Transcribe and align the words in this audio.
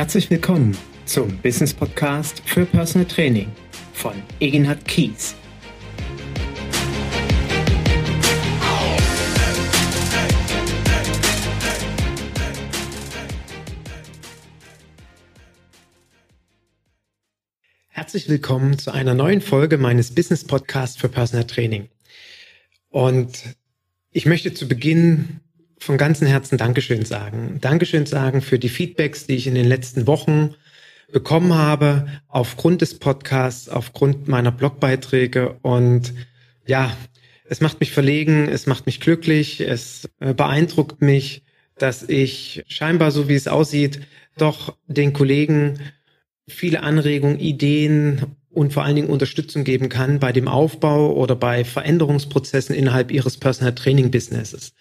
Herzlich 0.00 0.30
willkommen 0.30 0.74
zum 1.04 1.36
Business 1.42 1.74
Podcast 1.74 2.40
für 2.46 2.64
Personal 2.64 3.06
Training 3.06 3.52
von 3.92 4.14
Eginhard 4.40 4.82
Kies. 4.86 5.34
Herzlich 17.88 18.26
willkommen 18.30 18.78
zu 18.78 18.92
einer 18.92 19.12
neuen 19.12 19.42
Folge 19.42 19.76
meines 19.76 20.14
Business 20.14 20.46
Podcasts 20.46 20.96
für 20.96 21.10
Personal 21.10 21.46
Training. 21.46 21.90
Und 22.88 23.54
ich 24.12 24.24
möchte 24.24 24.54
zu 24.54 24.66
Beginn 24.66 25.40
von 25.80 25.98
ganzem 25.98 26.28
Herzen 26.28 26.58
Dankeschön 26.58 27.04
sagen. 27.04 27.58
Dankeschön 27.60 28.06
sagen 28.06 28.42
für 28.42 28.58
die 28.58 28.68
Feedbacks, 28.68 29.26
die 29.26 29.34
ich 29.36 29.46
in 29.46 29.54
den 29.54 29.66
letzten 29.66 30.06
Wochen 30.06 30.54
bekommen 31.10 31.54
habe, 31.54 32.06
aufgrund 32.28 32.82
des 32.82 32.98
Podcasts, 32.98 33.68
aufgrund 33.68 34.28
meiner 34.28 34.52
Blogbeiträge. 34.52 35.56
Und 35.62 36.12
ja, 36.66 36.96
es 37.46 37.60
macht 37.60 37.80
mich 37.80 37.92
verlegen, 37.92 38.46
es 38.48 38.66
macht 38.66 38.86
mich 38.86 39.00
glücklich, 39.00 39.60
es 39.60 40.08
äh, 40.20 40.34
beeindruckt 40.34 41.02
mich, 41.02 41.42
dass 41.78 42.02
ich 42.02 42.62
scheinbar, 42.68 43.10
so 43.10 43.28
wie 43.28 43.34
es 43.34 43.48
aussieht, 43.48 44.00
doch 44.36 44.76
den 44.86 45.12
Kollegen 45.12 45.80
viele 46.46 46.82
Anregungen, 46.82 47.40
Ideen 47.40 48.36
und 48.50 48.72
vor 48.72 48.84
allen 48.84 48.96
Dingen 48.96 49.08
Unterstützung 49.08 49.64
geben 49.64 49.88
kann 49.88 50.20
bei 50.20 50.32
dem 50.32 50.46
Aufbau 50.46 51.12
oder 51.14 51.36
bei 51.36 51.64
Veränderungsprozessen 51.64 52.74
innerhalb 52.74 53.10
ihres 53.10 53.38
Personal 53.38 53.74
Training 53.74 54.10
Businesses. 54.10 54.74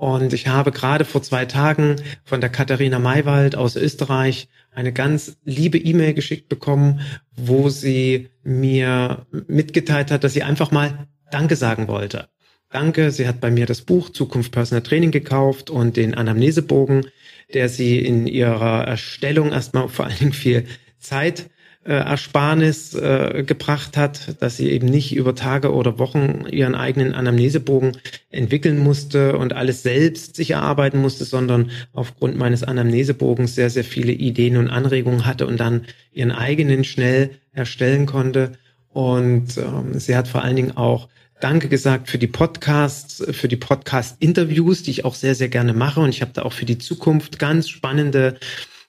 Und 0.00 0.32
ich 0.32 0.48
habe 0.48 0.72
gerade 0.72 1.04
vor 1.04 1.22
zwei 1.22 1.44
Tagen 1.44 1.96
von 2.24 2.40
der 2.40 2.48
Katharina 2.48 2.98
Maywald 2.98 3.54
aus 3.54 3.76
Österreich 3.76 4.48
eine 4.70 4.94
ganz 4.94 5.36
liebe 5.44 5.76
E-Mail 5.76 6.14
geschickt 6.14 6.48
bekommen, 6.48 7.00
wo 7.36 7.68
sie 7.68 8.30
mir 8.42 9.26
mitgeteilt 9.30 10.10
hat, 10.10 10.24
dass 10.24 10.32
sie 10.32 10.42
einfach 10.42 10.70
mal 10.70 11.06
Danke 11.30 11.54
sagen 11.54 11.86
wollte. 11.86 12.30
Danke, 12.70 13.10
sie 13.10 13.28
hat 13.28 13.42
bei 13.42 13.50
mir 13.50 13.66
das 13.66 13.82
Buch 13.82 14.08
Zukunft 14.08 14.52
Personal 14.52 14.82
Training 14.82 15.10
gekauft 15.10 15.68
und 15.68 15.98
den 15.98 16.14
Anamnesebogen, 16.14 17.08
der 17.52 17.68
sie 17.68 17.98
in 17.98 18.26
ihrer 18.26 18.84
Erstellung 18.84 19.52
erstmal 19.52 19.90
vor 19.90 20.06
allen 20.06 20.18
Dingen 20.18 20.32
viel 20.32 20.64
Zeit 20.98 21.50
äh, 21.90 21.94
Ersparnis 21.94 22.94
äh, 22.94 23.42
gebracht 23.44 23.96
hat, 23.96 24.40
dass 24.40 24.56
sie 24.56 24.70
eben 24.70 24.86
nicht 24.86 25.12
über 25.12 25.34
Tage 25.34 25.74
oder 25.74 25.98
Wochen 25.98 26.44
ihren 26.48 26.76
eigenen 26.76 27.14
Anamnesebogen 27.14 27.96
entwickeln 28.30 28.78
musste 28.78 29.36
und 29.36 29.54
alles 29.54 29.82
selbst 29.82 30.36
sich 30.36 30.52
erarbeiten 30.52 31.00
musste, 31.00 31.24
sondern 31.24 31.72
aufgrund 31.92 32.36
meines 32.36 32.62
Anamnesebogens 32.62 33.56
sehr, 33.56 33.70
sehr 33.70 33.82
viele 33.82 34.12
Ideen 34.12 34.56
und 34.56 34.70
Anregungen 34.70 35.26
hatte 35.26 35.48
und 35.48 35.58
dann 35.58 35.84
ihren 36.12 36.30
eigenen 36.30 36.84
schnell 36.84 37.30
erstellen 37.50 38.06
konnte. 38.06 38.52
Und 38.90 39.58
ähm, 39.58 39.98
sie 39.98 40.14
hat 40.14 40.28
vor 40.28 40.44
allen 40.44 40.54
Dingen 40.54 40.76
auch 40.76 41.08
Danke 41.40 41.68
gesagt 41.68 42.08
für 42.08 42.18
die 42.18 42.28
Podcasts, 42.28 43.24
für 43.32 43.48
die 43.48 43.56
Podcast-Interviews, 43.56 44.84
die 44.84 44.92
ich 44.92 45.04
auch 45.04 45.16
sehr, 45.16 45.34
sehr 45.34 45.48
gerne 45.48 45.72
mache. 45.72 45.98
Und 45.98 46.10
ich 46.10 46.22
habe 46.22 46.30
da 46.34 46.42
auch 46.42 46.52
für 46.52 46.66
die 46.66 46.78
Zukunft 46.78 47.40
ganz 47.40 47.68
spannende 47.68 48.38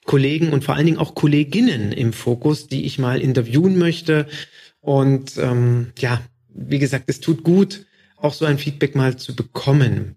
Kollegen 0.04 0.52
und 0.52 0.64
vor 0.64 0.74
allen 0.74 0.86
Dingen 0.86 0.98
auch 0.98 1.14
Kolleginnen 1.14 1.92
im 1.92 2.12
Fokus, 2.12 2.66
die 2.66 2.84
ich 2.84 2.98
mal 2.98 3.20
interviewen 3.20 3.78
möchte. 3.78 4.26
Und 4.80 5.36
ähm, 5.38 5.92
ja, 5.98 6.20
wie 6.48 6.78
gesagt, 6.78 7.04
es 7.06 7.20
tut 7.20 7.44
gut, 7.44 7.86
auch 8.16 8.34
so 8.34 8.44
ein 8.44 8.58
Feedback 8.58 8.94
mal 8.94 9.16
zu 9.16 9.34
bekommen, 9.34 10.16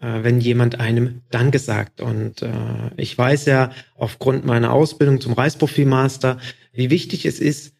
äh, 0.00 0.22
wenn 0.22 0.40
jemand 0.40 0.80
einem 0.80 1.22
Danke 1.30 1.58
sagt. 1.58 2.00
Und 2.00 2.42
äh, 2.42 2.90
ich 2.96 3.16
weiß 3.16 3.46
ja 3.46 3.72
aufgrund 3.96 4.44
meiner 4.44 4.72
Ausbildung 4.72 5.20
zum 5.20 5.32
Reisprofilmaster, 5.32 6.38
wie 6.72 6.90
wichtig 6.90 7.26
es 7.26 7.40
ist, 7.40 7.74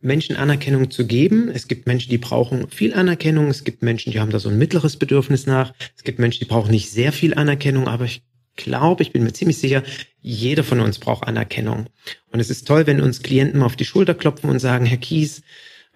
Menschen 0.00 0.36
Anerkennung 0.36 0.90
zu 0.90 1.06
geben. 1.06 1.48
Es 1.48 1.66
gibt 1.66 1.86
Menschen, 1.86 2.10
die 2.10 2.18
brauchen 2.18 2.68
viel 2.70 2.94
Anerkennung. 2.94 3.48
Es 3.48 3.64
gibt 3.64 3.82
Menschen, 3.82 4.12
die 4.12 4.20
haben 4.20 4.30
da 4.30 4.38
so 4.38 4.48
ein 4.48 4.58
mittleres 4.58 4.96
Bedürfnis 4.96 5.46
nach. 5.46 5.74
Es 5.96 6.04
gibt 6.04 6.20
Menschen, 6.20 6.40
die 6.40 6.48
brauchen 6.48 6.70
nicht 6.70 6.90
sehr 6.90 7.12
viel 7.12 7.34
Anerkennung, 7.34 7.88
aber 7.88 8.04
ich 8.04 8.22
glaube, 8.58 9.02
ich 9.02 9.12
bin 9.12 9.24
mir 9.24 9.32
ziemlich 9.32 9.56
sicher, 9.58 9.82
jeder 10.20 10.62
von 10.62 10.80
uns 10.80 10.98
braucht 10.98 11.26
Anerkennung. 11.26 11.86
Und 12.30 12.40
es 12.40 12.50
ist 12.50 12.68
toll, 12.68 12.86
wenn 12.86 13.00
uns 13.00 13.22
Klienten 13.22 13.60
mal 13.60 13.66
auf 13.66 13.76
die 13.76 13.86
Schulter 13.86 14.14
klopfen 14.14 14.50
und 14.50 14.58
sagen, 14.58 14.84
Herr 14.84 14.98
Kies 14.98 15.42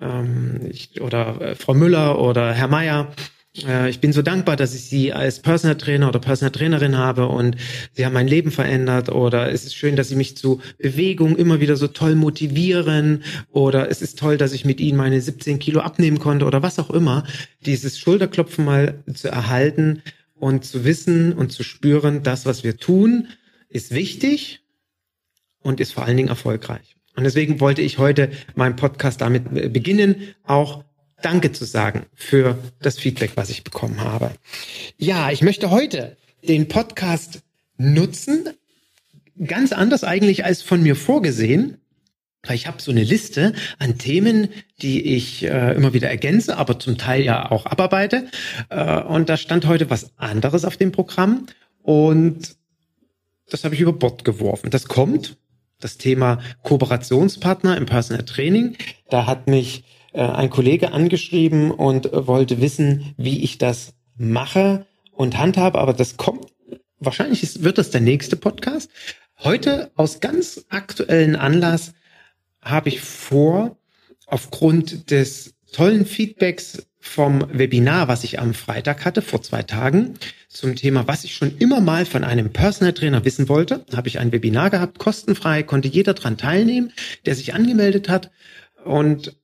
ähm, 0.00 0.60
ich, 0.70 1.00
oder 1.02 1.40
äh, 1.40 1.54
Frau 1.54 1.74
Müller 1.74 2.18
oder 2.18 2.54
Herr 2.54 2.68
Meier, 2.68 3.12
äh, 3.66 3.90
ich 3.90 4.00
bin 4.00 4.12
so 4.12 4.22
dankbar, 4.22 4.56
dass 4.56 4.74
ich 4.74 4.82
Sie 4.82 5.12
als 5.12 5.40
Personal 5.40 5.76
Trainer 5.76 6.08
oder 6.08 6.18
Personal 6.18 6.52
Trainerin 6.52 6.96
habe 6.96 7.26
und 7.26 7.56
Sie 7.92 8.06
haben 8.06 8.14
mein 8.14 8.28
Leben 8.28 8.50
verändert 8.50 9.10
oder 9.10 9.52
es 9.52 9.64
ist 9.64 9.74
schön, 9.74 9.96
dass 9.96 10.08
Sie 10.08 10.16
mich 10.16 10.36
zu 10.36 10.60
Bewegung 10.78 11.36
immer 11.36 11.60
wieder 11.60 11.76
so 11.76 11.88
toll 11.88 12.14
motivieren 12.14 13.22
oder 13.50 13.90
es 13.90 14.00
ist 14.02 14.18
toll, 14.18 14.38
dass 14.38 14.52
ich 14.52 14.64
mit 14.64 14.80
Ihnen 14.80 14.96
meine 14.96 15.20
17 15.20 15.58
Kilo 15.58 15.80
abnehmen 15.80 16.18
konnte 16.18 16.46
oder 16.46 16.62
was 16.62 16.78
auch 16.78 16.90
immer. 16.90 17.24
Dieses 17.66 17.98
Schulterklopfen 17.98 18.64
mal 18.64 19.02
zu 19.12 19.28
erhalten, 19.28 20.02
und 20.42 20.64
zu 20.64 20.84
wissen 20.84 21.32
und 21.34 21.52
zu 21.52 21.62
spüren, 21.62 22.24
das, 22.24 22.46
was 22.46 22.64
wir 22.64 22.76
tun, 22.76 23.28
ist 23.68 23.94
wichtig 23.94 24.60
und 25.60 25.78
ist 25.78 25.92
vor 25.92 26.04
allen 26.04 26.16
Dingen 26.16 26.30
erfolgreich. 26.30 26.96
Und 27.14 27.22
deswegen 27.22 27.60
wollte 27.60 27.80
ich 27.80 27.98
heute 27.98 28.28
meinen 28.56 28.74
Podcast 28.74 29.20
damit 29.20 29.72
beginnen, 29.72 30.34
auch 30.42 30.82
Danke 31.22 31.52
zu 31.52 31.64
sagen 31.64 32.06
für 32.12 32.58
das 32.80 32.98
Feedback, 32.98 33.36
was 33.36 33.50
ich 33.50 33.62
bekommen 33.62 34.00
habe. 34.00 34.32
Ja, 34.98 35.30
ich 35.30 35.42
möchte 35.42 35.70
heute 35.70 36.16
den 36.42 36.66
Podcast 36.66 37.42
nutzen, 37.76 38.48
ganz 39.46 39.70
anders 39.70 40.02
eigentlich 40.02 40.44
als 40.44 40.60
von 40.60 40.82
mir 40.82 40.96
vorgesehen, 40.96 41.78
ich 42.50 42.66
habe 42.66 42.82
so 42.82 42.90
eine 42.90 43.04
Liste 43.04 43.52
an 43.78 43.98
Themen, 43.98 44.48
die 44.80 45.14
ich 45.14 45.44
äh, 45.44 45.74
immer 45.74 45.92
wieder 45.92 46.08
ergänze, 46.10 46.56
aber 46.56 46.78
zum 46.78 46.98
Teil 46.98 47.22
ja 47.22 47.50
auch 47.50 47.66
abarbeite. 47.66 48.26
Äh, 48.68 49.00
und 49.02 49.28
da 49.28 49.36
stand 49.36 49.66
heute 49.66 49.90
was 49.90 50.10
anderes 50.16 50.64
auf 50.64 50.76
dem 50.76 50.90
Programm 50.90 51.46
und 51.82 52.56
das 53.48 53.64
habe 53.64 53.74
ich 53.74 53.80
über 53.80 53.92
Bord 53.92 54.24
geworfen. 54.24 54.70
Das 54.70 54.86
kommt, 54.86 55.36
das 55.78 55.98
Thema 55.98 56.40
Kooperationspartner 56.62 57.76
im 57.76 57.86
Personal 57.86 58.24
Training. 58.24 58.76
Da 59.08 59.26
hat 59.26 59.46
mich 59.46 59.84
äh, 60.12 60.22
ein 60.22 60.50
Kollege 60.50 60.92
angeschrieben 60.92 61.70
und 61.70 62.10
wollte 62.12 62.60
wissen, 62.60 63.14
wie 63.16 63.44
ich 63.44 63.58
das 63.58 63.94
mache 64.16 64.86
und 65.12 65.38
handhabe, 65.38 65.78
aber 65.78 65.92
das 65.92 66.16
kommt. 66.16 66.46
Wahrscheinlich 66.98 67.62
wird 67.62 67.78
das 67.78 67.90
der 67.90 68.00
nächste 68.00 68.36
Podcast. 68.36 68.90
Heute 69.38 69.90
aus 69.96 70.20
ganz 70.20 70.64
aktuellen 70.70 71.36
Anlass 71.36 71.94
habe 72.62 72.88
ich 72.88 73.00
vor, 73.00 73.76
aufgrund 74.26 75.10
des 75.10 75.54
tollen 75.72 76.06
Feedbacks 76.06 76.86
vom 77.00 77.44
Webinar, 77.52 78.06
was 78.06 78.22
ich 78.22 78.38
am 78.38 78.54
Freitag 78.54 79.04
hatte, 79.04 79.22
vor 79.22 79.42
zwei 79.42 79.62
Tagen, 79.62 80.14
zum 80.48 80.76
Thema, 80.76 81.08
was 81.08 81.24
ich 81.24 81.34
schon 81.34 81.58
immer 81.58 81.80
mal 81.80 82.06
von 82.06 82.22
einem 82.22 82.52
Personal 82.52 82.92
Trainer 82.92 83.24
wissen 83.24 83.48
wollte, 83.48 83.84
habe 83.94 84.08
ich 84.08 84.20
ein 84.20 84.30
Webinar 84.30 84.70
gehabt, 84.70 84.98
kostenfrei, 84.98 85.62
konnte 85.64 85.88
jeder 85.88 86.14
dran 86.14 86.36
teilnehmen, 86.36 86.92
der 87.26 87.34
sich 87.34 87.54
angemeldet 87.54 88.08
hat. 88.08 88.30
Und 88.84 89.36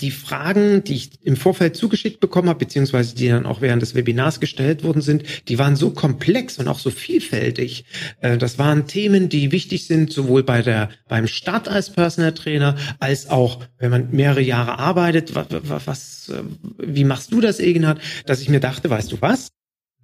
die 0.00 0.10
Fragen, 0.10 0.82
die 0.84 0.94
ich 0.94 1.24
im 1.24 1.36
Vorfeld 1.36 1.76
zugeschickt 1.76 2.20
bekommen 2.20 2.48
habe, 2.48 2.58
beziehungsweise 2.58 3.14
die 3.14 3.28
dann 3.28 3.46
auch 3.46 3.60
während 3.60 3.80
des 3.80 3.94
Webinars 3.94 4.40
gestellt 4.40 4.82
worden 4.82 5.02
sind, 5.02 5.22
die 5.48 5.58
waren 5.58 5.76
so 5.76 5.90
komplex 5.90 6.58
und 6.58 6.68
auch 6.68 6.78
so 6.78 6.90
vielfältig. 6.90 7.84
Äh, 8.20 8.36
das 8.36 8.58
waren 8.58 8.86
Themen, 8.86 9.28
die 9.28 9.52
wichtig 9.52 9.86
sind, 9.86 10.12
sowohl 10.12 10.42
bei 10.42 10.62
der, 10.62 10.90
beim 11.08 11.28
Start 11.28 11.68
als 11.68 11.90
Personal 11.90 12.34
Trainer, 12.34 12.76
als 12.98 13.30
auch, 13.30 13.64
wenn 13.78 13.90
man 13.90 14.10
mehrere 14.10 14.42
Jahre 14.42 14.78
arbeitet. 14.78 15.34
Was, 15.34 15.46
was 15.86 16.28
äh, 16.28 16.42
wie 16.78 17.04
machst 17.04 17.32
du 17.32 17.40
das, 17.40 17.60
Egenhard? 17.60 18.00
Dass 18.26 18.40
ich 18.40 18.48
mir 18.48 18.60
dachte, 18.60 18.90
weißt 18.90 19.12
du 19.12 19.20
was? 19.20 19.50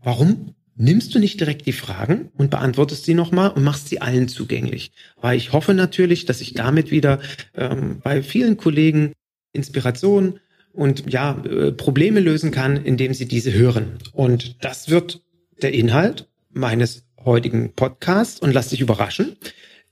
Warum 0.03 0.55
nimmst 0.77 1.15
du 1.15 1.19
nicht 1.19 1.39
direkt 1.39 1.67
die 1.67 1.73
Fragen 1.73 2.31
und 2.39 2.51
beantwortest 2.51 3.05
sie 3.05 3.15
nochmal 3.15 3.51
und 3.51 3.63
machst 3.63 3.89
sie 3.89 4.01
allen 4.01 4.29
zugänglich. 4.29 4.93
Weil 5.21 5.37
ich 5.37 5.53
hoffe 5.53 5.75
natürlich, 5.75 6.25
dass 6.25 6.41
ich 6.41 6.55
damit 6.55 6.91
wieder 6.91 7.21
ähm, 7.55 8.01
bei 8.03 8.23
vielen 8.23 8.57
Kollegen 8.57 9.13
Inspiration 9.53 10.41
und 10.73 11.13
ja, 11.13 11.43
äh, 11.45 11.73
Probleme 11.73 12.21
lösen 12.21 12.51
kann, 12.51 12.77
indem 12.77 13.15
sie 13.15 13.27
diese 13.27 13.53
hören. 13.53 13.99
Und 14.13 14.65
das 14.65 14.89
wird 14.89 15.23
der 15.63 15.73
Inhalt 15.73 16.29
meines 16.51 17.05
heutigen 17.25 17.73
Podcasts 17.75 18.41
und 18.41 18.53
lass 18.53 18.69
dich 18.69 18.81
überraschen. 18.81 19.37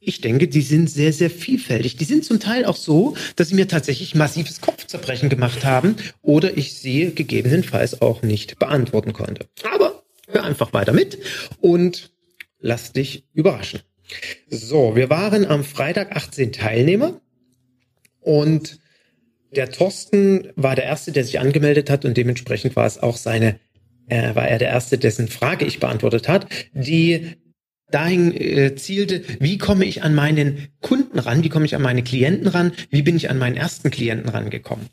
Ich 0.00 0.20
denke, 0.20 0.46
die 0.48 0.62
sind 0.62 0.88
sehr, 0.88 1.12
sehr 1.12 1.28
vielfältig. 1.28 1.96
Die 1.96 2.04
sind 2.04 2.24
zum 2.24 2.38
Teil 2.38 2.64
auch 2.64 2.76
so, 2.76 3.16
dass 3.36 3.48
sie 3.48 3.56
mir 3.56 3.66
tatsächlich 3.66 4.14
massives 4.14 4.60
Kopfzerbrechen 4.60 5.28
gemacht 5.28 5.64
haben 5.64 5.96
oder 6.22 6.56
ich 6.56 6.74
sie 6.74 7.12
gegebenenfalls 7.14 8.00
auch 8.00 8.22
nicht 8.22 8.58
beantworten 8.58 9.12
konnte. 9.12 9.46
Aber 9.74 10.04
hör 10.28 10.44
einfach 10.44 10.72
weiter 10.72 10.92
mit 10.92 11.18
und 11.60 12.12
lass 12.60 12.92
dich 12.92 13.24
überraschen. 13.34 13.80
So, 14.48 14.96
wir 14.96 15.10
waren 15.10 15.44
am 15.44 15.64
Freitag 15.64 16.16
18 16.16 16.52
Teilnehmer 16.52 17.20
und 18.20 18.78
der 19.54 19.70
Thorsten 19.70 20.48
war 20.56 20.74
der 20.74 20.84
Erste, 20.84 21.12
der 21.12 21.24
sich 21.24 21.40
angemeldet 21.40 21.90
hat 21.90 22.04
und 22.04 22.16
dementsprechend 22.16 22.76
war 22.76 22.86
es 22.86 22.98
auch 22.98 23.16
seine, 23.16 23.58
äh, 24.08 24.34
war 24.34 24.48
er 24.48 24.58
der 24.58 24.68
Erste, 24.68 24.98
dessen 24.98 25.28
Frage 25.28 25.64
ich 25.64 25.80
beantwortet 25.80 26.28
hat. 26.28 26.46
Die 26.72 27.36
dahin 27.90 28.34
äh, 28.34 28.74
zielte, 28.74 29.22
wie 29.40 29.58
komme 29.58 29.84
ich 29.84 30.02
an 30.02 30.14
meinen 30.14 30.68
Kunden 30.80 31.18
ran, 31.18 31.42
wie 31.42 31.48
komme 31.48 31.64
ich 31.64 31.74
an 31.74 31.82
meine 31.82 32.02
Klienten 32.02 32.48
ran, 32.48 32.72
wie 32.90 33.02
bin 33.02 33.16
ich 33.16 33.30
an 33.30 33.38
meinen 33.38 33.56
ersten 33.56 33.90
Klienten 33.90 34.28
rangekommen. 34.28 34.88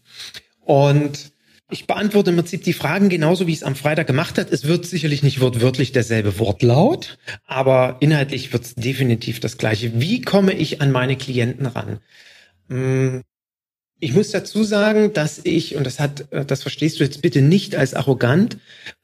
Und 0.61 1.33
ich 1.71 1.87
beantworte 1.87 2.29
im 2.29 2.37
Prinzip 2.37 2.63
die 2.63 2.73
Fragen 2.73 3.09
genauso, 3.09 3.47
wie 3.47 3.51
ich 3.51 3.57
es 3.57 3.63
am 3.63 3.75
Freitag 3.75 4.07
gemacht 4.07 4.37
hat. 4.37 4.51
Es 4.51 4.65
wird 4.65 4.85
sicherlich 4.85 5.23
nicht 5.23 5.41
wortwörtlich 5.41 5.91
derselbe 5.91 6.37
Wortlaut, 6.39 7.17
aber 7.45 7.97
inhaltlich 8.01 8.53
wird 8.53 8.63
es 8.63 8.75
definitiv 8.75 9.39
das 9.39 9.57
gleiche. 9.57 9.99
Wie 9.99 10.21
komme 10.21 10.53
ich 10.53 10.81
an 10.81 10.91
meine 10.91 11.15
Klienten 11.17 11.65
ran? 11.65 11.99
Ich 13.99 14.13
muss 14.13 14.31
dazu 14.31 14.63
sagen, 14.63 15.13
dass 15.13 15.39
ich, 15.43 15.75
und 15.75 15.85
das 15.85 15.99
hat, 15.99 16.25
das 16.31 16.61
verstehst 16.61 16.99
du 16.99 17.03
jetzt 17.03 17.21
bitte 17.21 17.41
nicht 17.41 17.75
als 17.75 17.93
arrogant, 17.93 18.57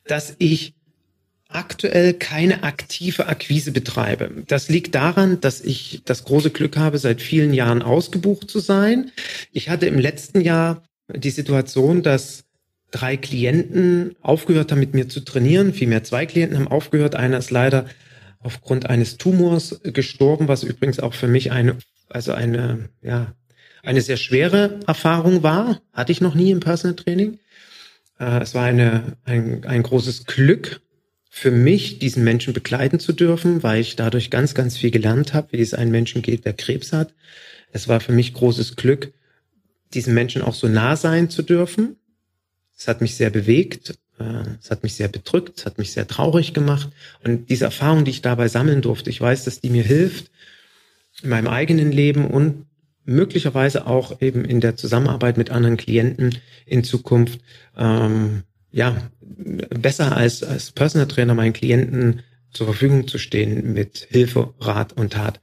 dass 0.06 0.36
ich 0.38 0.74
aktuell 1.48 2.14
keine 2.14 2.64
aktive 2.64 3.28
Akquise 3.28 3.72
betreibe. 3.72 4.44
Das 4.48 4.70
liegt 4.70 4.96
daran, 4.96 5.42
dass 5.42 5.62
ich 5.62 6.02
das 6.06 6.24
große 6.24 6.50
Glück 6.52 6.78
habe, 6.78 6.98
seit 6.98 7.22
vielen 7.22 7.54
Jahren 7.54 7.82
ausgebucht 7.82 8.50
zu 8.50 8.60
sein. 8.60 9.12
Ich 9.52 9.70
hatte 9.70 9.86
im 9.86 10.00
letzten 10.00 10.42
Jahr 10.42 10.84
die 11.14 11.30
Situation, 11.30 12.04
dass 12.04 12.46
drei 12.92 13.18
Klienten 13.18 14.16
aufgehört 14.22 14.72
haben, 14.72 14.80
mit 14.80 14.94
mir 14.94 15.10
zu 15.10 15.22
trainieren. 15.22 15.74
Vielmehr 15.74 16.04
zwei 16.04 16.26
Klienten 16.26 16.58
haben 16.58 16.68
aufgehört. 16.68 17.16
Einer 17.16 17.38
ist 17.38 17.52
leider 17.52 17.86
aufgrund 18.40 18.90
eines 18.90 19.18
Tumors 19.18 19.80
gestorben, 19.84 20.48
was 20.48 20.64
übrigens 20.64 21.00
auch 21.00 21.14
für 21.14 21.28
mich 21.28 21.52
eine, 21.52 21.78
also 22.10 22.34
eine, 22.34 22.90
ja, 23.02 23.34
eine 23.84 24.02
sehr 24.02 24.18
schwere 24.18 24.80
Erfahrung 24.88 25.44
war. 25.44 25.82
Hatte 25.94 26.12
ich 26.12 26.22
noch 26.22 26.36
nie 26.36 26.52
im 26.52 26.60
Personal 26.60 26.96
Training. 26.96 27.40
Äh, 28.20 28.42
es 28.42 28.54
war 28.56 28.66
eine, 28.66 29.18
ein, 29.26 29.66
ein 29.66 29.84
großes 29.84 30.26
Glück, 30.26 30.82
für 31.34 31.50
mich, 31.50 31.98
diesen 31.98 32.26
Menschen 32.26 32.54
begleiten 32.54 33.00
zu 33.00 33.14
dürfen, 33.14 33.64
weil 33.64 33.80
ich 33.80 33.96
dadurch 33.96 34.30
ganz, 34.30 34.54
ganz 34.54 34.78
viel 34.78 34.92
gelernt 34.92 35.34
habe, 35.34 35.54
wie 35.54 35.62
es 35.62 35.74
einem 35.74 35.92
Menschen 35.92 36.22
geht, 36.22 36.44
der 36.44 36.52
Krebs 36.52 36.92
hat. 36.92 37.14
Es 37.72 37.88
war 37.88 38.02
für 38.02 38.12
mich 38.12 38.34
großes 38.34 38.76
Glück, 38.76 39.14
diesen 39.94 40.14
Menschen 40.14 40.42
auch 40.42 40.54
so 40.54 40.68
nah 40.68 40.98
sein 40.98 41.30
zu 41.30 41.42
dürfen. 41.42 41.96
Es 42.78 42.90
hat 42.90 43.00
mich 43.00 43.16
sehr 43.16 43.30
bewegt, 43.30 43.94
äh, 44.20 44.44
es 44.62 44.70
hat 44.70 44.84
mich 44.84 44.96
sehr 44.96 45.08
bedrückt, 45.08 45.60
es 45.60 45.66
hat 45.66 45.78
mich 45.78 45.94
sehr 45.94 46.06
traurig 46.06 46.54
gemacht. 46.54 46.90
Und 47.24 47.50
diese 47.50 47.64
Erfahrung, 47.64 48.04
die 48.04 48.12
ich 48.12 48.22
dabei 48.22 48.50
sammeln 48.50 48.82
durfte, 48.82 49.10
ich 49.10 49.22
weiß, 49.22 49.46
dass 49.46 49.62
die 49.62 49.70
mir 49.70 49.84
hilft 49.84 50.30
in 51.24 51.30
meinem 51.30 51.48
eigenen 51.48 51.94
Leben 51.94 52.28
und 52.28 52.66
möglicherweise 53.06 53.88
auch 53.88 54.22
eben 54.22 54.46
in 54.46 54.62
der 54.62 54.76
Zusammenarbeit 54.76 55.38
mit 55.38 55.50
anderen 55.50 55.78
Klienten 55.78 56.38
in 56.66 56.84
Zukunft 56.84 57.40
ähm, 57.78 58.44
ja, 58.72 58.96
besser 59.20 60.16
als, 60.16 60.44
als 60.44 60.72
Personal 60.72 61.08
Trainer 61.08 61.34
meinen 61.34 61.54
Klienten 61.54 62.22
zur 62.52 62.68
Verfügung 62.68 63.08
zu 63.08 63.18
stehen 63.18 63.74
mit 63.74 64.08
Hilfe, 64.10 64.54
Rat 64.60 64.94
und 64.94 65.14
Tat. 65.14 65.40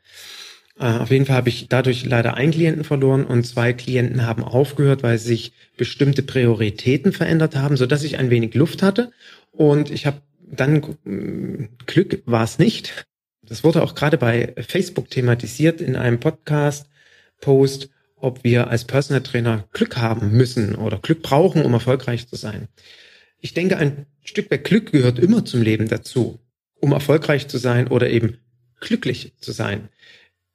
Äh, 0.79 0.85
auf 0.85 1.11
jeden 1.11 1.27
Fall 1.27 1.37
habe 1.37 1.49
ich 1.49 1.69
dadurch 1.69 2.05
leider 2.05 2.35
einen 2.35 2.53
Klienten 2.53 2.85
verloren 2.85 3.25
und 3.25 3.45
zwei 3.47 3.73
Klienten 3.73 4.27
haben 4.27 4.45
aufgehört, 4.45 5.03
weil 5.03 5.19
sich 5.19 5.53
bestimmte 5.77 6.23
Prioritäten 6.23 7.13
verändert 7.13 7.57
haben, 7.57 7.77
so 7.77 7.87
dass 7.87 8.05
ich 8.05 8.19
ein 8.19 8.31
wenig 8.31 8.55
Luft 8.55 8.83
hatte. 8.83 9.11
Und 9.51 9.91
ich 9.91 10.07
habe 10.07 10.21
dann 10.51 10.81
mm, 11.05 11.69
Glück 11.87 12.23
war 12.27 12.45
es 12.45 12.59
nicht. 12.59 13.07
Das 13.43 13.65
wurde 13.65 13.83
auch 13.83 13.95
gerade 13.95 14.19
bei 14.19 14.55
Facebook 14.59 15.11
thematisiert 15.11 15.81
in 15.81 15.97
einem 15.97 16.21
Podcast-Post, 17.41 17.91
ob 18.17 18.43
wir 18.45 18.69
als 18.69 18.85
Personal 18.85 19.23
Trainer 19.23 19.65
Glück 19.73 19.97
haben 19.97 20.33
müssen 20.33 20.75
oder 20.75 20.99
Glück 20.99 21.23
brauchen, 21.23 21.63
um 21.63 21.73
erfolgreich 21.73 22.29
zu 22.29 22.37
sein. 22.37 22.69
Ich 23.41 23.55
denke, 23.55 23.77
ein 23.77 24.07
Stück 24.25 24.51
weit 24.51 24.65
Glück 24.65 24.93
gehört 24.93 25.19
immer 25.19 25.45
zum 25.45 25.63
Leben 25.63 25.89
dazu, 25.89 26.41
um 26.81 26.93
erfolgreich 26.93 27.47
zu 27.49 27.59
sein 27.59 27.89
oder 27.89 28.11
eben 28.11 28.39
glücklich 28.81 29.35
zu 29.41 29.53
sein. 29.53 29.89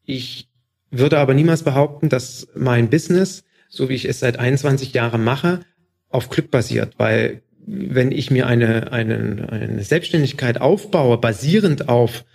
Ich 0.05 0.49
würde 0.91 1.19
aber 1.19 1.33
niemals 1.33 1.63
behaupten, 1.63 2.09
dass 2.09 2.47
mein 2.55 2.89
Business, 2.89 3.45
so 3.69 3.87
wie 3.87 3.95
ich 3.95 4.05
es 4.05 4.19
seit 4.19 4.37
21 4.37 4.93
Jahren 4.93 5.23
mache, 5.23 5.61
auf 6.09 6.29
Glück 6.29 6.51
basiert, 6.51 6.95
weil 6.97 7.41
wenn 7.65 8.11
ich 8.11 8.29
mir 8.29 8.45
eine, 8.45 8.91
eine, 8.91 9.47
eine 9.49 9.83
Selbstständigkeit 9.83 10.59
aufbaue, 10.59 11.17
basierend 11.17 11.87
auf, 11.87 12.25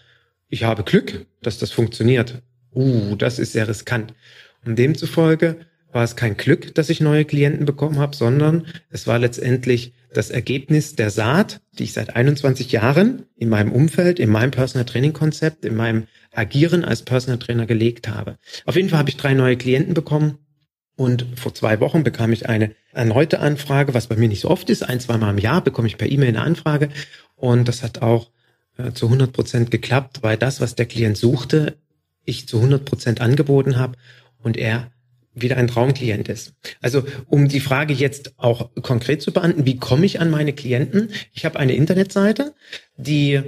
ich 0.48 0.64
habe 0.64 0.84
Glück, 0.84 1.26
dass 1.42 1.58
das 1.58 1.70
funktioniert, 1.70 2.42
uh, 2.74 3.16
das 3.16 3.38
ist 3.38 3.52
sehr 3.52 3.68
riskant. 3.68 4.14
Und 4.64 4.78
demzufolge 4.78 5.56
war 5.92 6.04
es 6.04 6.16
kein 6.16 6.36
Glück, 6.36 6.74
dass 6.74 6.90
ich 6.90 7.00
neue 7.00 7.24
Klienten 7.24 7.64
bekommen 7.64 7.98
habe, 7.98 8.14
sondern 8.14 8.66
es 8.90 9.06
war 9.06 9.18
letztendlich 9.18 9.94
das 10.12 10.30
Ergebnis 10.30 10.96
der 10.96 11.10
Saat, 11.10 11.60
die 11.78 11.84
ich 11.84 11.92
seit 11.92 12.16
21 12.16 12.72
Jahren 12.72 13.24
in 13.36 13.48
meinem 13.48 13.72
Umfeld, 13.72 14.18
in 14.18 14.30
meinem 14.30 14.50
Personal 14.50 14.84
Training 14.84 15.12
Konzept, 15.12 15.64
in 15.64 15.76
meinem 15.76 16.06
Agieren 16.32 16.84
als 16.84 17.02
Personal 17.02 17.38
Trainer 17.38 17.66
gelegt 17.66 18.08
habe. 18.08 18.36
Auf 18.64 18.76
jeden 18.76 18.88
Fall 18.88 18.98
habe 18.98 19.10
ich 19.10 19.16
drei 19.16 19.34
neue 19.34 19.56
Klienten 19.56 19.94
bekommen 19.94 20.38
und 20.96 21.26
vor 21.36 21.54
zwei 21.54 21.80
Wochen 21.80 22.04
bekam 22.04 22.32
ich 22.32 22.48
eine 22.48 22.74
erneute 22.92 23.40
Anfrage, 23.40 23.94
was 23.94 24.08
bei 24.08 24.16
mir 24.16 24.28
nicht 24.28 24.40
so 24.40 24.50
oft 24.50 24.70
ist. 24.70 24.82
Ein, 24.82 25.00
zweimal 25.00 25.32
im 25.32 25.38
Jahr 25.38 25.62
bekomme 25.62 25.88
ich 25.88 25.98
per 25.98 26.10
E-Mail 26.10 26.30
eine 26.30 26.42
Anfrage 26.42 26.88
und 27.36 27.68
das 27.68 27.82
hat 27.82 28.02
auch 28.02 28.30
äh, 28.76 28.92
zu 28.92 29.06
100 29.06 29.32
Prozent 29.32 29.70
geklappt, 29.70 30.18
weil 30.22 30.36
das, 30.36 30.60
was 30.60 30.74
der 30.74 30.86
Klient 30.86 31.16
suchte, 31.16 31.76
ich 32.28 32.46
zu 32.46 32.58
100 32.58 32.84
Prozent 32.84 33.20
angeboten 33.20 33.78
habe 33.78 33.96
und 34.42 34.56
er 34.56 34.90
wieder 35.34 35.56
ein 35.56 35.66
Traumklient 35.68 36.28
ist. 36.28 36.54
Also 36.80 37.04
um 37.26 37.48
die 37.48 37.60
Frage 37.60 37.94
jetzt 37.94 38.34
auch 38.36 38.70
konkret 38.82 39.22
zu 39.22 39.32
beantworten, 39.32 39.66
wie 39.66 39.76
komme 39.76 40.06
ich 40.06 40.20
an 40.20 40.30
meine 40.30 40.52
Klienten? 40.52 41.10
Ich 41.32 41.44
habe 41.44 41.58
eine 41.58 41.74
Internetseite, 41.74 42.54
die 42.96 43.40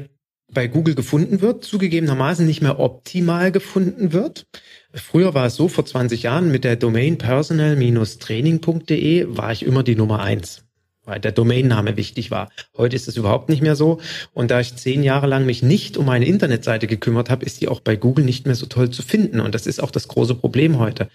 bei 0.52 0.66
Google 0.66 0.94
gefunden 0.94 1.40
wird, 1.40 1.64
zugegebenermaßen 1.64 2.46
nicht 2.46 2.62
mehr 2.62 2.80
optimal 2.80 3.52
gefunden 3.52 4.12
wird. 4.12 4.46
Früher 4.92 5.34
war 5.34 5.46
es 5.46 5.54
so, 5.54 5.68
vor 5.68 5.86
20 5.86 6.24
Jahren 6.24 6.50
mit 6.50 6.64
der 6.64 6.74
Domain 6.76 7.18
personal-training.de 7.18 9.26
war 9.28 9.52
ich 9.52 9.64
immer 9.64 9.84
die 9.84 9.96
Nummer 9.96 10.20
eins 10.20 10.64
weil 11.04 11.20
der 11.20 11.32
Domainname 11.32 11.96
wichtig 11.96 12.30
war. 12.30 12.50
Heute 12.76 12.96
ist 12.96 13.08
es 13.08 13.16
überhaupt 13.16 13.48
nicht 13.48 13.62
mehr 13.62 13.76
so. 13.76 14.00
Und 14.32 14.50
da 14.50 14.60
ich 14.60 14.76
zehn 14.76 15.02
Jahre 15.02 15.26
lang 15.26 15.46
mich 15.46 15.62
nicht 15.62 15.96
um 15.96 16.08
eine 16.08 16.26
Internetseite 16.26 16.86
gekümmert 16.86 17.30
habe, 17.30 17.44
ist 17.44 17.60
die 17.60 17.68
auch 17.68 17.80
bei 17.80 17.96
Google 17.96 18.24
nicht 18.24 18.46
mehr 18.46 18.54
so 18.54 18.66
toll 18.66 18.90
zu 18.90 19.02
finden. 19.02 19.40
Und 19.40 19.54
das 19.54 19.66
ist 19.66 19.82
auch 19.82 19.90
das 19.90 20.08
große 20.08 20.34
Problem 20.34 20.78
heute, 20.78 21.08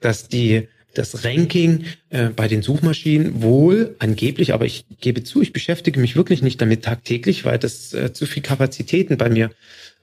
dass 0.00 0.28
die 0.28 0.68
das 0.96 1.24
Ranking 1.24 1.84
äh, 2.08 2.28
bei 2.30 2.48
den 2.48 2.62
Suchmaschinen 2.62 3.42
wohl 3.42 3.96
angeblich, 3.98 4.54
aber 4.54 4.64
ich 4.64 4.86
gebe 5.00 5.22
zu, 5.22 5.42
ich 5.42 5.52
beschäftige 5.52 6.00
mich 6.00 6.16
wirklich 6.16 6.42
nicht 6.42 6.60
damit 6.60 6.84
tagtäglich, 6.84 7.44
weil 7.44 7.58
das 7.58 7.92
äh, 7.92 8.12
zu 8.12 8.26
viel 8.26 8.42
Kapazitäten 8.42 9.18
bei 9.18 9.28
mir 9.28 9.50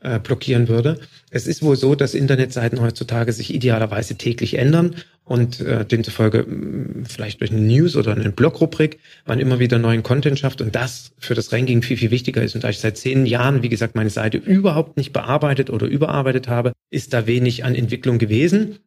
äh, 0.02 0.20
blockieren 0.20 0.68
würde. 0.68 1.00
Es 1.32 1.48
ist 1.48 1.64
wohl 1.64 1.76
so, 1.76 1.96
dass 1.96 2.14
Internetseiten 2.14 2.82
heutzutage 2.82 3.34
sich 3.34 3.54
idealerweise 3.54 4.16
täglich 4.16 4.56
ändern 4.56 4.96
und 5.26 5.62
äh, 5.62 5.86
demzufolge 5.86 6.44
mh, 6.44 7.06
vielleicht 7.08 7.42
durch 7.42 7.52
eine 7.52 7.62
News 7.62 7.96
oder 7.96 8.14
eine 8.14 8.32
Blog-Rubrik 8.32 9.00
man 9.26 9.40
immer 9.40 9.60
wieder 9.60 9.80
neuen 9.80 10.04
Content 10.04 10.40
schafft 10.40 10.62
und 10.62 10.76
das 10.76 11.12
für 11.18 11.34
das 11.34 11.52
Ranking 11.52 11.82
viel, 11.82 11.98
viel 11.98 12.12
wichtiger 12.12 12.44
ist. 12.44 12.56
Und 12.56 12.64
da 12.64 12.70
ich 12.70 12.80
seit 12.80 12.98
zehn 12.98 13.26
Jahren, 13.26 13.64
wie 13.64 13.70
gesagt, 13.70 13.96
meine 13.96 14.10
Seite 14.10 14.38
überhaupt 14.38 14.98
nicht 14.98 15.14
bearbeitet 15.14 15.70
oder 15.70 15.88
überarbeitet 15.88 16.48
habe, 16.48 16.74
ist 16.90 17.14
da 17.14 17.26
wenig 17.26 17.64
an 17.64 17.76
Entwicklung 17.76 18.18
gewesen. 18.18 18.80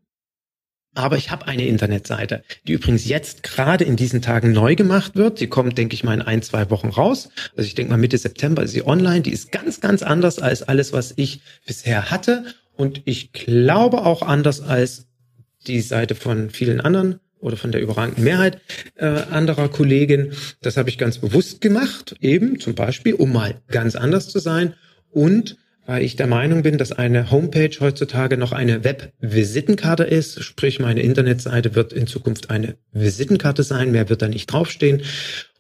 Aber 0.94 1.18
ich 1.18 1.30
habe 1.30 1.46
eine 1.46 1.66
Internetseite, 1.66 2.42
die 2.66 2.72
übrigens 2.72 3.06
jetzt 3.06 3.42
gerade 3.42 3.84
in 3.84 3.96
diesen 3.96 4.22
Tagen 4.22 4.52
neu 4.52 4.76
gemacht 4.76 5.14
wird. 5.14 5.38
Sie 5.38 5.46
kommt, 5.46 5.76
denke 5.76 5.92
ich 5.92 6.04
mal, 6.04 6.14
in 6.14 6.22
ein, 6.22 6.40
zwei 6.40 6.70
Wochen 6.70 6.88
raus. 6.88 7.28
Also 7.54 7.66
ich 7.66 7.74
denke 7.74 7.92
mal 7.92 7.98
Mitte 7.98 8.16
September 8.16 8.62
ist 8.62 8.72
sie 8.72 8.86
online. 8.86 9.20
Die 9.20 9.32
ist 9.32 9.52
ganz, 9.52 9.82
ganz 9.82 10.02
anders 10.02 10.38
als 10.38 10.62
alles, 10.62 10.94
was 10.94 11.12
ich 11.16 11.42
bisher 11.66 12.10
hatte. 12.10 12.46
Und 12.76 13.02
ich 13.04 13.32
glaube 13.32 14.06
auch 14.06 14.22
anders 14.22 14.62
als 14.62 15.05
die 15.66 15.80
Seite 15.80 16.14
von 16.14 16.50
vielen 16.50 16.80
anderen 16.80 17.20
oder 17.38 17.56
von 17.56 17.72
der 17.72 17.80
überragenden 17.80 18.24
Mehrheit 18.24 18.60
äh, 18.96 19.06
anderer 19.06 19.68
Kollegen. 19.68 20.32
Das 20.62 20.76
habe 20.76 20.88
ich 20.88 20.98
ganz 20.98 21.18
bewusst 21.18 21.60
gemacht, 21.60 22.16
eben 22.20 22.58
zum 22.58 22.74
Beispiel, 22.74 23.14
um 23.14 23.32
mal 23.32 23.56
ganz 23.68 23.94
anders 23.96 24.28
zu 24.28 24.38
sein 24.38 24.74
und 25.10 25.56
weil 25.86 26.02
ich 26.02 26.16
der 26.16 26.26
Meinung 26.26 26.62
bin, 26.62 26.78
dass 26.78 26.90
eine 26.90 27.30
Homepage 27.30 27.70
heutzutage 27.78 28.36
noch 28.36 28.50
eine 28.50 28.82
Web-Visitenkarte 28.82 30.02
ist. 30.02 30.42
Sprich, 30.42 30.80
meine 30.80 31.00
Internetseite 31.00 31.76
wird 31.76 31.92
in 31.92 32.08
Zukunft 32.08 32.50
eine 32.50 32.76
Visitenkarte 32.92 33.62
sein, 33.62 33.92
mehr 33.92 34.08
wird 34.08 34.20
da 34.20 34.28
nicht 34.28 34.52
draufstehen. 34.52 35.02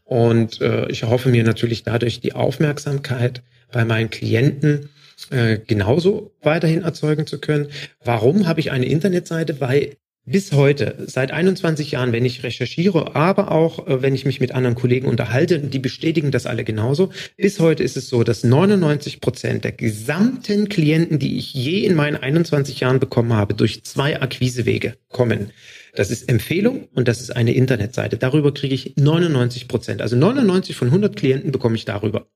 Und 0.02 0.60
äh, 0.60 0.88
ich 0.88 1.04
hoffe 1.04 1.28
mir 1.28 1.44
natürlich 1.44 1.84
dadurch 1.84 2.20
die 2.20 2.34
Aufmerksamkeit 2.34 3.42
bei 3.70 3.84
meinen 3.84 4.10
Klienten 4.10 4.88
äh, 5.30 5.58
genauso 5.58 6.32
weiterhin 6.42 6.82
erzeugen 6.82 7.26
zu 7.26 7.40
können. 7.40 7.68
Warum 8.04 8.46
habe 8.46 8.60
ich 8.60 8.70
eine 8.70 8.86
Internetseite? 8.86 9.60
Weil 9.60 9.96
bis 10.28 10.50
heute, 10.52 10.96
seit 11.06 11.30
21 11.30 11.92
Jahren, 11.92 12.10
wenn 12.10 12.24
ich 12.24 12.42
recherchiere, 12.42 13.14
aber 13.14 13.52
auch 13.52 13.86
äh, 13.86 14.02
wenn 14.02 14.14
ich 14.14 14.24
mich 14.24 14.40
mit 14.40 14.52
anderen 14.52 14.74
Kollegen 14.74 15.06
unterhalte, 15.06 15.60
die 15.60 15.78
bestätigen 15.78 16.32
das 16.32 16.46
alle 16.46 16.64
genauso, 16.64 17.10
bis 17.36 17.60
heute 17.60 17.84
ist 17.84 17.96
es 17.96 18.08
so, 18.08 18.24
dass 18.24 18.42
99 18.42 19.20
Prozent 19.20 19.62
der 19.62 19.70
gesamten 19.70 20.68
Klienten, 20.68 21.20
die 21.20 21.38
ich 21.38 21.54
je 21.54 21.84
in 21.84 21.94
meinen 21.94 22.16
21 22.16 22.80
Jahren 22.80 22.98
bekommen 22.98 23.32
habe, 23.34 23.54
durch 23.54 23.84
zwei 23.84 24.20
Akquisewege 24.20 24.96
kommen. 25.08 25.52
Das 25.94 26.10
ist 26.10 26.28
Empfehlung 26.28 26.88
und 26.94 27.06
das 27.06 27.20
ist 27.20 27.34
eine 27.34 27.54
Internetseite. 27.54 28.16
Darüber 28.18 28.52
kriege 28.52 28.74
ich 28.74 28.94
99 28.96 29.68
Prozent. 29.68 30.02
Also 30.02 30.16
99 30.16 30.74
von 30.74 30.88
100 30.88 31.16
Klienten 31.16 31.52
bekomme 31.52 31.76
ich 31.76 31.84
darüber. 31.84 32.26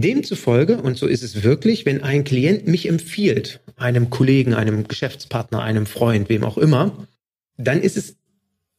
Demzufolge, 0.00 0.76
und 0.76 0.98
so 0.98 1.06
ist 1.06 1.22
es 1.22 1.42
wirklich, 1.42 1.86
wenn 1.86 2.02
ein 2.02 2.24
Klient 2.24 2.66
mich 2.66 2.88
empfiehlt, 2.88 3.60
einem 3.76 4.10
Kollegen, 4.10 4.54
einem 4.54 4.86
Geschäftspartner, 4.86 5.62
einem 5.62 5.86
Freund, 5.86 6.28
wem 6.28 6.44
auch 6.44 6.58
immer, 6.58 7.06
dann 7.56 7.80
ist 7.80 7.96
es 7.96 8.16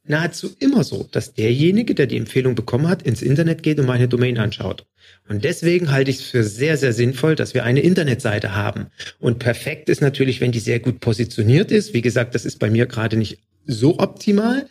nahezu 0.04 0.54
immer 0.60 0.84
so, 0.84 1.08
dass 1.10 1.34
derjenige, 1.34 1.94
der 1.94 2.06
die 2.06 2.16
Empfehlung 2.16 2.54
bekommen 2.54 2.88
hat, 2.88 3.02
ins 3.02 3.22
Internet 3.22 3.62
geht 3.62 3.78
und 3.78 3.86
meine 3.86 4.08
Domain 4.08 4.38
anschaut. 4.38 4.86
Und 5.28 5.44
deswegen 5.44 5.90
halte 5.90 6.10
ich 6.10 6.18
es 6.18 6.22
für 6.22 6.44
sehr, 6.44 6.76
sehr 6.76 6.92
sinnvoll, 6.92 7.34
dass 7.34 7.52
wir 7.52 7.64
eine 7.64 7.80
Internetseite 7.80 8.54
haben. 8.54 8.86
Und 9.18 9.38
perfekt 9.38 9.88
ist 9.88 10.00
natürlich, 10.00 10.40
wenn 10.40 10.52
die 10.52 10.60
sehr 10.60 10.78
gut 10.78 11.00
positioniert 11.00 11.70
ist. 11.70 11.94
Wie 11.94 12.02
gesagt, 12.02 12.34
das 12.34 12.44
ist 12.44 12.58
bei 12.58 12.70
mir 12.70 12.86
gerade 12.86 13.16
nicht 13.16 13.38
so 13.66 13.98
optimal. 13.98 14.66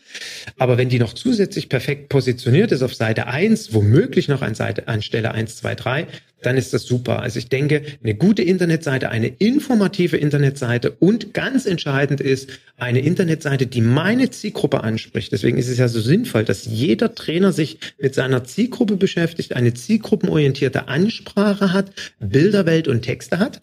Aber 0.58 0.78
wenn 0.78 0.90
die 0.90 1.00
noch 1.00 1.14
zusätzlich 1.14 1.70
perfekt 1.70 2.10
positioniert 2.10 2.72
ist 2.72 2.82
auf 2.82 2.96
Seite 2.96 3.28
1, 3.28 3.74
womöglich 3.74 4.28
noch 4.28 4.42
an, 4.42 4.56
Seite, 4.56 4.88
an 4.88 5.02
Stelle 5.02 5.32
1, 5.32 5.58
2, 5.58 5.76
3, 5.76 6.08
dann 6.42 6.58
ist 6.58 6.74
das 6.74 6.84
super. 6.84 7.22
Also 7.22 7.40
ich 7.40 7.50
denke, 7.50 7.82
eine 8.04 8.16
gute 8.16 8.44
Internetseite, 8.44 9.10
eine 9.10 9.28
informative 9.28 10.18
Internetseite 10.18 10.92
und 10.92 11.34
ganz 11.34 11.66
entscheidend 11.66 12.22
ist 12.22 12.50
eine 12.78 13.00
Internetseite, 13.00 13.66
die 13.66 13.82
meine 13.82 14.30
Zielgruppe 14.30 14.84
anspricht. 14.84 15.32
Deswegen 15.32 15.58
ist 15.58 15.68
es 15.68 15.78
ja 15.78 15.88
so 15.88 16.00
sinnvoll, 16.00 16.44
dass 16.44 16.66
jeder 16.66 17.16
Trainer 17.16 17.52
sich 17.52 17.80
mit 18.00 18.14
seiner 18.14 18.44
Zielgruppe 18.44 18.98
beschäftigt, 18.98 19.56
eine 19.56 19.74
zielgruppenorientierte 19.74 20.88
Ansprache 20.88 21.74
hat, 21.74 21.92
Bilderwelt 22.20 22.88
und 22.88 23.02
Texte 23.02 23.40
hat 23.40 23.62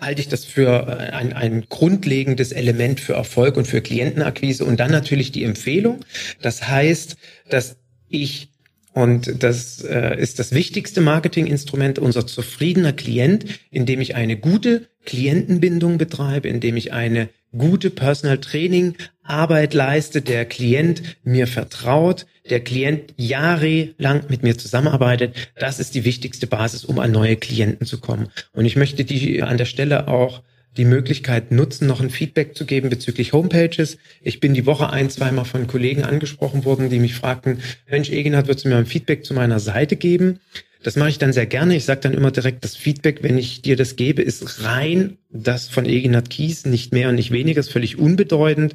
halte 0.00 0.20
ich 0.20 0.28
das 0.28 0.44
für 0.44 0.86
äh, 0.86 1.12
ein, 1.12 1.32
ein 1.32 1.66
grundlegendes 1.68 2.52
Element 2.52 3.00
für 3.00 3.14
Erfolg 3.14 3.56
und 3.56 3.66
für 3.66 3.80
Klientenakquise. 3.80 4.64
Und 4.64 4.78
dann 4.78 4.92
natürlich 4.92 5.32
die 5.32 5.42
Empfehlung. 5.42 6.04
Das 6.40 6.68
heißt, 6.68 7.16
dass 7.48 7.76
ich 8.08 8.50
und 8.98 9.44
das 9.44 9.80
äh, 9.84 10.20
ist 10.20 10.40
das 10.40 10.50
wichtigste 10.50 11.00
Marketinginstrument, 11.00 12.00
unser 12.00 12.26
zufriedener 12.26 12.92
Klient, 12.92 13.44
indem 13.70 14.00
ich 14.00 14.16
eine 14.16 14.36
gute 14.36 14.88
Klientenbindung 15.04 15.98
betreibe, 15.98 16.48
indem 16.48 16.76
ich 16.76 16.92
eine 16.92 17.28
gute 17.56 17.90
Personal 17.90 18.38
Training 18.38 18.96
Arbeit 19.22 19.72
leiste, 19.72 20.20
der 20.20 20.46
Klient 20.46 21.02
mir 21.22 21.46
vertraut, 21.46 22.26
der 22.50 22.58
Klient 22.58 23.14
jahrelang 23.16 24.24
mit 24.30 24.42
mir 24.42 24.58
zusammenarbeitet. 24.58 25.52
Das 25.54 25.78
ist 25.78 25.94
die 25.94 26.04
wichtigste 26.04 26.48
Basis, 26.48 26.84
um 26.84 26.98
an 26.98 27.12
neue 27.12 27.36
Klienten 27.36 27.86
zu 27.86 28.00
kommen. 28.00 28.30
Und 28.52 28.64
ich 28.64 28.74
möchte 28.74 29.04
die 29.04 29.44
an 29.44 29.58
der 29.58 29.66
Stelle 29.66 30.08
auch 30.08 30.42
die 30.78 30.84
Möglichkeit 30.84 31.50
nutzen, 31.50 31.86
noch 31.86 32.00
ein 32.00 32.08
Feedback 32.08 32.56
zu 32.56 32.64
geben 32.64 32.88
bezüglich 32.88 33.32
Homepages. 33.32 33.98
Ich 34.22 34.40
bin 34.40 34.54
die 34.54 34.64
Woche 34.64 34.90
ein, 34.90 35.10
zweimal 35.10 35.44
von 35.44 35.66
Kollegen 35.66 36.04
angesprochen 36.04 36.64
worden, 36.64 36.88
die 36.88 37.00
mich 37.00 37.14
fragten, 37.14 37.58
Mensch, 37.90 38.10
Egenhard, 38.10 38.46
würdest 38.46 38.64
du 38.64 38.68
mir 38.68 38.76
ein 38.76 38.86
Feedback 38.86 39.24
zu 39.24 39.34
meiner 39.34 39.58
Seite 39.58 39.96
geben? 39.96 40.38
Das 40.84 40.94
mache 40.94 41.08
ich 41.08 41.18
dann 41.18 41.32
sehr 41.32 41.46
gerne. 41.46 41.74
Ich 41.74 41.84
sage 41.84 42.00
dann 42.00 42.14
immer 42.14 42.30
direkt, 42.30 42.64
das 42.64 42.76
Feedback, 42.76 43.24
wenn 43.24 43.36
ich 43.36 43.62
dir 43.62 43.76
das 43.76 43.96
gebe, 43.96 44.22
ist 44.22 44.64
rein 44.64 45.18
das 45.30 45.68
von 45.68 45.84
Egenhard 45.84 46.30
Kies, 46.30 46.64
nicht 46.64 46.92
mehr 46.92 47.08
und 47.08 47.16
nicht 47.16 47.32
weniger, 47.32 47.60
ist 47.60 47.72
völlig 47.72 47.98
unbedeutend. 47.98 48.74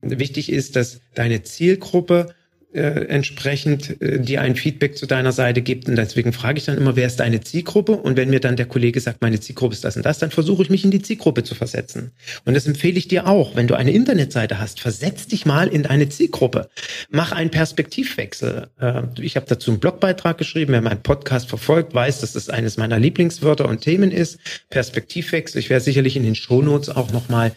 Wichtig 0.00 0.50
ist, 0.50 0.76
dass 0.76 1.00
deine 1.14 1.42
Zielgruppe 1.42 2.34
äh, 2.74 3.06
entsprechend 3.06 4.00
äh, 4.02 4.18
dir 4.18 4.40
ein 4.40 4.56
Feedback 4.56 4.96
zu 4.96 5.06
deiner 5.06 5.32
Seite 5.32 5.62
gibt. 5.62 5.88
Und 5.88 5.96
deswegen 5.96 6.32
frage 6.32 6.58
ich 6.58 6.64
dann 6.64 6.76
immer, 6.76 6.96
wer 6.96 7.06
ist 7.06 7.20
deine 7.20 7.40
Zielgruppe? 7.40 7.92
Und 7.92 8.16
wenn 8.16 8.30
mir 8.30 8.40
dann 8.40 8.56
der 8.56 8.66
Kollege 8.66 9.00
sagt, 9.00 9.22
meine 9.22 9.38
Zielgruppe 9.38 9.74
ist 9.74 9.84
das 9.84 9.96
und 9.96 10.04
das, 10.04 10.18
dann 10.18 10.30
versuche 10.30 10.64
ich 10.64 10.70
mich 10.70 10.84
in 10.84 10.90
die 10.90 11.00
Zielgruppe 11.00 11.44
zu 11.44 11.54
versetzen. 11.54 12.10
Und 12.44 12.54
das 12.54 12.66
empfehle 12.66 12.98
ich 12.98 13.06
dir 13.06 13.26
auch. 13.28 13.54
Wenn 13.54 13.68
du 13.68 13.74
eine 13.74 13.92
Internetseite 13.92 14.58
hast, 14.58 14.80
versetz 14.80 15.28
dich 15.28 15.46
mal 15.46 15.68
in 15.68 15.84
deine 15.84 16.08
Zielgruppe. 16.08 16.68
Mach 17.10 17.30
einen 17.30 17.50
Perspektivwechsel. 17.50 18.68
Äh, 18.80 19.02
ich 19.20 19.36
habe 19.36 19.46
dazu 19.48 19.70
einen 19.70 19.80
Blogbeitrag 19.80 20.36
geschrieben. 20.36 20.72
Wer 20.72 20.82
meinen 20.82 21.02
Podcast 21.02 21.48
verfolgt, 21.48 21.94
weiß, 21.94 22.20
dass 22.20 22.32
das 22.32 22.48
eines 22.48 22.76
meiner 22.76 22.98
Lieblingswörter 22.98 23.68
und 23.68 23.82
Themen 23.82 24.10
ist. 24.10 24.38
Perspektivwechsel. 24.70 25.60
Ich 25.60 25.70
werde 25.70 25.84
sicherlich 25.84 26.16
in 26.16 26.24
den 26.24 26.34
Shownotes 26.34 26.88
auch 26.88 27.12
nochmal 27.12 27.52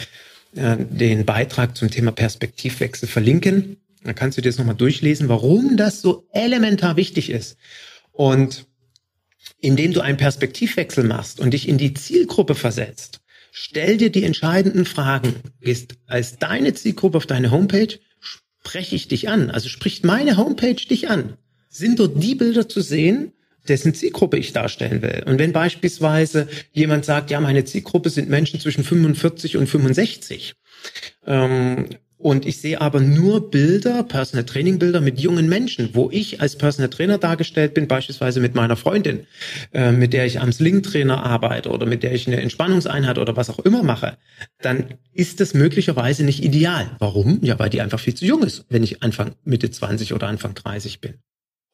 äh, 0.55 0.77
den 0.77 1.25
Beitrag 1.25 1.75
zum 1.75 1.89
Thema 1.89 2.11
Perspektivwechsel 2.11 3.07
verlinken. 3.07 3.77
Da 4.07 4.13
kannst 4.13 4.37
du 4.37 4.41
dir 4.41 4.49
das 4.49 4.57
nochmal 4.57 4.75
durchlesen, 4.75 5.27
warum 5.27 5.75
das 5.75 6.01
so 6.01 6.27
elementar 6.31 6.95
wichtig 6.95 7.29
ist. 7.29 7.57
Und 8.13 8.65
indem 9.59 9.91
du 9.91 9.99
einen 9.99 10.17
Perspektivwechsel 10.17 11.03
machst 11.03 11.41
und 11.41 11.51
dich 11.51 11.67
in 11.67 11.77
die 11.77 11.93
Zielgruppe 11.93 12.55
versetzt, 12.55 13.19
stell 13.51 13.97
dir 13.97 14.09
die 14.09 14.23
entscheidenden 14.23 14.85
Fragen. 14.85 15.35
Ist 15.59 15.95
als 16.05 16.37
deine 16.37 16.73
Zielgruppe 16.73 17.17
auf 17.17 17.25
deine 17.25 17.51
Homepage, 17.51 17.99
spreche 18.19 18.95
ich 18.95 19.09
dich 19.09 19.27
an. 19.27 19.51
Also 19.51 19.67
spricht 19.67 20.05
meine 20.05 20.37
Homepage 20.37 20.75
dich 20.75 21.09
an. 21.09 21.33
Sind 21.67 21.99
dort 21.99 22.23
die 22.23 22.35
Bilder 22.35 22.69
zu 22.69 22.79
sehen, 22.79 23.33
dessen 23.67 23.93
Zielgruppe 23.93 24.37
ich 24.37 24.53
darstellen 24.53 25.01
will. 25.01 25.23
Und 25.25 25.37
wenn 25.37 25.51
beispielsweise 25.51 26.47
jemand 26.71 27.03
sagt, 27.03 27.29
ja, 27.29 27.41
meine 27.41 27.65
Zielgruppe 27.65 28.09
sind 28.09 28.29
Menschen 28.29 28.61
zwischen 28.61 28.85
45 28.85 29.57
und 29.57 29.67
65, 29.67 30.55
ähm, 31.25 31.89
und 32.17 32.45
ich 32.45 32.59
sehe 32.59 32.81
aber 32.81 32.99
nur 32.99 33.51
Bilder, 33.51 34.03
Personal 34.03 34.45
Training 34.45 34.79
Bilder 34.79 35.01
mit 35.01 35.19
jungen 35.19 35.47
Menschen, 35.47 35.91
wo 35.93 36.09
ich 36.11 36.41
als 36.41 36.57
Personal 36.57 36.89
Trainer 36.89 37.17
dargestellt 37.17 37.73
bin, 37.73 37.87
beispielsweise 37.87 38.39
mit 38.39 38.55
meiner 38.55 38.75
Freundin, 38.75 39.27
äh, 39.73 39.91
mit 39.91 40.13
der 40.13 40.25
ich 40.25 40.39
am 40.39 40.51
Sling 40.51 40.81
Trainer 40.81 41.23
arbeite 41.23 41.69
oder 41.69 41.85
mit 41.85 42.03
der 42.03 42.13
ich 42.13 42.27
eine 42.27 42.41
Entspannungseinheit 42.41 43.19
oder 43.19 43.35
was 43.35 43.49
auch 43.49 43.59
immer 43.59 43.83
mache, 43.83 44.17
dann 44.61 44.95
ist 45.13 45.39
das 45.39 45.53
möglicherweise 45.53 46.23
nicht 46.23 46.43
ideal. 46.43 46.89
Warum? 46.99 47.39
Ja, 47.43 47.59
weil 47.59 47.69
die 47.69 47.81
einfach 47.81 47.99
viel 47.99 48.15
zu 48.15 48.25
jung 48.25 48.43
ist, 48.43 48.65
wenn 48.69 48.83
ich 48.83 49.03
Anfang 49.03 49.35
Mitte 49.43 49.69
20 49.69 50.13
oder 50.13 50.27
Anfang 50.27 50.55
30 50.55 51.01
bin. 51.01 51.15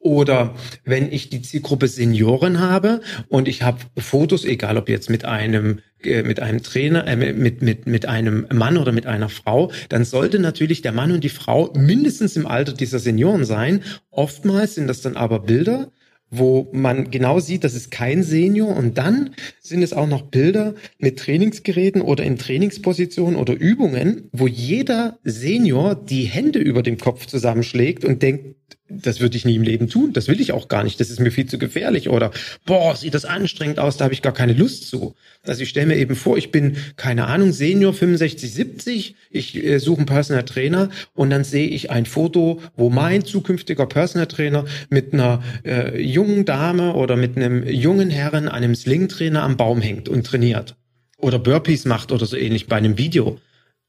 Oder 0.04 0.54
wenn 0.84 1.10
ich 1.14 1.30
die 1.30 1.42
Zielgruppe 1.42 1.88
Senioren 1.88 2.60
habe 2.60 3.00
und 3.30 3.48
ich 3.48 3.64
habe 3.64 3.80
Fotos, 3.98 4.44
egal 4.44 4.78
ob 4.78 4.90
jetzt 4.90 5.10
mit 5.10 5.24
einem 5.24 5.80
äh, 6.04 6.24
mit 6.24 6.42
einem 6.42 6.62
Trainer, 6.62 7.08
äh, 7.08 7.16
mit 7.16 7.62
mit 7.62 7.88
mit 7.88 8.06
einem 8.06 8.46
Mann 8.52 8.78
oder 8.78 8.92
mit 8.92 9.06
einer 9.08 9.30
Frau, 9.30 9.72
dann 9.88 10.04
sollte 10.04 10.40
natürlich 10.40 10.82
der 10.82 10.92
Mann 10.92 11.14
und 11.14 11.24
die 11.24 11.30
Frau 11.30 11.72
mindestens 11.74 12.36
im 12.36 12.46
Alter 12.46 12.74
dieser 12.74 13.00
Senioren 13.00 13.46
sein. 13.46 13.82
Oftmals 14.12 14.76
sind 14.76 14.88
das 14.88 15.00
dann 15.00 15.16
aber 15.16 15.40
Bilder, 15.40 15.90
wo 16.30 16.68
man 16.74 17.10
genau 17.10 17.40
sieht, 17.40 17.64
das 17.64 17.74
ist 17.74 17.90
kein 17.90 18.24
Senior. 18.24 18.76
Und 18.76 18.98
dann 18.98 19.36
sind 19.62 19.84
es 19.84 19.94
auch 19.94 20.08
noch 20.08 20.24
Bilder 20.24 20.74
mit 20.98 21.20
Trainingsgeräten 21.20 22.02
oder 22.02 22.26
in 22.26 22.38
Trainingspositionen 22.38 23.38
oder 23.40 23.54
Übungen, 23.54 24.30
wo 24.34 24.48
jeder 24.48 25.20
Senior 25.24 25.96
die 25.96 26.24
Hände 26.24 26.60
über 26.60 26.84
dem 26.84 26.98
Kopf 26.98 27.28
zusammenschlägt 27.28 28.04
und 28.04 28.22
denkt, 28.22 28.56
das 29.02 29.20
würde 29.20 29.38
ich 29.38 29.46
nie 29.46 29.56
im 29.56 29.64
Leben 29.64 29.90
tun, 29.90 30.14
das 30.14 30.28
will 30.28 30.40
ich 30.40 30.52
auch 30.52 30.68
gar 30.68 30.84
nicht, 30.84 31.00
das 31.00 31.10
ist 31.10 31.20
mir 31.20 31.32
viel 31.32 31.46
zu 31.46 31.58
gefährlich 31.58 32.10
oder 32.10 32.32
boah, 32.66 32.96
sieht 32.96 33.14
das 33.14 33.26
anstrengend 33.26 33.80
aus, 33.80 33.98
da 33.98 34.06
habe 34.06 34.14
ich 34.14 34.22
gar 34.22 34.34
keine 34.34 34.54
Lust 34.54 34.88
zu. 34.88 35.16
Also 35.44 35.64
ich 35.64 35.70
stelle 35.70 35.88
mir 35.88 35.98
eben 35.98 36.16
vor, 36.16 36.38
ich 36.38 36.52
bin, 36.52 36.78
keine 36.96 37.28
Ahnung, 37.28 37.52
Senior 37.52 37.94
65, 37.94 38.54
70, 38.54 39.16
ich 39.32 39.64
äh, 39.64 39.80
suche 39.80 40.00
einen 40.00 40.06
Personal 40.06 40.44
Trainer 40.44 40.90
und 41.14 41.30
dann 41.30 41.44
sehe 41.44 41.68
ich 41.68 41.92
ein 41.92 42.06
Foto, 42.06 42.62
wo 42.76 42.90
mein 42.90 43.26
zukünftiger 43.26 43.86
Personal 43.86 44.28
Trainer 44.28 44.66
mit 44.90 45.14
einer 45.14 45.44
äh, 45.66 46.02
jungen 46.02 46.46
Dame 46.46 46.94
oder 46.94 47.16
mit 47.16 47.38
einem 47.38 47.68
jungen 47.68 48.10
Herren, 48.10 48.48
einem 48.48 48.76
Sling-Trainer 48.76 49.44
am 49.44 49.58
Baum 49.58 49.82
hängt 49.82 50.10
und 50.10 50.26
trainiert. 50.26 50.76
Oder 51.18 51.40
Burpees 51.40 51.86
macht 51.86 52.12
oder 52.12 52.26
so 52.26 52.36
ähnlich 52.36 52.68
bei 52.68 52.76
einem 52.76 52.98
Video 52.98 53.40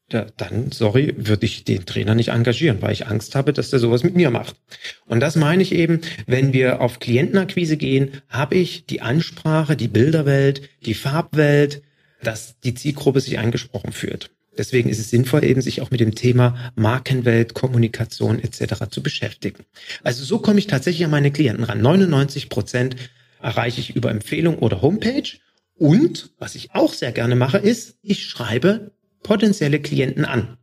da, 0.09 0.27
dann, 0.37 0.71
sorry, 0.71 1.15
würde 1.17 1.47
ich 1.47 1.65
den 1.65 1.87
Trainer 1.87 2.15
nicht 2.15 2.29
engagieren, 2.29 2.83
weil 2.83 2.93
ich 2.93 3.07
Angst 3.07 3.35
habe, 3.35 3.53
dass 3.53 3.71
der 3.71 3.79
sowas 3.79 4.03
mit 4.03 4.15
mir 4.15 4.31
macht. 4.31 4.57
Und 5.07 5.21
das 5.21 5.35
meine 5.35 5.63
ich 5.63 5.73
eben, 5.73 6.01
wenn 6.27 6.53
wir 6.53 6.81
auf 6.81 6.99
Klientenakquise 6.99 7.77
gehen, 7.77 8.21
habe 8.29 8.57
ich 8.57 8.87
die 8.87 9.01
Ansprache, 9.01 9.77
die 9.77 9.89
Bilderwelt, 9.89 10.69
die 10.85 10.95
Farbwelt, 10.95 11.83
dass 12.23 12.61
die 12.61 12.75
Zielgruppe 12.75 13.21
sich 13.21 13.39
angesprochen 13.39 13.93
fühlt. 13.93 14.31
Deswegen 14.57 14.89
ist 14.89 15.01
es 15.01 15.11
sinnvoll, 15.11 15.45
eben 15.45 15.61
sich 15.61 15.81
auch 15.81 15.91
mit 15.91 16.01
dem 16.01 16.15
Thema 16.15 16.73
Markenwelt, 16.77 17.55
Kommunikation 17.55 18.39
etc. 18.39 18.89
zu 18.91 19.03
beschäftigen. 19.03 19.65
Also 20.03 20.25
so 20.25 20.39
komme 20.39 20.59
ich 20.59 20.67
tatsächlich 20.67 21.05
an 21.05 21.11
meine 21.11 21.33
Klienten 21.33 21.65
ran. 21.65 21.81
99 21.81 22.49
Prozent 22.49 22.97
erreiche 23.43 23.81
ich 23.81 23.97
über 23.97 24.11
Empfehlung 24.11 24.59
oder 24.59 24.81
Homepage. 24.81 25.39
Und 25.77 26.31
was 26.39 26.55
ich 26.55 26.73
auch 26.75 26.93
sehr 26.93 27.11
gerne 27.11 27.35
mache, 27.35 27.59
ist, 27.59 27.99
ich 28.03 28.27
schreibe 28.27 28.93
potenzielle 29.25 29.81
Klienten 29.81 30.25
an. 30.25 30.57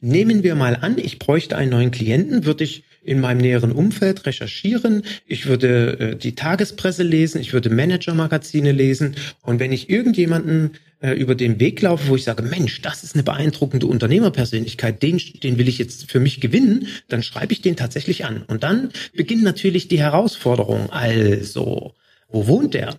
Nehmen 0.00 0.42
wir 0.44 0.54
mal 0.54 0.76
an, 0.76 0.96
ich 0.96 1.18
bräuchte 1.18 1.56
einen 1.56 1.72
neuen 1.72 1.90
Klienten, 1.90 2.46
würde 2.46 2.64
ich 2.64 2.84
in 3.02 3.20
meinem 3.20 3.38
näheren 3.38 3.72
Umfeld 3.72 4.26
recherchieren, 4.26 5.02
ich 5.26 5.46
würde 5.46 5.98
äh, 5.98 6.16
die 6.16 6.34
Tagespresse 6.34 7.02
lesen, 7.02 7.40
ich 7.40 7.52
würde 7.52 7.68
Manager-Magazine 7.68 8.72
lesen 8.72 9.16
und 9.42 9.58
wenn 9.58 9.72
ich 9.72 9.90
irgendjemanden 9.90 10.72
äh, 11.00 11.12
über 11.12 11.34
den 11.34 11.58
Weg 11.58 11.80
laufe, 11.80 12.08
wo 12.08 12.16
ich 12.16 12.24
sage, 12.24 12.42
Mensch, 12.42 12.80
das 12.80 13.02
ist 13.02 13.14
eine 13.14 13.24
beeindruckende 13.24 13.86
Unternehmerpersönlichkeit, 13.86 15.02
den, 15.02 15.20
den 15.42 15.58
will 15.58 15.68
ich 15.68 15.78
jetzt 15.78 16.10
für 16.10 16.20
mich 16.20 16.40
gewinnen, 16.40 16.86
dann 17.08 17.22
schreibe 17.22 17.52
ich 17.52 17.60
den 17.60 17.76
tatsächlich 17.76 18.24
an. 18.24 18.42
Und 18.46 18.62
dann 18.62 18.90
beginnt 19.14 19.42
natürlich 19.42 19.88
die 19.88 20.00
Herausforderung. 20.00 20.90
Also, 20.90 21.94
wo 22.28 22.46
wohnt 22.46 22.74
der? 22.74 22.98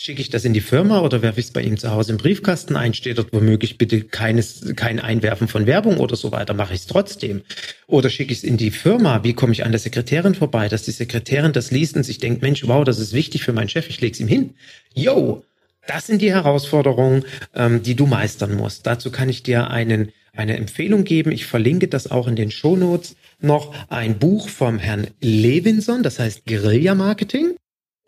Schicke 0.00 0.20
ich 0.20 0.30
das 0.30 0.44
in 0.44 0.54
die 0.54 0.60
Firma 0.60 1.00
oder 1.00 1.22
werfe 1.22 1.40
ich 1.40 1.46
es 1.46 1.52
bei 1.52 1.60
ihm 1.60 1.76
zu 1.76 1.90
Hause 1.90 2.12
im 2.12 2.18
Briefkasten 2.18 2.76
ein? 2.76 2.94
Steht 2.94 3.18
dort 3.18 3.32
womöglich 3.32 3.78
bitte 3.78 4.02
keines, 4.02 4.76
kein 4.76 5.00
Einwerfen 5.00 5.48
von 5.48 5.66
Werbung 5.66 5.96
oder 5.96 6.14
so 6.14 6.30
weiter? 6.30 6.54
Mache 6.54 6.72
ich 6.72 6.82
es 6.82 6.86
trotzdem? 6.86 7.42
Oder 7.88 8.08
schicke 8.08 8.30
ich 8.30 8.38
es 8.38 8.44
in 8.44 8.56
die 8.56 8.70
Firma? 8.70 9.24
Wie 9.24 9.32
komme 9.32 9.52
ich 9.52 9.64
an 9.64 9.72
der 9.72 9.80
Sekretärin 9.80 10.36
vorbei, 10.36 10.68
dass 10.68 10.84
die 10.84 10.92
Sekretärin 10.92 11.52
das 11.52 11.72
liest 11.72 11.96
und 11.96 12.04
sich 12.04 12.18
denkt, 12.18 12.42
Mensch, 12.42 12.64
wow, 12.68 12.84
das 12.84 13.00
ist 13.00 13.12
wichtig 13.12 13.42
für 13.42 13.52
meinen 13.52 13.68
Chef, 13.68 13.88
ich 13.88 14.00
lege 14.00 14.12
es 14.12 14.20
ihm 14.20 14.28
hin. 14.28 14.54
Yo, 14.94 15.42
das 15.88 16.06
sind 16.06 16.22
die 16.22 16.30
Herausforderungen, 16.30 17.24
ähm, 17.56 17.82
die 17.82 17.96
du 17.96 18.06
meistern 18.06 18.54
musst. 18.54 18.86
Dazu 18.86 19.10
kann 19.10 19.28
ich 19.28 19.42
dir 19.42 19.68
einen, 19.68 20.12
eine 20.32 20.58
Empfehlung 20.58 21.02
geben. 21.02 21.32
Ich 21.32 21.46
verlinke 21.46 21.88
das 21.88 22.08
auch 22.08 22.28
in 22.28 22.36
den 22.36 22.52
Shownotes 22.52 23.16
noch. 23.40 23.74
Ein 23.88 24.20
Buch 24.20 24.48
vom 24.48 24.78
Herrn 24.78 25.08
Levinson, 25.20 26.04
das 26.04 26.20
heißt 26.20 26.46
Guerilla 26.46 26.94
Marketing. 26.94 27.56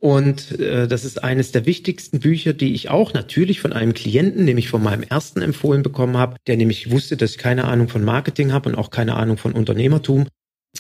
Und 0.01 0.59
äh, 0.59 0.89
das 0.89 1.05
ist 1.05 1.23
eines 1.23 1.53
der 1.53 1.67
wichtigsten 1.67 2.21
Bücher, 2.21 2.55
die 2.55 2.73
ich 2.73 2.89
auch 2.89 3.13
natürlich 3.13 3.61
von 3.61 3.75
einem 3.75 3.93
Klienten, 3.93 4.47
nämlich 4.47 4.71
von 4.71 4.83
meinem 4.83 5.03
ersten 5.03 5.43
empfohlen 5.43 5.83
bekommen 5.83 6.17
habe, 6.17 6.37
der 6.47 6.57
nämlich 6.57 6.91
wusste, 6.91 7.19
dass 7.19 7.33
ich 7.33 7.39
keine 7.39 7.67
Ahnung 7.67 7.89
von 7.89 8.03
Marketing 8.03 8.53
habe 8.53 8.71
und 8.71 8.77
auch 8.77 8.91
keine 8.91 9.15
Ahnung 9.17 9.37
von 9.37 9.53
Unternehmertum. 9.53 10.27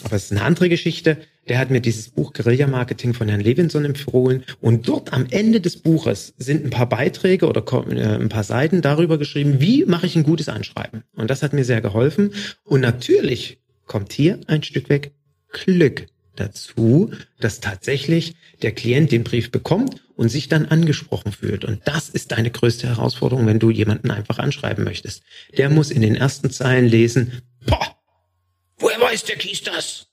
Aber 0.04 0.16
es 0.16 0.24
ist 0.24 0.32
eine 0.32 0.42
andere 0.42 0.70
Geschichte. 0.70 1.18
Der 1.48 1.58
hat 1.58 1.70
mir 1.70 1.80
dieses 1.80 2.08
Buch 2.08 2.32
Guerilla 2.32 2.66
Marketing 2.66 3.12
von 3.12 3.28
Herrn 3.28 3.40
Levinson 3.40 3.84
empfohlen. 3.84 4.44
Und 4.60 4.88
dort 4.88 5.12
am 5.12 5.26
Ende 5.28 5.60
des 5.60 5.76
Buches 5.82 6.32
sind 6.38 6.64
ein 6.64 6.70
paar 6.70 6.88
Beiträge 6.88 7.46
oder 7.46 7.62
äh, 7.90 8.16
ein 8.16 8.30
paar 8.30 8.44
Seiten 8.44 8.80
darüber 8.80 9.18
geschrieben, 9.18 9.60
wie 9.60 9.84
mache 9.84 10.06
ich 10.06 10.16
ein 10.16 10.22
gutes 10.22 10.48
Anschreiben. 10.48 11.02
Und 11.14 11.28
das 11.28 11.42
hat 11.42 11.52
mir 11.52 11.64
sehr 11.64 11.82
geholfen. 11.82 12.32
Und 12.64 12.80
natürlich 12.80 13.58
kommt 13.84 14.14
hier 14.14 14.38
ein 14.46 14.62
Stück 14.62 14.88
weg 14.88 15.12
Glück 15.52 16.06
dazu, 16.40 17.12
dass 17.38 17.60
tatsächlich 17.60 18.34
der 18.62 18.72
Klient 18.72 19.12
den 19.12 19.24
Brief 19.24 19.50
bekommt 19.50 20.02
und 20.16 20.28
sich 20.28 20.48
dann 20.48 20.66
angesprochen 20.66 21.32
fühlt. 21.32 21.64
Und 21.64 21.80
das 21.84 22.08
ist 22.08 22.32
deine 22.32 22.50
größte 22.50 22.88
Herausforderung, 22.88 23.46
wenn 23.46 23.58
du 23.58 23.70
jemanden 23.70 24.10
einfach 24.10 24.38
anschreiben 24.38 24.84
möchtest. 24.84 25.22
Der 25.56 25.70
muss 25.70 25.90
in 25.90 26.02
den 26.02 26.14
ersten 26.14 26.50
Zeilen 26.50 26.86
lesen, 26.86 27.42
boah, 27.66 27.96
woher 28.78 29.00
weiß 29.00 29.24
der 29.24 29.36
Kies 29.36 29.62
das? 29.62 30.08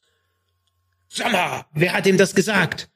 Sag 1.10 1.32
mal, 1.32 1.66
wer 1.74 1.94
hat 1.94 2.06
ihm 2.06 2.18
das 2.18 2.36
gesagt? 2.36 2.90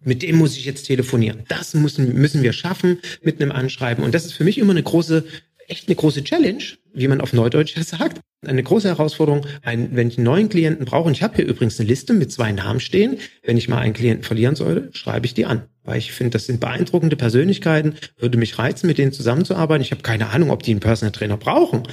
Mit 0.00 0.22
dem 0.22 0.36
muss 0.36 0.56
ich 0.56 0.64
jetzt 0.64 0.84
telefonieren. 0.84 1.44
Das 1.48 1.74
müssen, 1.74 2.14
müssen 2.14 2.42
wir 2.42 2.52
schaffen 2.52 3.00
mit 3.22 3.40
einem 3.40 3.50
Anschreiben. 3.50 4.04
Und 4.04 4.14
das 4.14 4.24
ist 4.24 4.34
für 4.34 4.44
mich 4.44 4.58
immer 4.58 4.70
eine 4.70 4.82
große 4.82 5.24
echt 5.68 5.88
eine 5.88 5.96
große 5.96 6.24
Challenge, 6.24 6.62
wie 6.92 7.08
man 7.08 7.20
auf 7.20 7.32
Neudeutsch 7.32 7.76
sagt. 7.76 8.20
Eine 8.44 8.62
große 8.62 8.88
Herausforderung, 8.88 9.46
ein, 9.62 9.94
wenn 9.96 10.08
ich 10.08 10.18
einen 10.18 10.24
neuen 10.24 10.48
Klienten 10.48 10.84
brauche. 10.84 11.08
Und 11.08 11.12
ich 11.12 11.22
habe 11.22 11.36
hier 11.36 11.46
übrigens 11.46 11.80
eine 11.80 11.88
Liste 11.88 12.14
mit 12.14 12.32
zwei 12.32 12.52
Namen 12.52 12.80
stehen. 12.80 13.18
Wenn 13.42 13.56
ich 13.56 13.68
mal 13.68 13.78
einen 13.78 13.94
Klienten 13.94 14.24
verlieren 14.24 14.56
sollte, 14.56 14.90
schreibe 14.92 15.26
ich 15.26 15.34
die 15.34 15.46
an. 15.46 15.64
Weil 15.84 15.98
ich 15.98 16.12
finde, 16.12 16.30
das 16.30 16.46
sind 16.46 16.60
beeindruckende 16.60 17.16
Persönlichkeiten, 17.16 17.94
würde 18.18 18.38
mich 18.38 18.58
reizen, 18.58 18.86
mit 18.86 18.98
denen 18.98 19.12
zusammenzuarbeiten. 19.12 19.82
Ich 19.82 19.90
habe 19.90 20.02
keine 20.02 20.30
Ahnung, 20.30 20.50
ob 20.50 20.62
die 20.62 20.72
einen 20.72 20.80
Personal 20.80 21.12
Trainer 21.12 21.36
brauchen. 21.36 21.84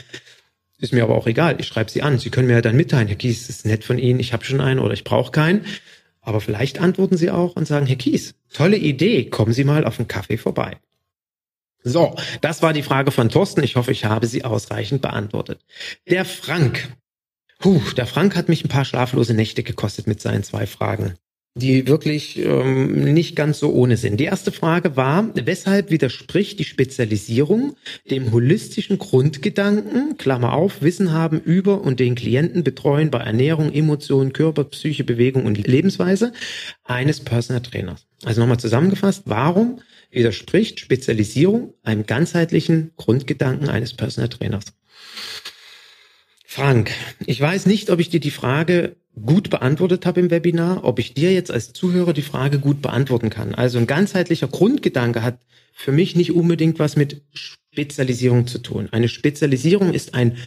Ist 0.80 0.94
mir 0.94 1.03
aber 1.03 1.15
auch 1.15 1.27
egal. 1.27 1.56
Ich 1.60 1.68
schreibe 1.68 1.89
sie 1.89 2.01
an. 2.01 2.20
Sie 2.20 2.30
können 2.30 2.48
mir 2.48 2.56
ja 2.56 2.62
dann 2.62 2.75
mitteilen, 2.75 3.08
Herr 3.08 3.15
Kies, 3.15 3.50
ist 3.50 3.65
nett 3.65 3.84
von 3.84 3.98
Ihnen, 3.98 4.20
ich 4.20 4.34
habe 4.34 4.44
schon 4.44 4.60
einen 4.60 4.80
oder 4.80 4.94
ich 4.94 5.03
brauche 5.03 5.32
keinen. 5.32 5.65
Aber 6.20 6.42
vielleicht 6.42 6.80
antworten 6.80 7.18
Sie 7.18 7.30
auch 7.30 7.56
und 7.56 7.68
sagen, 7.68 7.86
Herr 7.86 7.96
Kies, 7.96 8.36
tolle 8.51 8.77
Idee, 8.77 9.30
kommen 9.30 9.53
Sie 9.53 9.63
mal 9.63 9.86
auf 9.86 10.00
einen 10.00 10.08
Kaffee 10.08 10.38
vorbei. 10.38 10.77
So, 11.84 12.16
das 12.42 12.62
war 12.62 12.74
die 12.74 12.84
Frage 12.84 13.12
von 13.12 13.30
Thorsten. 13.30 13.63
Ich 13.63 13.75
hoffe, 13.75 13.92
ich 13.92 14.06
habe 14.06 14.28
sie 14.28 14.46
ausreichend 14.46 15.02
beantwortet. 15.02 15.62
Der 16.10 16.25
Frank. 16.25 16.96
Puh, 17.60 17.82
der 17.96 18.08
Frank 18.08 18.36
hat 18.36 18.50
mich 18.50 18.63
ein 18.63 18.70
paar 18.70 18.86
schlaflose 18.86 19.34
Nächte 19.34 19.63
gekostet 19.63 20.08
mit 20.08 20.22
seinen 20.22 20.44
zwei 20.44 20.66
Fragen, 20.66 21.16
die 21.55 21.88
wirklich 21.88 22.39
ähm, 22.39 23.13
nicht 23.13 23.36
ganz 23.36 23.60
so 23.60 23.72
ohne 23.72 23.95
sind. 23.95 24.19
Die 24.19 24.24
erste 24.24 24.51
Frage 24.51 24.95
war, 24.95 25.29
weshalb 25.36 25.91
widerspricht 25.91 26.57
die 26.57 26.63
Spezialisierung 26.63 27.75
dem 28.10 28.31
holistischen 28.31 28.98
Grundgedanken, 28.98 30.17
Klammer 30.17 30.53
auf, 30.53 30.81
Wissen 30.81 31.12
haben 31.12 31.39
über 31.39 31.81
und 31.81 32.00
den 32.00 32.15
Klienten 32.15 32.63
betreuen 32.63 33.12
bei 33.12 33.19
Ernährung, 33.19 33.72
Emotionen, 33.72 34.33
Körper, 34.33 34.63
Psyche, 34.63 35.03
Bewegung 35.03 35.45
und 35.45 35.67
Lebensweise 35.67 36.33
eines 36.83 37.19
Personal 37.19 37.62
Trainers. 37.62 38.07
Also 38.24 38.41
nochmal 38.41 38.60
zusammengefasst, 38.60 39.24
warum 39.25 39.79
widerspricht 40.09 40.79
Spezialisierung 40.79 41.75
einem 41.83 42.07
ganzheitlichen 42.07 42.92
Grundgedanken 42.98 43.70
eines 43.70 43.94
Personal 43.94 44.29
Trainers. 44.29 44.66
Frank, 46.46 46.92
ich 47.25 47.39
weiß 47.42 47.68
nicht, 47.68 47.89
ob 47.89 48.00
ich 48.00 48.09
dir 48.09 48.20
die 48.20 48.31
Frage 48.31 48.96
gut 49.22 49.50
beantwortet 49.50 50.06
habe 50.06 50.20
im 50.20 50.32
Webinar, 50.32 50.84
ob 50.84 51.00
ich 51.00 51.14
dir 51.14 51.32
jetzt 51.32 51.52
als 51.52 51.74
Zuhörer 51.74 52.14
die 52.14 52.22
Frage 52.22 52.60
gut 52.60 52.82
beantworten 52.82 53.30
kann. 53.30 53.54
Also 53.54 53.78
ein 53.78 53.88
ganzheitlicher 53.88 54.48
Grundgedanke 54.48 55.22
hat 55.22 55.40
für 55.74 55.92
mich 55.92 56.16
nicht 56.16 56.32
unbedingt 56.32 56.80
was 56.80 56.96
mit 56.96 57.22
Spezialisierung 57.34 58.48
zu 58.48 58.60
tun. 58.60 58.90
Eine 58.92 59.08
Spezialisierung 59.08 59.94
ist 59.94 60.14
ein 60.14 60.38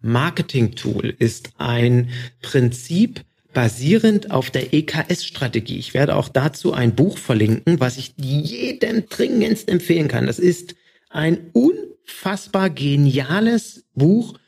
Marketing-Tool, 0.00 1.14
ist 1.18 1.50
ein 1.58 2.10
Prinzip, 2.42 3.24
basierend 3.56 4.30
auf 4.30 4.50
der 4.50 4.74
EKS-Strategie. 4.74 5.78
Ich 5.78 5.94
werde 5.94 6.16
auch 6.16 6.28
dazu 6.28 6.74
ein 6.74 6.94
Buch 6.94 7.16
verlinken, 7.16 7.80
was 7.80 7.96
ich 7.96 8.12
jedem 8.18 9.08
dringendst 9.08 9.70
empfehlen 9.70 10.08
kann. 10.08 10.26
Das 10.26 10.38
ist 10.38 10.74
ein 11.08 11.38
unfassbar 11.54 12.68
geniales 12.68 13.86
Buch 13.94 14.38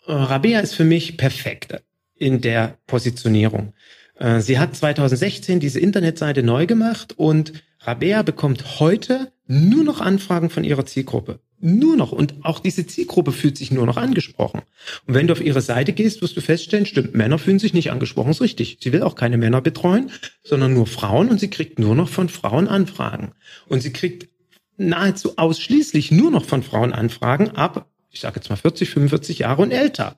Äh, 0.07 0.13
Rabea 0.13 0.61
ist 0.61 0.75
für 0.75 0.85
mich 0.85 1.17
perfekt 1.17 1.83
in 2.15 2.41
der 2.41 2.79
Positionierung. 2.87 3.73
Äh, 4.17 4.41
sie 4.41 4.59
hat 4.59 4.77
2016 4.77 5.61
diese 5.61 5.81
Internetseite 5.81 6.43
neu 6.43 6.67
gemacht 6.67 7.15
und 7.17 7.53
Rabea 7.81 8.23
bekommt 8.23 8.81
heute 8.81 9.33
nur 9.47 9.85
noch 9.85 10.01
Anfragen 10.01 10.51
von 10.51 10.65
ihrer 10.65 10.87
Zielgruppe. 10.87 11.39
Nur 11.61 11.97
noch. 11.97 12.13
Und 12.13 12.35
auch 12.45 12.61
diese 12.61 12.87
Zielgruppe 12.87 13.33
fühlt 13.33 13.57
sich 13.57 13.73
nur 13.73 13.85
noch 13.85 13.97
angesprochen. 13.97 14.63
Und 15.07 15.15
wenn 15.15 15.27
du 15.27 15.33
auf 15.33 15.41
ihre 15.41 15.61
Seite 15.61 15.93
gehst, 15.93 16.23
wirst 16.23 16.37
du 16.37 16.41
feststellen, 16.41 16.87
stimmt, 16.87 17.15
Männer 17.15 17.39
fühlen 17.39 17.59
sich 17.59 17.75
nicht 17.75 17.91
angesprochen, 17.91 18.31
ist 18.31 18.41
richtig. 18.41 18.79
Sie 18.81 18.93
will 18.93 19.03
auch 19.03 19.17
keine 19.17 19.39
Männer 19.39 19.61
betreuen, 19.61 20.11
sondern 20.45 20.75
nur 20.75 20.87
Frauen 20.87 21.29
und 21.31 21.41
sie 21.41 21.51
kriegt 21.51 21.79
nur 21.79 21.97
noch 21.97 22.09
von 22.09 22.29
Frauen 22.29 22.69
Anfragen. 22.69 23.33
Und 23.67 23.83
sie 23.83 23.93
kriegt 23.93 24.29
nahezu 24.77 25.37
ausschließlich 25.37 26.13
nur 26.13 26.31
noch 26.31 26.45
von 26.45 26.63
Frauen 26.63 26.93
Anfragen 26.93 27.51
ab, 27.51 27.89
ich 28.11 28.21
sage 28.21 28.37
jetzt 28.37 28.51
mal 28.51 28.57
40, 28.57 28.91
45 28.91 29.41
Jahre 29.41 29.63
und 29.63 29.73
älter. 29.73 30.17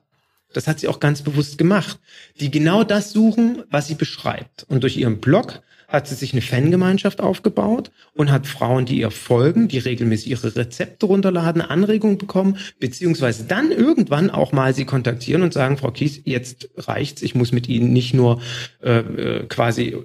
Das 0.53 0.67
hat 0.67 0.79
sie 0.79 0.87
auch 0.87 0.99
ganz 0.99 1.21
bewusst 1.21 1.57
gemacht, 1.57 1.99
die 2.39 2.51
genau 2.51 2.83
das 2.83 3.11
suchen, 3.11 3.63
was 3.69 3.87
sie 3.87 3.95
beschreibt. 3.95 4.65
Und 4.67 4.83
durch 4.83 4.97
ihren 4.97 5.19
Blog 5.19 5.61
hat 5.91 6.07
sie 6.07 6.15
sich 6.15 6.31
eine 6.31 6.41
Fangemeinschaft 6.41 7.19
aufgebaut 7.19 7.91
und 8.13 8.31
hat 8.31 8.47
Frauen, 8.47 8.85
die 8.85 8.99
ihr 8.99 9.11
folgen, 9.11 9.67
die 9.67 9.77
regelmäßig 9.77 10.31
ihre 10.31 10.55
Rezepte 10.55 11.05
runterladen, 11.05 11.61
Anregungen 11.61 12.17
bekommen, 12.17 12.57
beziehungsweise 12.79 13.43
dann 13.43 13.71
irgendwann 13.71 14.29
auch 14.29 14.53
mal 14.53 14.73
sie 14.73 14.85
kontaktieren 14.85 15.43
und 15.43 15.53
sagen, 15.53 15.77
Frau 15.77 15.91
Kies, 15.91 16.21
jetzt 16.23 16.69
reicht's, 16.77 17.21
ich 17.21 17.35
muss 17.35 17.51
mit 17.51 17.67
Ihnen 17.67 17.91
nicht 17.91 18.13
nur 18.13 18.41
äh, 18.81 18.99
äh 18.99 19.45
quasi 19.47 19.97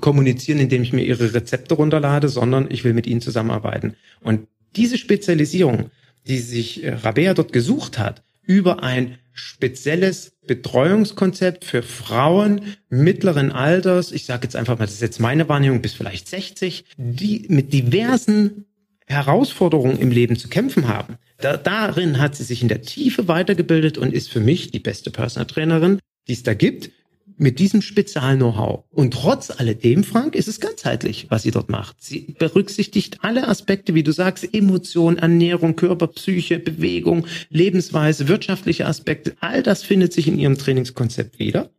kommunizieren, 0.00 0.58
indem 0.58 0.82
ich 0.82 0.92
mir 0.92 1.04
Ihre 1.04 1.32
Rezepte 1.32 1.74
runterlade, 1.74 2.28
sondern 2.28 2.66
ich 2.68 2.82
will 2.82 2.92
mit 2.92 3.06
Ihnen 3.06 3.20
zusammenarbeiten. 3.20 3.94
Und 4.20 4.48
diese 4.74 4.98
Spezialisierung, 4.98 5.90
die 6.26 6.38
sich 6.38 6.82
äh, 6.82 6.94
Rabea 6.94 7.34
dort 7.34 7.52
gesucht 7.52 7.98
hat, 7.98 8.24
über 8.48 8.82
ein 8.82 9.18
spezielles 9.32 10.32
Betreuungskonzept 10.48 11.64
für 11.64 11.82
Frauen 11.82 12.62
mittleren 12.88 13.52
Alters, 13.52 14.10
ich 14.10 14.24
sage 14.24 14.44
jetzt 14.44 14.56
einfach 14.56 14.78
mal, 14.78 14.86
das 14.86 14.94
ist 14.94 15.02
jetzt 15.02 15.20
meine 15.20 15.48
Wahrnehmung, 15.48 15.80
bis 15.80 15.92
vielleicht 15.92 16.28
60, 16.28 16.84
die 16.96 17.46
mit 17.48 17.72
diversen 17.72 18.64
Herausforderungen 19.06 19.98
im 19.98 20.10
Leben 20.10 20.36
zu 20.36 20.48
kämpfen 20.48 20.88
haben. 20.88 21.18
Da, 21.36 21.56
darin 21.56 22.18
hat 22.18 22.34
sie 22.34 22.42
sich 22.42 22.62
in 22.62 22.68
der 22.68 22.82
Tiefe 22.82 23.28
weitergebildet 23.28 23.96
und 23.96 24.12
ist 24.12 24.30
für 24.30 24.40
mich 24.40 24.70
die 24.70 24.80
beste 24.80 25.10
Personal 25.10 25.46
Trainerin, 25.46 26.00
die 26.26 26.32
es 26.32 26.42
da 26.42 26.54
gibt 26.54 26.90
mit 27.38 27.58
diesem 27.58 27.82
Spezial-Know-how. 27.82 28.84
Und 28.90 29.14
trotz 29.14 29.50
alledem, 29.50 30.04
Frank, 30.04 30.34
ist 30.34 30.48
es 30.48 30.60
ganzheitlich, 30.60 31.26
was 31.30 31.42
sie 31.42 31.50
dort 31.50 31.70
macht. 31.70 32.02
Sie 32.02 32.34
berücksichtigt 32.38 33.18
alle 33.22 33.48
Aspekte, 33.48 33.94
wie 33.94 34.02
du 34.02 34.12
sagst, 34.12 34.52
Emotion, 34.52 35.18
Ernährung, 35.18 35.76
Körper, 35.76 36.08
Psyche, 36.08 36.58
Bewegung, 36.58 37.26
Lebensweise, 37.50 38.28
wirtschaftliche 38.28 38.86
Aspekte. 38.86 39.36
All 39.40 39.62
das 39.62 39.82
findet 39.82 40.12
sich 40.12 40.28
in 40.28 40.38
ihrem 40.38 40.58
Trainingskonzept 40.58 41.38
wieder. 41.38 41.70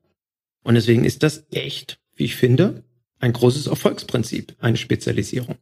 Und 0.63 0.75
deswegen 0.75 1.05
ist 1.05 1.23
das 1.23 1.45
echt, 1.51 1.99
wie 2.15 2.25
ich 2.25 2.35
finde, 2.35 2.83
ein 3.19 3.33
großes 3.33 3.67
Erfolgsprinzip, 3.67 4.55
eine 4.59 4.77
Spezialisierung. 4.77 5.55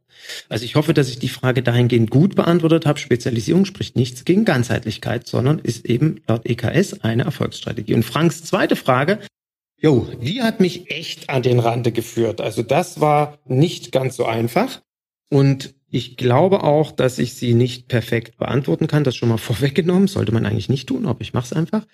Also 0.47 0.63
ich 0.65 0.75
hoffe, 0.75 0.93
dass 0.93 1.09
ich 1.09 1.17
die 1.19 1.29
Frage 1.29 1.63
dahingehend 1.63 2.11
gut 2.11 2.35
beantwortet 2.35 2.85
habe. 2.85 2.99
Spezialisierung 2.99 3.65
spricht 3.65 3.95
nichts 3.95 4.25
gegen 4.25 4.45
Ganzheitlichkeit, 4.45 5.27
sondern 5.27 5.59
ist 5.59 5.85
eben 5.85 6.21
laut 6.27 6.45
EKS 6.45 7.01
eine 7.01 7.23
Erfolgsstrategie. 7.23 7.95
Und 7.95 8.03
Franks 8.03 8.43
zweite 8.43 8.75
Frage, 8.75 9.19
Jo, 9.79 10.07
die 10.21 10.41
hat 10.41 10.59
mich 10.59 10.89
echt 10.89 11.29
an 11.29 11.43
den 11.43 11.59
Rande 11.59 11.91
geführt. 11.91 12.41
Also 12.41 12.63
das 12.63 12.99
war 12.99 13.37
nicht 13.45 13.91
ganz 13.91 14.15
so 14.15 14.25
einfach. 14.25 14.81
Und 15.29 15.75
ich 15.89 16.17
glaube 16.17 16.63
auch, 16.63 16.91
dass 16.91 17.19
ich 17.19 17.35
sie 17.35 17.53
nicht 17.53 17.87
perfekt 17.87 18.37
beantworten 18.37 18.87
kann. 18.87 19.03
Das 19.03 19.15
schon 19.15 19.29
mal 19.29 19.37
vorweggenommen. 19.37 20.07
Sollte 20.07 20.31
man 20.31 20.45
eigentlich 20.45 20.69
nicht 20.69 20.87
tun, 20.87 21.05
aber 21.05 21.21
ich 21.21 21.33
mache 21.33 21.45
es 21.45 21.53
einfach. 21.53 21.85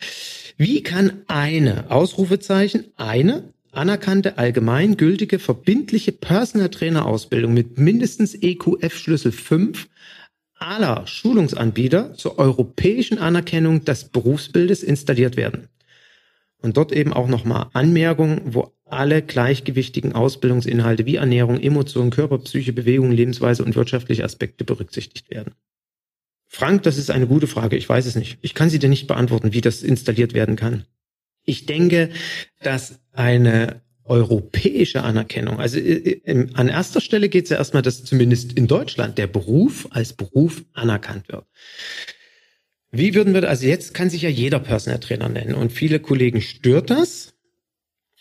Wie 0.58 0.82
kann 0.82 1.24
eine, 1.28 1.92
Ausrufezeichen, 1.92 2.86
eine 2.96 3.54
anerkannte, 3.72 4.38
allgemeingültige, 4.38 5.40
verbindliche 5.40 6.12
Personal 6.12 6.70
Trainer 6.70 7.06
Ausbildung 7.06 7.54
mit 7.54 7.78
mindestens 7.78 8.36
EQF 8.36 8.98
Schlüssel 8.98 9.32
5 9.32 9.90
aller 10.58 11.06
Schulungsanbieter 11.06 12.14
zur 12.14 12.40
europäischen 12.40 13.18
Anerkennung 13.18 13.84
des 13.84 14.06
Berufsbildes 14.06 14.84
installiert 14.84 15.36
werden? 15.36 15.68
Und 16.64 16.78
dort 16.78 16.94
eben 16.94 17.14
auch 17.14 17.28
nochmal 17.28 17.68
Anmerkungen, 17.74 18.42
wo 18.46 18.74
alle 18.86 19.22
gleichgewichtigen 19.22 20.14
Ausbildungsinhalte 20.14 21.06
wie 21.06 21.18
Ernährung, 21.18 21.60
Emotionen, 21.60 22.10
Körper, 22.10 22.38
Psyche, 22.40 22.74
Bewegung, 22.74 23.12
Lebensweise 23.12 23.64
und 23.66 23.76
wirtschaftliche 23.76 24.24
Aspekte 24.24 24.64
berücksichtigt 24.64 25.30
werden. 25.30 25.54
Frank, 26.48 26.84
das 26.84 26.98
ist 26.98 27.12
eine 27.12 27.28
gute 27.28 27.48
Frage. 27.48 27.76
Ich 27.76 27.90
weiß 27.90 28.06
es 28.06 28.16
nicht. 28.16 28.38
Ich 28.42 28.54
kann 28.54 28.70
sie 28.70 28.80
dir 28.80 28.90
nicht 28.90 29.08
beantworten, 29.08 29.54
wie 29.54 29.62
das 29.62 29.84
installiert 29.84 30.34
werden 30.34 30.56
kann. 30.56 30.86
Ich 31.44 31.66
denke, 31.66 32.10
dass 32.62 33.00
eine 33.12 33.82
europäische 34.06 35.04
Anerkennung, 35.04 35.60
also 35.60 35.78
äh, 35.78 36.22
äh, 36.26 36.48
an 36.54 36.68
erster 36.68 37.02
Stelle 37.02 37.30
geht 37.30 37.46
es 37.46 37.50
ja 37.52 37.58
erstmal, 37.58 37.82
dass 37.82 38.04
zumindest 38.04 38.54
in 38.54 38.68
Deutschland 38.68 39.18
der 39.18 39.28
Beruf 39.28 39.88
als 39.92 40.14
Beruf 40.14 40.64
anerkannt 40.74 41.30
wird. 41.30 41.46
Wie 42.96 43.16
würden 43.16 43.34
wir, 43.34 43.50
also 43.50 43.66
jetzt 43.66 43.96
kann 43.96 44.12
sich 44.12 44.22
ja 44.22 44.30
jeder 44.30 44.60
Personal 44.60 45.00
Trainer 45.00 45.28
nennen 45.28 45.56
und 45.56 45.72
viele 45.72 46.00
Kollegen 46.00 46.42
stört 46.42 46.92
das. 46.92 47.34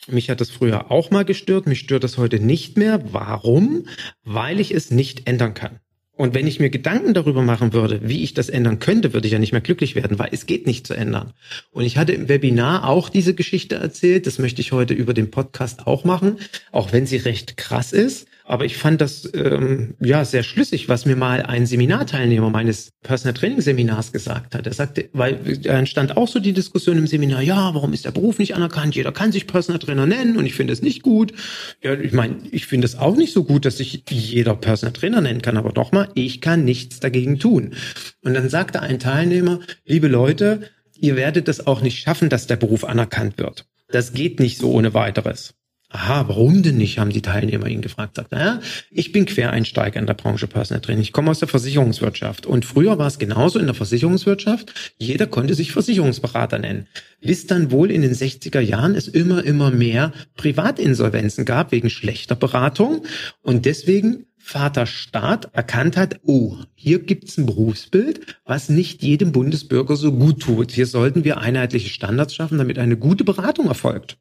Mich 0.09 0.31
hat 0.31 0.41
das 0.41 0.51
früher 0.51 0.91
auch 0.91 1.11
mal 1.11 1.27
gestört, 1.27 1.67
mich 1.67 1.81
stört 1.81 2.05
das 2.05 2.17
heute 2.17 2.41
nicht 2.41 2.79
mehr. 2.79 3.13
Warum? 3.13 3.87
Weil 4.25 4.61
ich 4.61 4.73
es 4.73 4.91
nicht 4.91 5.29
ändern 5.29 5.53
kann. 5.53 5.81
Und 6.15 6.35
wenn 6.35 6.47
ich 6.47 6.59
mir 6.59 6.71
Gedanken 6.71 7.13
darüber 7.13 7.43
machen 7.43 7.75
würde, 7.75 8.01
wie 8.03 8.23
ich 8.23 8.33
das 8.33 8.49
ändern 8.49 8.79
könnte, 8.79 9.13
würde 9.13 9.27
ich 9.27 9.33
ja 9.35 9.39
nicht 9.39 9.53
mehr 9.53 9.61
glücklich 9.61 9.95
werden, 9.95 10.19
weil 10.19 10.31
es 10.33 10.47
geht 10.47 10.67
nicht 10.67 10.87
zu 10.87 10.95
ändern. 10.95 11.35
Und 11.71 11.85
ich 11.85 11.99
hatte 11.99 12.13
im 12.13 12.31
Webinar 12.31 12.89
auch 12.89 13.11
diese 13.11 13.35
Geschichte 13.35 13.75
erzählt. 13.75 14.27
Das 14.27 14.39
möchte 14.39 14.63
ich 14.63 14.73
heute 14.73 14.95
über 14.95 15.13
den 15.13 15.31
Podcast 15.31 15.87
auch 15.87 16.05
machen, 16.05 16.37
auch 16.71 16.93
wenn 16.93 17.05
sie 17.05 17.19
recht 17.19 17.59
krass 17.59 17.93
ist. 17.93 18.27
Aber 18.45 18.65
ich 18.65 18.77
fand 18.77 19.01
das 19.01 19.31
ähm, 19.35 19.95
ja 20.01 20.25
sehr 20.25 20.43
schlüssig, 20.43 20.89
was 20.89 21.07
mir 21.07 21.17
mal 21.17 21.43
ein 21.43 21.67
Seminarteilnehmer 21.67 22.51
meines 22.51 22.91
Personal 23.03 23.35
Training 23.35 23.61
Seminars 23.61 24.13
gesagt 24.13 24.55
hat. 24.55 24.67
Er 24.67 24.73
sagte, 24.73 25.09
weil 25.13 25.59
da 25.59 25.79
entstand 25.79 26.17
auch 26.17 26.29
so 26.29 26.41
die 26.41 26.53
Diskussion 26.53 26.99
im 26.99 27.07
Seminar, 27.07 27.43
ja, 27.43 27.75
warum 27.75 27.93
ist 27.93 28.05
der 28.05 28.11
Beruf 28.11 28.39
nicht 28.39 28.55
anerkannt? 28.55 28.95
Jeder 28.95 29.13
kann 29.13 29.33
sich 29.33 29.47
Personal 29.47 29.79
Trainer 29.79 30.07
nennen 30.07 30.37
und 30.37 30.47
ich 30.47 30.55
finde 30.55 30.73
es 30.73 30.83
nicht 30.83 31.03
gut. 31.03 31.33
Ja, 31.83 31.95
ich 31.95 32.13
meine, 32.13 32.37
ich 32.51 32.67
finde 32.67 32.87
es 32.87 32.97
auch 32.97 33.17
nicht 33.17 33.33
so 33.33 33.45
gut, 33.45 33.65
dass 33.65 33.79
sich 33.79 34.05
jeder 34.11 34.57
Personal 34.57 34.93
Trainer 34.93 35.21
nennen 35.21 35.43
kann. 35.43 35.57
Aber 35.57 35.71
doch 35.71 35.93
mal, 35.93 36.09
ich 36.15 36.41
kann 36.41 36.65
nichts 36.65 37.01
dagegen 37.01 37.39
tun. 37.39 37.75
Und 38.25 38.35
dann 38.35 38.49
sagte 38.49 38.81
ein 38.81 38.99
Teilnehmer, 38.99 39.61
liebe 39.85 40.09
Leute, 40.09 40.71
ihr 40.99 41.17
werdet 41.17 41.49
es 41.49 41.67
auch 41.67 41.81
nicht 41.81 42.01
schaffen, 42.01 42.29
dass 42.29 42.47
der 42.47 42.57
Beruf 42.57 42.85
anerkannt 42.85 43.39
wird. 43.39 43.67
Das 43.89 44.13
geht 44.13 44.41
nicht 44.41 44.59
so 44.59 44.73
ohne 44.73 44.95
weiteres. 44.95 45.55
Aha, 45.95 46.27
warum 46.27 46.63
denn 46.63 46.79
nicht, 46.79 46.99
haben 46.99 47.11
die 47.11 47.21
Teilnehmer 47.21 47.67
ihn 47.67 47.83
gefragt. 47.83 48.17
Sagt, 48.17 48.33
naja, 48.33 48.61
ich 48.91 49.13
bin 49.13 49.27
Quereinsteiger 49.27 50.01
in 50.01 50.07
der 50.07 50.15
Branche 50.15 50.47
Personal 50.47 50.81
Training. 50.81 51.03
Ich 51.03 51.13
komme 51.13 51.31
aus 51.31 51.41
der 51.41 51.49
Versicherungswirtschaft. 51.49 52.47
Und 52.47 52.65
früher 52.65 52.97
war 52.97 53.07
es 53.07 53.19
genauso 53.19 53.59
in 53.59 53.67
der 53.67 53.75
Versicherungswirtschaft. 53.75 54.95
Jeder 54.97 55.27
konnte 55.27 55.55
sich 55.55 55.73
Versicherungsberater 55.73 56.59
nennen. 56.59 56.87
Bis 57.21 57.47
dann 57.47 57.71
wohl 57.71 57.91
in 57.91 58.01
den 58.01 58.15
60er 58.15 58.61
Jahren 58.61 58.95
es 58.95 59.07
immer, 59.07 59.45
immer 59.45 59.71
mehr 59.71 60.13
Privatinsolvenzen 60.37 61.45
gab 61.45 61.73
wegen 61.73 61.91
schlechter 61.91 62.37
Beratung. 62.37 63.05
Und 63.43 63.67
deswegen 63.67 64.25
Vater 64.39 64.87
Staat 64.87 65.51
erkannt 65.53 65.99
hat, 65.99 66.21
oh, 66.25 66.57
hier 66.75 67.01
gibt's 67.01 67.37
ein 67.37 67.45
Berufsbild, 67.45 68.39
was 68.47 68.71
nicht 68.71 69.03
jedem 69.03 69.31
Bundesbürger 69.31 69.97
so 69.97 70.11
gut 70.11 70.41
tut. 70.41 70.73
Hier 70.73 70.87
sollten 70.87 71.23
wir 71.23 71.37
einheitliche 71.37 71.91
Standards 71.91 72.35
schaffen, 72.35 72.57
damit 72.57 72.79
eine 72.79 72.97
gute 72.97 73.25
Beratung 73.25 73.67
erfolgt. 73.67 74.17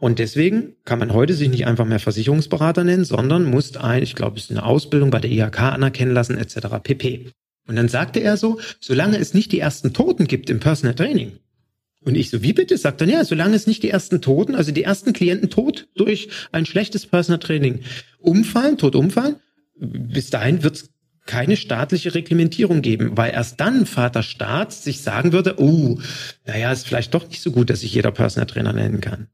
Und 0.00 0.20
deswegen 0.20 0.76
kann 0.84 1.00
man 1.00 1.12
heute 1.12 1.34
sich 1.34 1.48
nicht 1.48 1.66
einfach 1.66 1.84
mehr 1.84 1.98
Versicherungsberater 1.98 2.84
nennen, 2.84 3.04
sondern 3.04 3.44
muss 3.44 3.76
ein, 3.76 4.02
ich 4.02 4.14
glaube, 4.14 4.36
es 4.36 4.44
ist 4.44 4.50
eine 4.52 4.64
Ausbildung 4.64 5.10
bei 5.10 5.18
der 5.18 5.30
IHK 5.30 5.60
anerkennen 5.60 6.14
lassen, 6.14 6.38
etc. 6.38 6.68
pp. 6.82 7.30
Und 7.66 7.76
dann 7.76 7.88
sagte 7.88 8.20
er 8.20 8.36
so, 8.36 8.60
solange 8.80 9.18
es 9.18 9.34
nicht 9.34 9.50
die 9.50 9.58
ersten 9.58 9.92
Toten 9.92 10.26
gibt 10.26 10.50
im 10.50 10.60
Personal 10.60 10.94
Training. 10.94 11.32
Und 12.00 12.14
ich 12.14 12.30
so, 12.30 12.42
wie 12.42 12.52
bitte? 12.52 12.78
Sagt 12.78 13.00
dann, 13.00 13.10
ja, 13.10 13.24
solange 13.24 13.56
es 13.56 13.66
nicht 13.66 13.82
die 13.82 13.90
ersten 13.90 14.20
Toten, 14.20 14.54
also 14.54 14.70
die 14.70 14.84
ersten 14.84 15.12
Klienten 15.12 15.50
tot 15.50 15.88
durch 15.96 16.28
ein 16.52 16.64
schlechtes 16.64 17.06
Personal 17.06 17.40
Training 17.40 17.80
umfallen, 18.20 18.78
tot 18.78 18.94
umfallen, 18.94 19.36
bis 19.74 20.30
dahin 20.30 20.62
wird 20.62 20.76
es 20.76 20.90
keine 21.26 21.56
staatliche 21.56 22.14
Reglementierung 22.14 22.82
geben, 22.82 23.16
weil 23.16 23.32
erst 23.32 23.60
dann 23.60 23.84
Vater 23.84 24.22
Staat 24.22 24.72
sich 24.72 25.02
sagen 25.02 25.32
würde, 25.32 25.56
oh, 25.58 25.98
naja, 26.46 26.72
ist 26.72 26.86
vielleicht 26.86 27.12
doch 27.12 27.28
nicht 27.28 27.42
so 27.42 27.50
gut, 27.50 27.68
dass 27.68 27.80
sich 27.80 27.92
jeder 27.92 28.12
Personal 28.12 28.46
Trainer 28.46 28.72
nennen 28.72 29.02
kann. 29.02 29.26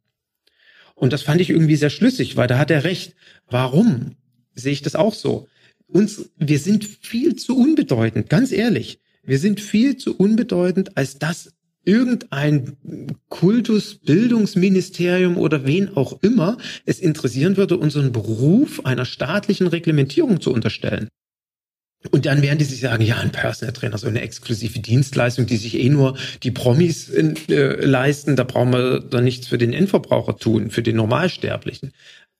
Und 0.94 1.12
das 1.12 1.22
fand 1.22 1.40
ich 1.40 1.50
irgendwie 1.50 1.76
sehr 1.76 1.90
schlüssig, 1.90 2.36
weil 2.36 2.46
da 2.48 2.58
hat 2.58 2.70
er 2.70 2.84
recht. 2.84 3.14
Warum 3.48 4.16
sehe 4.54 4.72
ich 4.72 4.82
das 4.82 4.94
auch 4.94 5.14
so? 5.14 5.48
Uns, 5.86 6.30
wir 6.36 6.58
sind 6.58 6.84
viel 6.84 7.36
zu 7.36 7.56
unbedeutend, 7.56 8.28
ganz 8.28 8.52
ehrlich. 8.52 9.00
Wir 9.22 9.38
sind 9.38 9.60
viel 9.60 9.96
zu 9.96 10.16
unbedeutend, 10.16 10.96
als 10.96 11.18
dass 11.18 11.52
irgendein 11.84 12.76
Kultus, 13.28 13.96
Bildungsministerium 13.96 15.36
oder 15.36 15.66
wen 15.66 15.96
auch 15.96 16.22
immer 16.22 16.56
es 16.86 16.98
interessieren 16.98 17.56
würde, 17.56 17.76
unseren 17.76 18.12
Beruf 18.12 18.84
einer 18.84 19.04
staatlichen 19.04 19.66
Reglementierung 19.66 20.40
zu 20.40 20.52
unterstellen. 20.52 21.08
Und 22.10 22.26
dann 22.26 22.42
werden 22.42 22.58
die 22.58 22.64
sich 22.64 22.80
sagen, 22.80 23.02
ja, 23.02 23.16
ein 23.16 23.32
Personal 23.32 23.72
Trainer, 23.72 23.98
so 23.98 24.06
eine 24.06 24.20
exklusive 24.20 24.78
Dienstleistung, 24.78 25.46
die 25.46 25.56
sich 25.56 25.78
eh 25.78 25.88
nur 25.88 26.16
die 26.42 26.50
Promis 26.50 27.08
äh, 27.10 27.84
leisten, 27.84 28.36
da 28.36 28.44
brauchen 28.44 28.72
wir 28.72 29.00
dann 29.00 29.24
nichts 29.24 29.46
für 29.46 29.58
den 29.58 29.72
Endverbraucher 29.72 30.36
tun, 30.36 30.70
für 30.70 30.82
den 30.82 30.96
Normalsterblichen. 30.96 31.92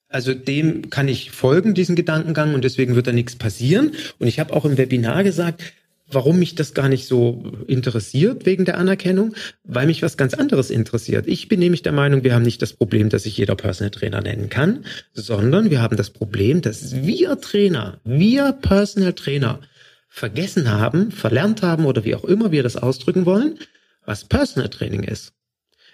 Also 0.09 0.35
dem 0.35 0.91
kann 0.91 1.09
ich 1.09 1.31
folgen, 1.31 1.75
diesen 1.75 1.97
Gedankengang, 1.97 2.55
und 2.55 2.63
deswegen 2.63 2.95
wird 2.95 3.07
da 3.07 3.13
nichts 3.13 3.37
passieren. 3.37 3.93
Und 4.19 4.29
ich 4.29 4.39
habe 4.39 4.55
auch 4.55 4.65
im 4.65 4.77
Webinar 4.77 5.25
gesagt, 5.25 5.73
warum 6.07 6.39
mich 6.39 6.55
das 6.55 6.75
gar 6.75 6.89
nicht 6.89 7.07
so 7.07 7.45
interessiert 7.67 8.47
wegen 8.47 8.65
der 8.65 8.79
Anerkennung, 8.79 9.35
weil 9.65 9.87
mich 9.87 10.03
was 10.03 10.17
ganz 10.17 10.35
anderes 10.35 10.71
interessiert. 10.71 11.27
Ich 11.27 11.49
bin 11.49 11.61
nämlich 11.61 11.83
der 11.83 11.93
Meinung, 11.93 12.25
wir 12.25 12.35
haben 12.35 12.43
nicht 12.43 12.63
das 12.63 12.73
Problem, 12.73 13.09
dass 13.09 13.25
sich 13.25 13.37
jeder 13.37 13.57
Personal 13.57 13.91
Trainer 13.91 14.21
nennen 14.21 14.49
kann, 14.49 14.85
sondern 15.13 15.71
wir 15.71 15.81
haben 15.81 15.97
das 15.97 16.11
Problem, 16.11 16.61
dass 16.61 16.95
wir 17.05 17.41
Trainer, 17.41 18.01
wir 18.05 18.53
Personal 18.53 19.15
Trainer 19.15 19.61
vergessen 20.09 20.71
haben, 20.71 21.11
verlernt 21.11 21.63
haben 21.63 21.87
oder 21.87 22.05
wie 22.05 22.15
auch 22.15 22.25
immer 22.25 22.53
wir 22.53 22.63
das 22.63 22.77
ausdrücken 22.77 23.27
wollen, 23.27 23.59
was 24.05 24.25
Personal 24.25 24.69
Training 24.69 25.03
ist. 25.03 25.33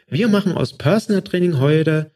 Wir 0.08 0.28
machen 0.28 0.52
aus 0.52 0.76
Personal 0.76 1.22
Training 1.22 1.58
heute 1.58 2.10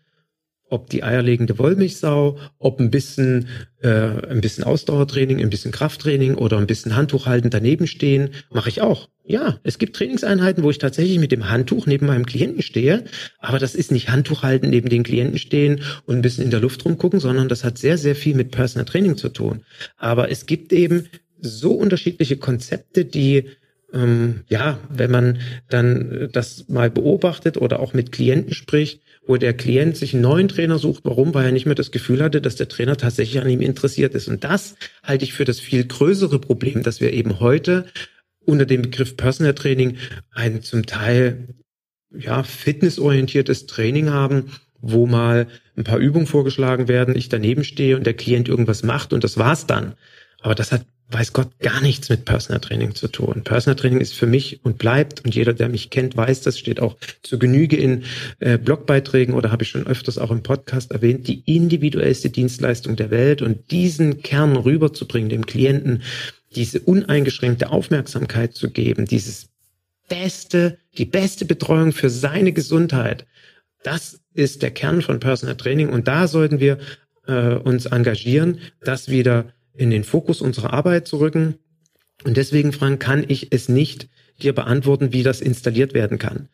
ob 0.74 0.90
die 0.90 1.04
eierlegende 1.04 1.56
Wollmilchsau, 1.58 2.36
ob 2.58 2.80
ein 2.80 2.90
bisschen, 2.90 3.46
äh, 3.80 3.88
ein 3.88 4.40
bisschen 4.40 4.64
Ausdauertraining, 4.64 5.40
ein 5.40 5.50
bisschen 5.50 5.70
Krafttraining 5.70 6.34
oder 6.34 6.58
ein 6.58 6.66
bisschen 6.66 6.96
Handtuch 6.96 7.26
halten 7.26 7.48
daneben 7.48 7.86
stehen, 7.86 8.30
mache 8.50 8.68
ich 8.68 8.82
auch. 8.82 9.08
Ja, 9.24 9.60
es 9.62 9.78
gibt 9.78 9.94
Trainingseinheiten, 9.94 10.64
wo 10.64 10.70
ich 10.70 10.78
tatsächlich 10.78 11.18
mit 11.20 11.30
dem 11.30 11.48
Handtuch 11.48 11.86
neben 11.86 12.06
meinem 12.06 12.26
Klienten 12.26 12.60
stehe, 12.60 13.04
aber 13.38 13.60
das 13.60 13.76
ist 13.76 13.92
nicht 13.92 14.10
Handtuch 14.10 14.42
halten, 14.42 14.68
neben 14.68 14.88
den 14.88 15.04
Klienten 15.04 15.38
stehen 15.38 15.80
und 16.06 16.16
ein 16.16 16.22
bisschen 16.22 16.44
in 16.44 16.50
der 16.50 16.60
Luft 16.60 16.84
rumgucken, 16.84 17.20
sondern 17.20 17.48
das 17.48 17.62
hat 17.62 17.78
sehr, 17.78 17.96
sehr 17.96 18.16
viel 18.16 18.34
mit 18.34 18.50
Personal 18.50 18.84
Training 18.84 19.16
zu 19.16 19.28
tun. 19.28 19.64
Aber 19.96 20.30
es 20.30 20.44
gibt 20.44 20.72
eben 20.72 21.06
so 21.40 21.72
unterschiedliche 21.72 22.36
Konzepte, 22.36 23.04
die 23.04 23.44
ähm, 23.94 24.40
ja, 24.48 24.78
wenn 24.90 25.10
man 25.10 25.38
dann 25.70 26.28
das 26.32 26.68
mal 26.68 26.90
beobachtet 26.90 27.56
oder 27.56 27.78
auch 27.78 27.94
mit 27.94 28.10
Klienten 28.10 28.52
spricht, 28.52 29.00
wo 29.26 29.36
der 29.36 29.54
Klient 29.54 29.96
sich 29.96 30.12
einen 30.12 30.22
neuen 30.22 30.48
Trainer 30.48 30.78
sucht. 30.78 31.04
Warum? 31.04 31.34
Weil 31.34 31.46
er 31.46 31.52
nicht 31.52 31.66
mehr 31.66 31.74
das 31.74 31.90
Gefühl 31.90 32.22
hatte, 32.22 32.40
dass 32.40 32.56
der 32.56 32.68
Trainer 32.68 32.96
tatsächlich 32.96 33.42
an 33.42 33.48
ihm 33.48 33.60
interessiert 33.60 34.14
ist. 34.14 34.28
Und 34.28 34.44
das 34.44 34.76
halte 35.02 35.24
ich 35.24 35.32
für 35.32 35.44
das 35.44 35.60
viel 35.60 35.84
größere 35.84 36.38
Problem, 36.38 36.82
dass 36.82 37.00
wir 37.00 37.12
eben 37.12 37.40
heute 37.40 37.86
unter 38.44 38.66
dem 38.66 38.82
Begriff 38.82 39.16
Personal 39.16 39.54
Training 39.54 39.96
ein 40.32 40.62
zum 40.62 40.84
Teil 40.84 41.54
ja 42.16 42.42
fitnessorientiertes 42.42 43.66
Training 43.66 44.10
haben, 44.10 44.52
wo 44.80 45.06
mal 45.06 45.46
ein 45.76 45.84
paar 45.84 45.98
Übungen 45.98 46.26
vorgeschlagen 46.26 46.88
werden, 46.88 47.16
ich 47.16 47.28
daneben 47.28 47.64
stehe 47.64 47.96
und 47.96 48.04
der 48.04 48.14
Klient 48.14 48.48
irgendwas 48.48 48.82
macht 48.82 49.12
und 49.12 49.24
das 49.24 49.38
war's 49.38 49.66
dann. 49.66 49.94
Aber 50.40 50.54
das 50.54 50.72
hat 50.72 50.84
weiß 51.10 51.32
Gott, 51.32 51.58
gar 51.60 51.80
nichts 51.80 52.08
mit 52.08 52.24
Personal 52.24 52.60
Training 52.60 52.94
zu 52.94 53.08
tun. 53.08 53.42
Personal 53.44 53.76
Training 53.76 54.00
ist 54.00 54.14
für 54.14 54.26
mich 54.26 54.64
und 54.64 54.78
bleibt, 54.78 55.24
und 55.24 55.34
jeder, 55.34 55.52
der 55.52 55.68
mich 55.68 55.90
kennt, 55.90 56.16
weiß, 56.16 56.40
das 56.40 56.58
steht 56.58 56.80
auch 56.80 56.96
zu 57.22 57.38
Genüge 57.38 57.76
in 57.76 58.04
äh, 58.40 58.58
Blogbeiträgen 58.58 59.34
oder 59.34 59.50
habe 59.52 59.62
ich 59.62 59.68
schon 59.68 59.86
öfters 59.86 60.18
auch 60.18 60.30
im 60.30 60.42
Podcast 60.42 60.92
erwähnt, 60.92 61.28
die 61.28 61.42
individuellste 61.46 62.30
Dienstleistung 62.30 62.96
der 62.96 63.10
Welt 63.10 63.42
und 63.42 63.70
diesen 63.70 64.22
Kern 64.22 64.56
rüberzubringen, 64.56 65.28
dem 65.28 65.46
Klienten 65.46 66.02
diese 66.54 66.80
uneingeschränkte 66.80 67.70
Aufmerksamkeit 67.70 68.54
zu 68.54 68.70
geben, 68.70 69.06
dieses 69.06 69.48
beste, 70.08 70.78
die 70.96 71.04
beste 71.04 71.44
Betreuung 71.44 71.92
für 71.92 72.10
seine 72.10 72.52
Gesundheit. 72.52 73.26
Das 73.82 74.20
ist 74.32 74.62
der 74.62 74.70
Kern 74.70 75.02
von 75.02 75.20
Personal 75.20 75.56
Training 75.56 75.90
und 75.90 76.08
da 76.08 76.28
sollten 76.28 76.60
wir 76.60 76.78
äh, 77.26 77.54
uns 77.54 77.86
engagieren, 77.86 78.60
das 78.80 79.08
wieder 79.08 79.53
in 79.76 79.90
den 79.90 80.04
Fokus 80.04 80.40
unserer 80.40 80.72
Arbeit 80.72 81.06
zu 81.08 81.18
rücken. 81.18 81.56
Und 82.24 82.36
deswegen, 82.36 82.72
Frank, 82.72 83.00
kann 83.00 83.24
ich 83.26 83.48
es 83.50 83.68
nicht 83.68 84.08
dir 84.42 84.54
beantworten, 84.54 85.12
wie 85.12 85.22
das 85.22 85.40
installiert 85.40 85.94
werden 85.94 86.18
kann. 86.18 86.48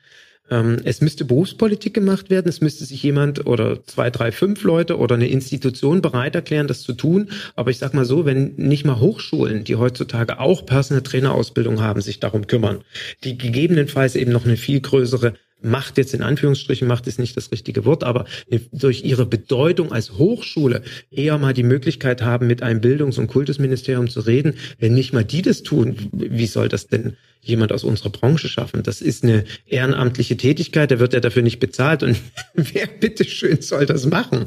Ähm, 0.50 0.78
es 0.84 1.00
müsste 1.00 1.24
Berufspolitik 1.24 1.94
gemacht 1.94 2.28
werden. 2.28 2.48
Es 2.48 2.60
müsste 2.60 2.84
sich 2.84 3.02
jemand 3.02 3.46
oder 3.46 3.84
zwei, 3.84 4.10
drei, 4.10 4.32
fünf 4.32 4.64
Leute 4.64 4.98
oder 4.98 5.14
eine 5.14 5.28
Institution 5.28 6.02
bereit 6.02 6.34
erklären, 6.34 6.66
das 6.66 6.82
zu 6.82 6.92
tun. 6.92 7.30
Aber 7.56 7.70
ich 7.70 7.78
sag 7.78 7.94
mal 7.94 8.04
so, 8.04 8.24
wenn 8.24 8.54
nicht 8.56 8.84
mal 8.84 9.00
Hochschulen, 9.00 9.64
die 9.64 9.76
heutzutage 9.76 10.40
auch 10.40 10.66
Personal 10.66 11.02
Trainerausbildung 11.02 11.80
haben, 11.80 12.00
sich 12.00 12.20
darum 12.20 12.46
kümmern, 12.46 12.82
die 13.24 13.38
gegebenenfalls 13.38 14.16
eben 14.16 14.32
noch 14.32 14.44
eine 14.44 14.56
viel 14.56 14.80
größere 14.80 15.34
Macht 15.62 15.98
jetzt 15.98 16.14
in 16.14 16.22
Anführungsstrichen, 16.22 16.88
Macht 16.88 17.06
ist 17.06 17.18
nicht 17.18 17.36
das 17.36 17.52
richtige 17.52 17.84
Wort, 17.84 18.04
aber 18.04 18.24
durch 18.72 19.04
ihre 19.04 19.26
Bedeutung 19.26 19.92
als 19.92 20.12
Hochschule 20.12 20.82
eher 21.10 21.38
mal 21.38 21.52
die 21.52 21.62
Möglichkeit 21.62 22.22
haben, 22.22 22.46
mit 22.46 22.62
einem 22.62 22.80
Bildungs- 22.80 23.18
und 23.18 23.26
Kultusministerium 23.26 24.08
zu 24.08 24.20
reden. 24.20 24.54
Wenn 24.78 24.94
nicht 24.94 25.12
mal 25.12 25.24
die 25.24 25.42
das 25.42 25.62
tun, 25.62 25.96
wie 26.12 26.46
soll 26.46 26.68
das 26.68 26.86
denn 26.86 27.16
jemand 27.40 27.72
aus 27.72 27.84
unserer 27.84 28.10
Branche 28.10 28.48
schaffen? 28.48 28.82
Das 28.82 29.00
ist 29.00 29.24
eine 29.24 29.44
ehrenamtliche 29.66 30.36
Tätigkeit, 30.36 30.90
der 30.90 31.00
wird 31.00 31.12
ja 31.12 31.20
dafür 31.20 31.42
nicht 31.42 31.60
bezahlt 31.60 32.02
und 32.02 32.16
wer 32.54 32.86
bitteschön 32.86 33.60
soll 33.60 33.86
das 33.86 34.06
machen? 34.06 34.46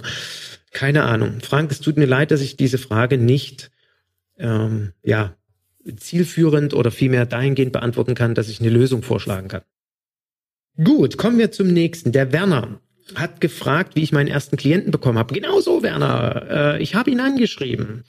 Keine 0.72 1.04
Ahnung. 1.04 1.40
Frank, 1.42 1.72
es 1.72 1.82
tut 1.82 1.98
mir 1.98 2.08
leid, 2.08 2.32
dass 2.32 2.42
ich 2.42 2.58
diese 2.58 2.80
Frage 2.80 3.18
nicht, 3.18 3.72
ähm, 4.38 4.94
ja, 5.04 5.36
zielführend 5.98 6.74
oder 6.74 6.92
vielmehr 6.92 7.26
dahingehend 7.26 7.74
beantworten 7.74 8.16
kann, 8.16 8.36
dass 8.36 8.50
ich 8.50 8.60
eine 8.60 8.70
Lösung 8.70 9.04
vorschlagen 9.04 9.50
kann. 9.50 9.62
Gut, 10.82 11.18
kommen 11.18 11.38
wir 11.38 11.52
zum 11.52 11.68
nächsten. 11.68 12.12
Der 12.12 12.32
Werner 12.32 12.80
hat 13.16 13.42
gefragt, 13.42 13.96
wie 13.96 14.02
ich 14.02 14.12
meinen 14.12 14.28
ersten 14.28 14.58
Klienten 14.58 14.92
bekommen 14.92 15.20
habe. 15.20 15.34
Genau 15.34 15.60
so, 15.60 15.84
Werner. 15.84 16.78
Äh, 16.78 16.84
ich 16.84 16.96
habe 16.96 17.12
ihn 17.12 17.20
angeschrieben. 17.20 18.04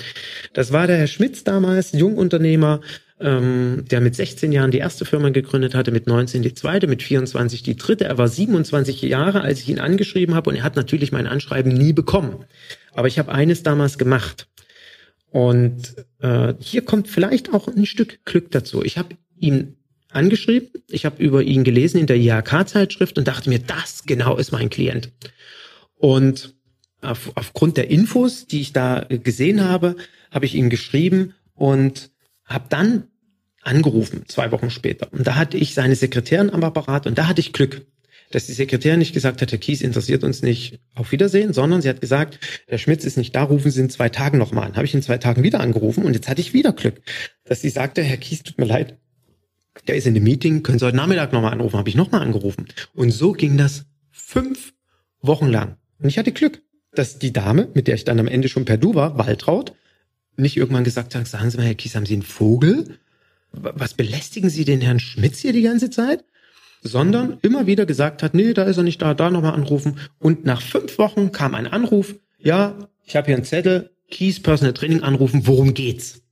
Das 0.53 0.73
war 0.73 0.87
der 0.87 0.97
Herr 0.97 1.07
Schmitz 1.07 1.45
damals, 1.45 1.93
Jungunternehmer, 1.93 2.81
ähm, 3.21 3.85
der 3.91 4.01
mit 4.01 4.15
16 4.15 4.51
Jahren 4.53 4.71
die 4.71 4.79
erste 4.79 5.05
Firma 5.05 5.29
gegründet 5.29 5.75
hatte, 5.75 5.91
mit 5.91 6.07
19 6.07 6.43
die 6.43 6.55
zweite, 6.55 6.87
mit 6.87 7.03
24 7.03 7.63
die 7.63 7.77
dritte. 7.77 8.05
Er 8.05 8.19
war 8.19 8.29
27 8.29 9.03
Jahre, 9.03 9.43
als 9.43 9.61
ich 9.61 9.69
ihn 9.69 9.81
angeschrieben 9.81 10.35
habe 10.35 10.51
und 10.51 10.57
er 10.57 10.63
hat 10.63 10.77
natürlich 10.77 11.13
mein 11.13 11.27
Anschreiben 11.27 11.73
nie 11.73 11.93
bekommen. 11.93 12.45
Aber 12.93 13.09
ich 13.09 13.19
habe 13.19 13.33
eines 13.33 13.63
damals 13.63 13.99
gemacht. 13.99 14.49
Und 15.31 15.97
äh, 16.21 16.55
hier 16.61 16.83
kommt 16.83 17.09
vielleicht 17.09 17.53
auch 17.53 17.69
ein 17.69 17.87
Stück 17.87 18.25
Glück 18.25 18.53
dazu. 18.53 18.85
Ich 18.85 18.97
habe 18.97 19.17
ihm 19.39 19.77
angeschrieben. 20.15 20.71
Ich 20.89 21.05
habe 21.05 21.23
über 21.23 21.43
ihn 21.43 21.65
gelesen 21.65 21.99
in 21.99 22.07
der 22.07 22.17
IHK-Zeitschrift 22.17 23.19
und 23.19 23.29
dachte 23.29 23.49
mir, 23.49 23.59
das 23.59 24.05
genau 24.05 24.37
ist 24.37 24.53
mein 24.53 24.71
Klient. 24.71 25.11
Und 25.97 26.55
auf, 27.01 27.33
aufgrund 27.35 27.77
der 27.77 27.91
Infos, 27.91 28.47
die 28.47 28.61
ich 28.61 28.73
da 28.73 29.07
gesehen 29.09 29.63
habe, 29.63 29.97
habe 30.31 30.47
ich 30.47 30.55
ihm 30.55 30.71
geschrieben 30.71 31.35
und 31.55 32.11
habe 32.45 32.67
dann 32.69 33.05
angerufen, 33.63 34.25
zwei 34.29 34.51
Wochen 34.53 34.71
später. 34.71 35.13
Und 35.13 35.27
da 35.27 35.37
hatte 35.37 35.57
ich 35.57 35.75
seine 35.75 35.97
Sekretärin 35.97 36.51
am 36.51 36.65
Apparat 36.65 37.07
und 37.07 37.17
da 37.17 37.29
hatte 37.29 37.41
ich 37.41 37.53
Glück, 37.53 37.87
dass 38.31 38.47
die 38.47 38.53
Sekretärin 38.53 38.99
nicht 38.99 39.15
gesagt 39.15 39.41
hat, 39.43 39.53
Herr 39.53 39.59
Kies 39.59 39.81
interessiert 39.81 40.25
uns 40.25 40.43
nicht, 40.43 40.81
auf 40.95 41.13
Wiedersehen, 41.13 41.53
sondern 41.53 41.83
sie 41.83 41.89
hat 41.89 42.01
gesagt, 42.01 42.41
der 42.69 42.79
Schmitz 42.79 43.05
ist 43.05 43.17
nicht 43.17 43.35
da, 43.35 43.45
rufen 43.45 43.71
Sie 43.71 43.81
in 43.81 43.91
zwei 43.91 44.09
Tagen 44.09 44.39
nochmal 44.39 44.67
an. 44.67 44.77
Habe 44.77 44.87
ich 44.87 44.95
in 44.95 45.03
zwei 45.03 45.19
Tagen 45.19 45.43
wieder 45.43 45.61
angerufen 45.61 46.05
und 46.05 46.15
jetzt 46.15 46.29
hatte 46.29 46.41
ich 46.41 46.53
wieder 46.53 46.73
Glück, 46.73 47.01
dass 47.45 47.61
sie 47.61 47.69
sagte, 47.69 48.03
Herr 48.03 48.17
Kies, 48.17 48.43
tut 48.43 48.59
mir 48.59 48.67
leid, 48.67 48.99
der 49.87 49.97
ist 49.97 50.07
in 50.07 50.15
dem 50.15 50.25
Meeting, 50.25 50.63
können 50.63 50.79
Sie 50.79 50.87
heute 50.87 50.97
Nachmittag 50.97 51.33
nochmal 51.33 51.53
anrufen, 51.53 51.79
habe 51.79 51.89
ich 51.89 51.95
nochmal 51.95 52.23
angerufen. 52.23 52.67
Und 52.95 53.11
so 53.11 53.33
ging 53.33 53.57
das 53.57 53.87
fünf 54.11 54.73
Wochen 55.21 55.49
lang. 55.49 55.77
Und 55.99 56.09
ich 56.09 56.19
hatte 56.19 56.33
Glück, 56.33 56.63
dass 56.93 57.19
die 57.19 57.33
Dame, 57.33 57.69
mit 57.75 57.89
der 57.89 57.95
ich 57.95 58.05
dann 58.05 58.21
am 58.21 58.29
Ende 58.29 58.49
schon 58.49 58.65
per 58.65 58.77
Du 58.77 58.95
war, 58.95 59.19
Waltraud, 59.19 59.73
nicht 60.37 60.57
irgendwann 60.57 60.85
gesagt 60.85 61.15
hat, 61.15 61.27
sagen 61.27 61.51
Sie 61.51 61.57
mal, 61.57 61.67
Herr 61.67 61.75
Kies, 61.75 61.95
haben 61.95 62.07
Sie 62.07 62.15
einen 62.15 62.23
Vogel? 62.23 62.99
Was 63.53 63.95
belästigen 63.95 64.51
Sie 64.51 64.65
den 64.65 64.81
Herrn 64.81 65.01
Schmitz 65.01 65.39
hier 65.39 65.53
die 65.53 65.63
ganze 65.63 65.91
Zeit? 65.91 66.25
Sondern 66.83 67.39
immer 67.43 67.67
wieder 67.67 67.87
gesagt 67.87 68.23
hat, 68.23 68.35
nee, 68.35 68.53
da 68.53 68.65
ist 68.65 68.77
er 68.77 68.83
nicht 68.83 69.01
da, 69.01 69.15
da 69.15 69.31
nochmal 69.31 69.55
anrufen. 69.55 69.99
Und 70.19 70.45
nach 70.45 70.61
fünf 70.61 70.99
Wochen 70.99 71.33
kam 71.33 71.55
ein 71.55 71.67
Anruf, 71.67 72.15
ja, 72.39 72.89
ich 73.05 73.17
habe 73.17 73.27
hier 73.27 73.37
einen 73.37 73.45
Zettel, 73.45 73.91
Kies 74.11 74.43
Personal 74.43 74.75
Training 74.75 75.03
anrufen, 75.03 75.47
worum 75.47 75.73
geht's? 75.73 76.24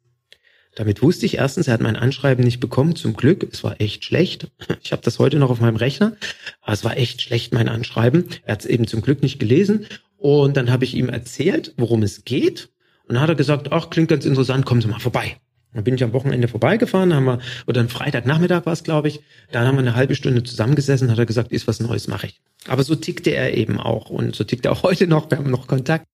Damit 0.74 1.02
wusste 1.02 1.26
ich 1.26 1.36
erstens, 1.36 1.68
er 1.68 1.74
hat 1.74 1.82
mein 1.82 1.96
Anschreiben 1.96 2.44
nicht 2.44 2.60
bekommen, 2.60 2.96
zum 2.96 3.14
Glück. 3.14 3.46
Es 3.52 3.62
war 3.62 3.80
echt 3.80 4.04
schlecht. 4.04 4.50
Ich 4.82 4.92
habe 4.92 5.02
das 5.02 5.18
heute 5.18 5.38
noch 5.38 5.50
auf 5.50 5.60
meinem 5.60 5.76
Rechner. 5.76 6.16
Aber 6.62 6.72
es 6.72 6.84
war 6.84 6.96
echt 6.96 7.20
schlecht, 7.20 7.52
mein 7.52 7.68
Anschreiben. 7.68 8.24
Er 8.44 8.52
hat 8.54 8.60
es 8.60 8.66
eben 8.66 8.86
zum 8.86 9.02
Glück 9.02 9.22
nicht 9.22 9.38
gelesen. 9.38 9.86
Und 10.16 10.56
dann 10.56 10.70
habe 10.70 10.84
ich 10.84 10.94
ihm 10.94 11.08
erzählt, 11.08 11.74
worum 11.76 12.02
es 12.02 12.24
geht. 12.24 12.70
Und 13.06 13.14
dann 13.14 13.22
hat 13.22 13.28
er 13.28 13.34
gesagt, 13.34 13.72
ach, 13.72 13.90
klingt 13.90 14.08
ganz 14.08 14.24
interessant, 14.24 14.64
kommen 14.64 14.80
Sie 14.80 14.88
mal 14.88 15.00
vorbei. 15.00 15.36
Dann 15.74 15.84
bin 15.84 15.94
ich 15.94 16.04
am 16.04 16.12
Wochenende 16.12 16.48
vorbeigefahren, 16.48 17.14
haben 17.14 17.24
wir, 17.24 17.38
oder 17.66 17.80
am 17.80 17.88
Freitagnachmittag 17.88 18.66
war 18.66 18.74
es, 18.74 18.84
glaube 18.84 19.08
ich. 19.08 19.20
Dann 19.50 19.66
haben 19.66 19.76
wir 19.76 19.80
eine 19.80 19.94
halbe 19.94 20.14
Stunde 20.14 20.42
zusammengesessen, 20.42 21.10
hat 21.10 21.18
er 21.18 21.26
gesagt, 21.26 21.50
ist 21.50 21.66
was 21.66 21.80
Neues, 21.80 22.08
mache 22.08 22.26
ich. 22.26 22.40
Aber 22.68 22.82
so 22.84 22.94
tickte 22.94 23.30
er 23.30 23.56
eben 23.56 23.80
auch 23.80 24.10
und 24.10 24.36
so 24.36 24.44
tickt 24.44 24.66
er 24.66 24.72
auch 24.72 24.82
heute 24.84 25.06
noch. 25.06 25.30
Wir 25.30 25.38
haben 25.38 25.50
noch 25.50 25.66
Kontakt 25.66 26.06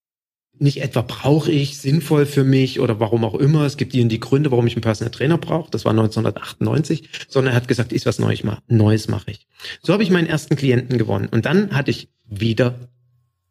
nicht 0.59 0.81
etwa 0.81 1.01
brauche 1.01 1.51
ich 1.51 1.77
sinnvoll 1.77 2.25
für 2.25 2.43
mich 2.43 2.79
oder 2.79 2.99
warum 2.99 3.23
auch 3.23 3.35
immer. 3.35 3.65
Es 3.65 3.77
gibt 3.77 3.93
und 3.93 4.09
die 4.09 4.19
Gründe, 4.19 4.51
warum 4.51 4.67
ich 4.67 4.75
einen 4.75 4.81
Personal 4.81 5.11
Trainer 5.11 5.37
brauche. 5.37 5.71
Das 5.71 5.85
war 5.85 5.91
1998, 5.91 7.09
sondern 7.27 7.53
er 7.53 7.55
hat 7.57 7.67
gesagt, 7.67 7.93
ist 7.93 8.05
was 8.05 8.19
Neues, 8.19 8.43
Neues 8.67 9.07
mache 9.07 9.31
ich. 9.31 9.47
So 9.81 9.93
habe 9.93 10.03
ich 10.03 10.09
meinen 10.09 10.27
ersten 10.27 10.55
Klienten 10.55 10.97
gewonnen. 10.97 11.27
Und 11.29 11.45
dann 11.45 11.71
hatte 11.71 11.91
ich 11.91 12.09
wieder 12.25 12.89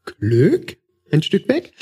Glück 0.05 0.77
ein 1.11 1.23
Stück 1.23 1.49
weg, 1.49 1.73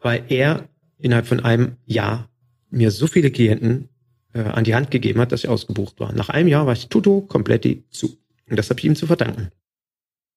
weil 0.00 0.24
er 0.28 0.68
innerhalb 0.98 1.26
von 1.26 1.40
einem 1.40 1.76
Jahr 1.86 2.28
mir 2.70 2.90
so 2.90 3.06
viele 3.06 3.30
Klienten 3.30 3.88
äh, 4.32 4.40
an 4.40 4.64
die 4.64 4.74
Hand 4.74 4.90
gegeben 4.90 5.20
hat, 5.20 5.32
dass 5.32 5.44
ich 5.44 5.50
ausgebucht 5.50 6.00
war. 6.00 6.12
Nach 6.12 6.28
einem 6.28 6.48
Jahr 6.48 6.66
war 6.66 6.72
ich 6.72 6.88
tuto 6.88 7.22
komplett 7.22 7.66
zu. 7.90 8.18
Und 8.48 8.58
das 8.58 8.70
habe 8.70 8.80
ich 8.80 8.86
ihm 8.86 8.96
zu 8.96 9.06
verdanken. 9.06 9.50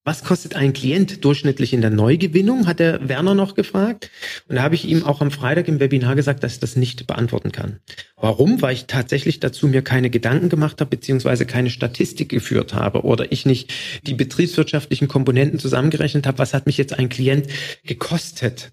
Was 0.04 0.24
kostet 0.24 0.56
ein 0.56 0.74
Klient 0.74 1.24
durchschnittlich 1.24 1.74
in 1.74 1.82
der 1.82 1.92
Neugewinnung, 1.92 2.66
hat 2.66 2.80
der 2.80 3.08
Werner 3.08 3.36
noch 3.36 3.54
gefragt. 3.54 4.10
Und 4.48 4.56
da 4.56 4.64
habe 4.64 4.74
ich 4.74 4.86
ihm 4.86 5.04
auch 5.04 5.22
am 5.22 5.30
Freitag 5.30 5.68
im 5.68 5.80
Webinar 5.80 6.16
gesagt, 6.16 6.44
dass 6.44 6.54
ich 6.54 6.60
das 6.60 6.76
nicht 6.76 7.06
beantworten 7.06 7.52
kann. 7.52 7.80
Warum? 8.16 8.64
Weil 8.64 8.74
ich 8.74 8.86
tatsächlich 8.86 9.40
dazu 9.40 9.68
mir 9.68 9.84
keine 9.84 10.10
Gedanken 10.10 10.50
gemacht 10.50 10.82
habe, 10.82 10.90
beziehungsweise 10.90 11.46
keine 11.46 11.70
Statistik 11.70 12.30
geführt 12.30 12.74
habe 12.74 13.04
oder 13.04 13.32
ich 13.32 13.46
nicht 13.46 13.72
die 14.08 14.16
betriebswirtschaftlichen 14.16 15.08
Komponenten 15.08 15.60
zusammengerechnet 15.60 16.26
habe, 16.26 16.40
was 16.40 16.56
hat 16.56 16.66
mich 16.66 16.78
jetzt 16.78 16.98
ein 16.98 17.10
Klient 17.10 17.46
gekostet. 17.84 18.72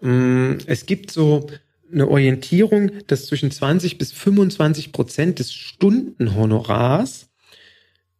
Mm, 0.00 0.54
es 0.66 0.86
gibt 0.86 1.12
so 1.12 1.46
eine 1.92 2.08
Orientierung, 2.08 2.90
dass 3.06 3.26
zwischen 3.26 3.52
20 3.52 3.96
bis 3.96 4.10
25 4.10 4.90
Prozent 4.90 5.38
des 5.38 5.54
Stundenhonorars 5.54 7.28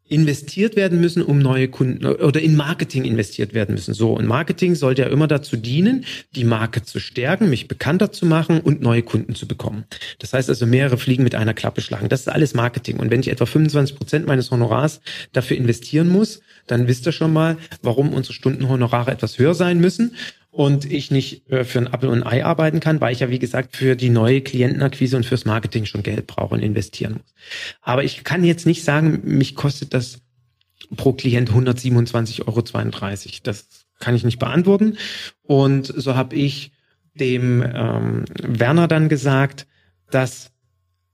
investiert 0.08 0.76
werden 0.76 1.00
müssen, 1.00 1.22
um 1.22 1.38
neue 1.38 1.68
Kunden 1.68 2.06
oder 2.06 2.40
in 2.40 2.56
Marketing 2.56 3.04
investiert 3.04 3.54
werden 3.54 3.74
müssen. 3.74 3.94
So, 3.94 4.14
und 4.14 4.26
Marketing 4.26 4.74
sollte 4.74 5.02
ja 5.02 5.08
immer 5.08 5.28
dazu 5.28 5.56
dienen, 5.56 6.04
die 6.34 6.44
Marke 6.44 6.82
zu 6.82 6.98
stärken, 6.98 7.50
mich 7.50 7.68
bekannter 7.68 8.10
zu 8.10 8.26
machen 8.26 8.60
und 8.60 8.80
neue 8.80 9.02
Kunden 9.02 9.34
zu 9.34 9.46
bekommen. 9.46 9.84
Das 10.18 10.32
heißt 10.32 10.48
also 10.48 10.66
mehrere 10.66 10.98
Fliegen 10.98 11.24
mit 11.24 11.34
einer 11.34 11.54
Klappe 11.54 11.80
schlagen. 11.80 12.08
Das 12.08 12.20
ist 12.20 12.28
alles 12.28 12.54
Marketing. 12.54 12.98
Und 12.98 13.10
wenn 13.10 13.20
ich 13.20 13.28
etwa 13.28 13.46
25 13.46 13.96
Prozent 13.96 14.26
meines 14.26 14.50
Honorars 14.50 15.00
dafür 15.32 15.56
investieren 15.56 16.08
muss, 16.08 16.40
dann 16.66 16.86
wisst 16.86 17.06
ihr 17.06 17.12
schon 17.12 17.32
mal, 17.32 17.56
warum 17.82 18.12
unsere 18.12 18.34
Stundenhonorare 18.34 19.10
etwas 19.10 19.38
höher 19.38 19.54
sein 19.54 19.78
müssen 19.80 20.14
und 20.58 20.90
ich 20.90 21.12
nicht 21.12 21.48
äh, 21.52 21.62
für 21.62 21.78
ein 21.78 21.86
Apple 21.86 22.10
und 22.10 22.24
ein 22.24 22.26
Ei 22.26 22.44
arbeiten 22.44 22.80
kann, 22.80 23.00
weil 23.00 23.12
ich 23.12 23.20
ja, 23.20 23.30
wie 23.30 23.38
gesagt, 23.38 23.76
für 23.76 23.94
die 23.94 24.10
neue 24.10 24.40
Klientenakquise 24.40 25.16
und 25.16 25.24
fürs 25.24 25.44
Marketing 25.44 25.84
schon 25.84 26.02
Geld 26.02 26.26
brauche 26.26 26.52
und 26.52 26.62
investieren 26.62 27.12
muss. 27.12 27.32
Aber 27.80 28.02
ich 28.02 28.24
kann 28.24 28.42
jetzt 28.42 28.66
nicht 28.66 28.82
sagen, 28.82 29.20
mich 29.22 29.54
kostet 29.54 29.94
das 29.94 30.18
pro 30.96 31.12
Klient 31.12 31.52
127,32 31.52 32.48
Euro. 32.48 32.62
Das 33.44 33.68
kann 34.00 34.16
ich 34.16 34.24
nicht 34.24 34.40
beantworten. 34.40 34.98
Und 35.42 35.86
so 35.86 36.16
habe 36.16 36.34
ich 36.34 36.72
dem 37.14 37.62
ähm, 37.62 38.24
Werner 38.42 38.88
dann 38.88 39.08
gesagt, 39.08 39.68
dass 40.10 40.50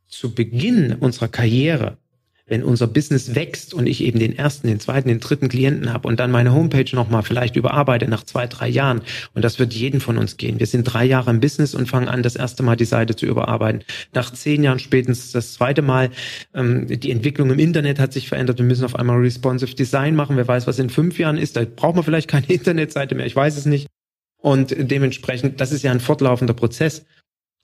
zu 0.08 0.34
Beginn 0.34 0.94
unserer 0.94 1.28
Karriere 1.28 1.98
wenn 2.46 2.62
unser 2.62 2.86
Business 2.86 3.34
wächst 3.34 3.72
und 3.72 3.86
ich 3.86 4.02
eben 4.02 4.18
den 4.18 4.36
ersten, 4.36 4.66
den 4.66 4.78
zweiten, 4.78 5.08
den 5.08 5.20
dritten 5.20 5.48
Klienten 5.48 5.92
habe 5.92 6.06
und 6.06 6.20
dann 6.20 6.30
meine 6.30 6.52
Homepage 6.52 6.94
nochmal 6.94 7.22
vielleicht 7.22 7.56
überarbeite 7.56 8.06
nach 8.06 8.22
zwei, 8.22 8.46
drei 8.46 8.68
Jahren, 8.68 9.00
und 9.32 9.42
das 9.42 9.58
wird 9.58 9.72
jeden 9.72 10.00
von 10.00 10.18
uns 10.18 10.36
gehen. 10.36 10.60
Wir 10.60 10.66
sind 10.66 10.84
drei 10.84 11.06
Jahre 11.06 11.30
im 11.30 11.40
Business 11.40 11.74
und 11.74 11.88
fangen 11.88 12.08
an, 12.08 12.22
das 12.22 12.36
erste 12.36 12.62
Mal 12.62 12.76
die 12.76 12.84
Seite 12.84 13.16
zu 13.16 13.24
überarbeiten. 13.24 13.82
Nach 14.12 14.30
zehn 14.30 14.62
Jahren 14.62 14.78
spätestens 14.78 15.32
das 15.32 15.54
zweite 15.54 15.80
Mal, 15.80 16.10
ähm, 16.54 16.86
die 16.86 17.10
Entwicklung 17.10 17.50
im 17.50 17.58
Internet 17.58 17.98
hat 17.98 18.12
sich 18.12 18.28
verändert, 18.28 18.58
wir 18.58 18.66
müssen 18.66 18.84
auf 18.84 18.96
einmal 18.96 19.18
responsive 19.18 19.74
Design 19.74 20.14
machen. 20.14 20.36
Wer 20.36 20.46
weiß, 20.46 20.66
was 20.66 20.78
in 20.78 20.90
fünf 20.90 21.18
Jahren 21.18 21.38
ist, 21.38 21.56
da 21.56 21.64
braucht 21.64 21.94
man 21.94 22.04
vielleicht 22.04 22.28
keine 22.28 22.46
Internetseite 22.48 23.14
mehr, 23.14 23.26
ich 23.26 23.36
weiß 23.36 23.56
es 23.56 23.64
nicht. 23.64 23.86
Und 24.36 24.74
dementsprechend, 24.78 25.62
das 25.62 25.72
ist 25.72 25.82
ja 25.82 25.90
ein 25.90 26.00
fortlaufender 26.00 26.52
Prozess, 26.52 27.06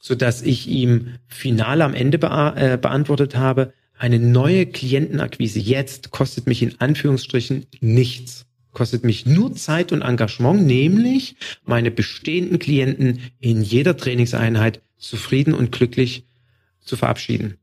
so 0.02 0.14
dass 0.14 0.40
ich 0.40 0.66
ihm 0.66 1.16
final 1.26 1.82
am 1.82 1.92
Ende 1.92 2.18
bea 2.18 2.56
äh, 2.56 2.78
beantwortet 2.78 3.36
habe, 3.36 3.74
eine 4.00 4.18
neue 4.18 4.64
Klientenakquise 4.64 5.58
jetzt 5.58 6.10
kostet 6.10 6.46
mich 6.46 6.62
in 6.62 6.80
Anführungsstrichen 6.80 7.66
nichts. 7.80 8.46
Kostet 8.72 9.04
mich 9.04 9.26
nur 9.26 9.54
Zeit 9.54 9.92
und 9.92 10.00
Engagement, 10.00 10.64
nämlich 10.64 11.36
meine 11.64 11.90
bestehenden 11.90 12.58
Klienten 12.58 13.20
in 13.40 13.60
jeder 13.60 13.98
Trainingseinheit 13.98 14.80
zufrieden 14.96 15.52
und 15.52 15.70
glücklich 15.70 16.24
zu 16.80 16.96
verabschieden. 16.96 17.58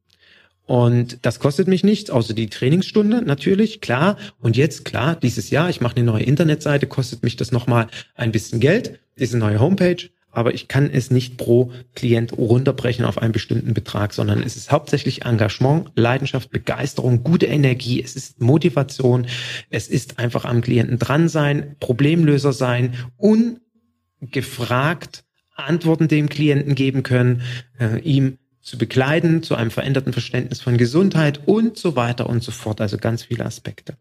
Und 0.68 1.18
das 1.24 1.40
kostet 1.40 1.68
mich 1.68 1.84
nichts, 1.84 2.12
außer 2.12 2.36
die 2.36 2.50
Trainingsstunde 2.50 3.24
natürlich, 3.24 3.82
klar. 3.82 4.18
Und 4.38 4.58
jetzt, 4.58 4.86
klar, 4.86 5.16
dieses 5.16 5.50
Jahr, 5.50 5.72
ich 5.72 5.82
mache 5.82 5.96
eine 5.96 6.06
neue 6.06 6.24
Internetseite, 6.24 6.86
kostet 6.86 7.24
mich 7.24 7.36
das 7.36 7.52
nochmal 7.52 7.88
ein 8.14 8.32
bisschen 8.32 8.60
Geld, 8.60 9.00
diese 9.18 9.40
neue 9.40 9.60
Homepage 9.60 10.08
aber 10.38 10.54
ich 10.54 10.68
kann 10.68 10.92
es 10.92 11.10
nicht 11.10 11.38
pro 11.38 11.72
Klient 11.96 12.32
runterbrechen 12.32 13.06
auf 13.06 13.18
einen 13.18 13.32
bestimmten 13.32 13.74
Betrag, 13.74 14.14
sondern 14.14 14.44
es 14.44 14.56
ist 14.56 14.72
hauptsächlich 14.72 15.26
Engagement, 15.26 15.90
Leidenschaft, 15.96 16.52
Begeisterung, 16.52 17.24
gute 17.24 17.48
Energie, 17.48 18.04
es 18.04 18.16
ist 18.16 18.40
Motivation, 18.40 19.26
es 19.72 19.88
ist 19.88 20.20
einfach 20.20 20.46
am 20.46 20.62
Klienten 20.62 21.00
dran 21.00 21.28
sein, 21.28 21.76
Problemlöser 21.80 22.54
sein, 22.54 22.94
ungefragt 23.18 25.24
Antworten 25.56 26.08
dem 26.08 26.30
Klienten 26.30 26.76
geben 26.76 27.02
können, 27.02 27.42
äh, 27.80 28.00
ihm 28.02 28.38
zu 28.62 28.78
begleiten 28.78 29.42
zu 29.42 29.56
einem 29.56 29.72
veränderten 29.72 30.14
Verständnis 30.14 30.62
von 30.62 30.78
Gesundheit 30.78 31.48
und 31.48 31.80
so 31.80 31.96
weiter 31.96 32.30
und 32.30 32.44
so 32.44 32.52
fort. 32.52 32.80
Also 32.80 33.00
ganz 33.00 33.24
viele 33.24 33.44
Aspekte. 33.44 33.98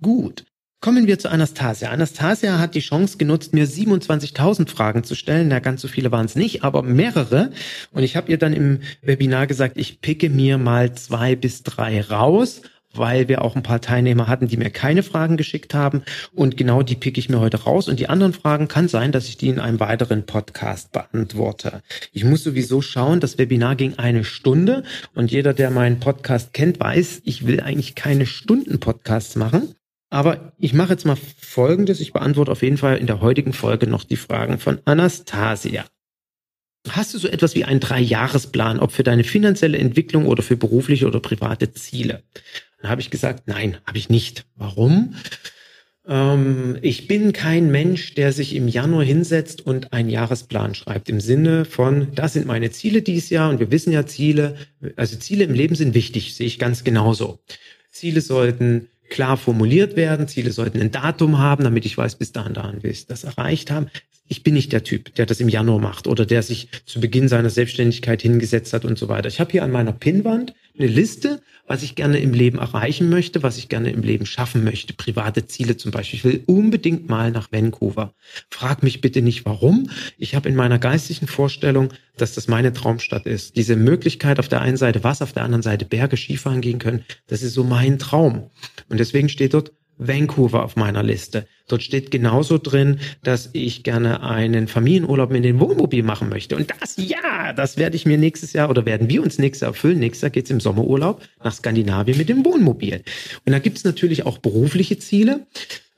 Gut. 0.00 0.44
Kommen 0.86 1.08
wir 1.08 1.18
zu 1.18 1.32
Anastasia. 1.32 1.90
Anastasia 1.90 2.60
hat 2.60 2.76
die 2.76 2.80
Chance 2.80 3.18
genutzt, 3.18 3.52
mir 3.52 3.66
27.000 3.66 4.68
Fragen 4.68 5.02
zu 5.02 5.16
stellen. 5.16 5.48
Na, 5.48 5.58
ganz 5.58 5.82
so 5.82 5.88
viele 5.88 6.12
waren 6.12 6.26
es 6.26 6.36
nicht, 6.36 6.62
aber 6.62 6.84
mehrere. 6.84 7.50
Und 7.90 8.04
ich 8.04 8.14
habe 8.14 8.30
ihr 8.30 8.38
dann 8.38 8.52
im 8.52 8.78
Webinar 9.02 9.48
gesagt, 9.48 9.78
ich 9.78 10.00
picke 10.00 10.30
mir 10.30 10.58
mal 10.58 10.92
zwei 10.92 11.34
bis 11.34 11.64
drei 11.64 12.00
raus, 12.02 12.62
weil 12.94 13.26
wir 13.26 13.42
auch 13.42 13.56
ein 13.56 13.64
paar 13.64 13.80
Teilnehmer 13.80 14.28
hatten, 14.28 14.46
die 14.46 14.56
mir 14.56 14.70
keine 14.70 15.02
Fragen 15.02 15.36
geschickt 15.36 15.74
haben. 15.74 16.04
Und 16.36 16.56
genau 16.56 16.82
die 16.82 16.94
picke 16.94 17.18
ich 17.18 17.28
mir 17.28 17.40
heute 17.40 17.64
raus. 17.64 17.88
Und 17.88 17.98
die 17.98 18.08
anderen 18.08 18.32
Fragen 18.32 18.68
kann 18.68 18.86
sein, 18.86 19.10
dass 19.10 19.26
ich 19.26 19.36
die 19.36 19.48
in 19.48 19.58
einem 19.58 19.80
weiteren 19.80 20.24
Podcast 20.24 20.92
beantworte. 20.92 21.82
Ich 22.12 22.22
muss 22.22 22.44
sowieso 22.44 22.80
schauen, 22.80 23.18
das 23.18 23.38
Webinar 23.38 23.74
ging 23.74 23.98
eine 23.98 24.22
Stunde. 24.22 24.84
Und 25.16 25.32
jeder, 25.32 25.52
der 25.52 25.72
meinen 25.72 25.98
Podcast 25.98 26.52
kennt, 26.52 26.78
weiß, 26.78 27.22
ich 27.24 27.44
will 27.44 27.58
eigentlich 27.58 27.96
keine 27.96 28.24
Stunden-Podcasts 28.24 29.34
machen. 29.34 29.74
Aber 30.10 30.52
ich 30.58 30.72
mache 30.72 30.92
jetzt 30.92 31.04
mal 31.04 31.16
Folgendes. 31.16 32.00
Ich 32.00 32.12
beantworte 32.12 32.52
auf 32.52 32.62
jeden 32.62 32.78
Fall 32.78 32.98
in 32.98 33.06
der 33.06 33.20
heutigen 33.20 33.52
Folge 33.52 33.86
noch 33.86 34.04
die 34.04 34.16
Fragen 34.16 34.58
von 34.58 34.80
Anastasia. 34.84 35.84
Hast 36.88 37.14
du 37.14 37.18
so 37.18 37.28
etwas 37.28 37.54
wie 37.54 37.64
einen 37.64 37.80
Dreijahresplan, 37.80 38.78
ob 38.78 38.92
für 38.92 39.02
deine 39.02 39.24
finanzielle 39.24 39.78
Entwicklung 39.78 40.26
oder 40.26 40.42
für 40.42 40.56
berufliche 40.56 41.06
oder 41.06 41.18
private 41.18 41.72
Ziele? 41.72 42.22
Dann 42.80 42.90
habe 42.90 43.00
ich 43.00 43.10
gesagt, 43.10 43.48
nein, 43.48 43.78
habe 43.84 43.98
ich 43.98 44.08
nicht. 44.08 44.46
Warum? 44.54 45.16
Ähm, 46.06 46.78
ich 46.82 47.08
bin 47.08 47.32
kein 47.32 47.70
Mensch, 47.70 48.14
der 48.14 48.32
sich 48.32 48.54
im 48.54 48.68
Januar 48.68 49.04
hinsetzt 49.04 49.66
und 49.66 49.92
einen 49.92 50.10
Jahresplan 50.10 50.74
schreibt. 50.74 51.08
Im 51.08 51.20
Sinne 51.20 51.64
von, 51.64 52.14
das 52.14 52.34
sind 52.34 52.46
meine 52.46 52.70
Ziele 52.70 53.02
dieses 53.02 53.30
Jahr 53.30 53.50
und 53.50 53.58
wir 53.58 53.70
wissen 53.70 53.92
ja 53.92 54.06
Ziele, 54.06 54.56
also 54.94 55.16
Ziele 55.16 55.44
im 55.44 55.54
Leben 55.54 55.74
sind 55.74 55.94
wichtig, 55.94 56.34
sehe 56.34 56.46
ich 56.46 56.58
ganz 56.58 56.84
genauso. 56.84 57.40
Ziele 57.90 58.20
sollten 58.20 58.88
klar 59.08 59.36
formuliert 59.36 59.96
werden. 59.96 60.28
Ziele 60.28 60.52
sollten 60.52 60.80
ein 60.80 60.90
Datum 60.90 61.38
haben, 61.38 61.64
damit 61.64 61.86
ich 61.86 61.96
weiß, 61.96 62.16
bis 62.16 62.32
dahin, 62.32 62.54
dahin 62.54 62.82
will 62.82 62.90
ich 62.90 63.06
das 63.06 63.24
erreicht 63.24 63.70
haben. 63.70 63.88
Ich 64.28 64.42
bin 64.42 64.54
nicht 64.54 64.72
der 64.72 64.82
Typ, 64.82 65.14
der 65.14 65.26
das 65.26 65.40
im 65.40 65.48
Januar 65.48 65.78
macht 65.78 66.06
oder 66.06 66.26
der 66.26 66.42
sich 66.42 66.68
zu 66.84 67.00
Beginn 67.00 67.28
seiner 67.28 67.50
Selbstständigkeit 67.50 68.22
hingesetzt 68.22 68.72
hat 68.72 68.84
und 68.84 68.98
so 68.98 69.08
weiter. 69.08 69.28
Ich 69.28 69.38
habe 69.38 69.52
hier 69.52 69.62
an 69.62 69.70
meiner 69.70 69.92
Pinnwand 69.92 70.54
eine 70.76 70.88
Liste, 70.88 71.40
was 71.66 71.82
ich 71.82 71.94
gerne 71.94 72.18
im 72.18 72.32
Leben 72.32 72.58
erreichen 72.58 73.08
möchte, 73.08 73.42
was 73.42 73.58
ich 73.58 73.68
gerne 73.68 73.90
im 73.90 74.02
Leben 74.02 74.26
schaffen 74.26 74.64
möchte. 74.64 74.94
Private 74.94 75.46
Ziele 75.46 75.76
zum 75.76 75.90
Beispiel. 75.90 76.18
Ich 76.18 76.24
will 76.24 76.42
unbedingt 76.46 77.08
mal 77.08 77.30
nach 77.30 77.50
Vancouver. 77.52 78.14
Frag 78.50 78.82
mich 78.82 79.00
bitte 79.00 79.22
nicht 79.22 79.44
warum. 79.44 79.90
Ich 80.18 80.34
habe 80.34 80.48
in 80.48 80.54
meiner 80.54 80.78
geistigen 80.78 81.26
Vorstellung, 81.26 81.92
dass 82.16 82.34
das 82.34 82.48
meine 82.48 82.72
Traumstadt 82.72 83.26
ist. 83.26 83.56
Diese 83.56 83.76
Möglichkeit 83.76 84.38
auf 84.38 84.48
der 84.48 84.60
einen 84.60 84.76
Seite 84.76 85.04
was, 85.04 85.22
auf 85.22 85.32
der 85.32 85.42
anderen 85.42 85.62
Seite 85.62 85.84
Berge, 85.84 86.16
Skifahren 86.16 86.60
gehen 86.60 86.78
können, 86.78 87.04
das 87.26 87.42
ist 87.42 87.54
so 87.54 87.64
mein 87.64 87.98
Traum. 87.98 88.50
Und 88.88 89.00
deswegen 89.00 89.28
steht 89.28 89.54
dort 89.54 89.72
Vancouver 89.98 90.62
auf 90.62 90.76
meiner 90.76 91.02
Liste. 91.02 91.46
Dort 91.68 91.82
steht 91.82 92.10
genauso 92.10 92.58
drin, 92.58 93.00
dass 93.22 93.50
ich 93.52 93.82
gerne 93.82 94.22
einen 94.22 94.68
Familienurlaub 94.68 95.32
in 95.32 95.42
den 95.42 95.58
Wohnmobil 95.58 96.02
machen 96.02 96.28
möchte. 96.28 96.56
Und 96.56 96.72
das, 96.80 96.96
ja, 96.96 97.52
das 97.52 97.76
werde 97.76 97.96
ich 97.96 98.06
mir 98.06 98.18
nächstes 98.18 98.52
Jahr 98.52 98.70
oder 98.70 98.86
werden 98.86 99.08
wir 99.08 99.22
uns 99.22 99.38
nächstes 99.38 99.62
Jahr 99.62 99.70
erfüllen. 99.70 99.98
Nächstes 99.98 100.22
Jahr 100.22 100.30
geht's 100.30 100.50
im 100.50 100.60
Sommerurlaub 100.60 101.22
nach 101.42 101.52
Skandinavien 101.52 102.18
mit 102.18 102.28
dem 102.28 102.44
Wohnmobil. 102.44 103.02
Und 103.44 103.52
da 103.52 103.58
gibt's 103.58 103.84
natürlich 103.84 104.24
auch 104.26 104.38
berufliche 104.38 104.98
Ziele. 104.98 105.46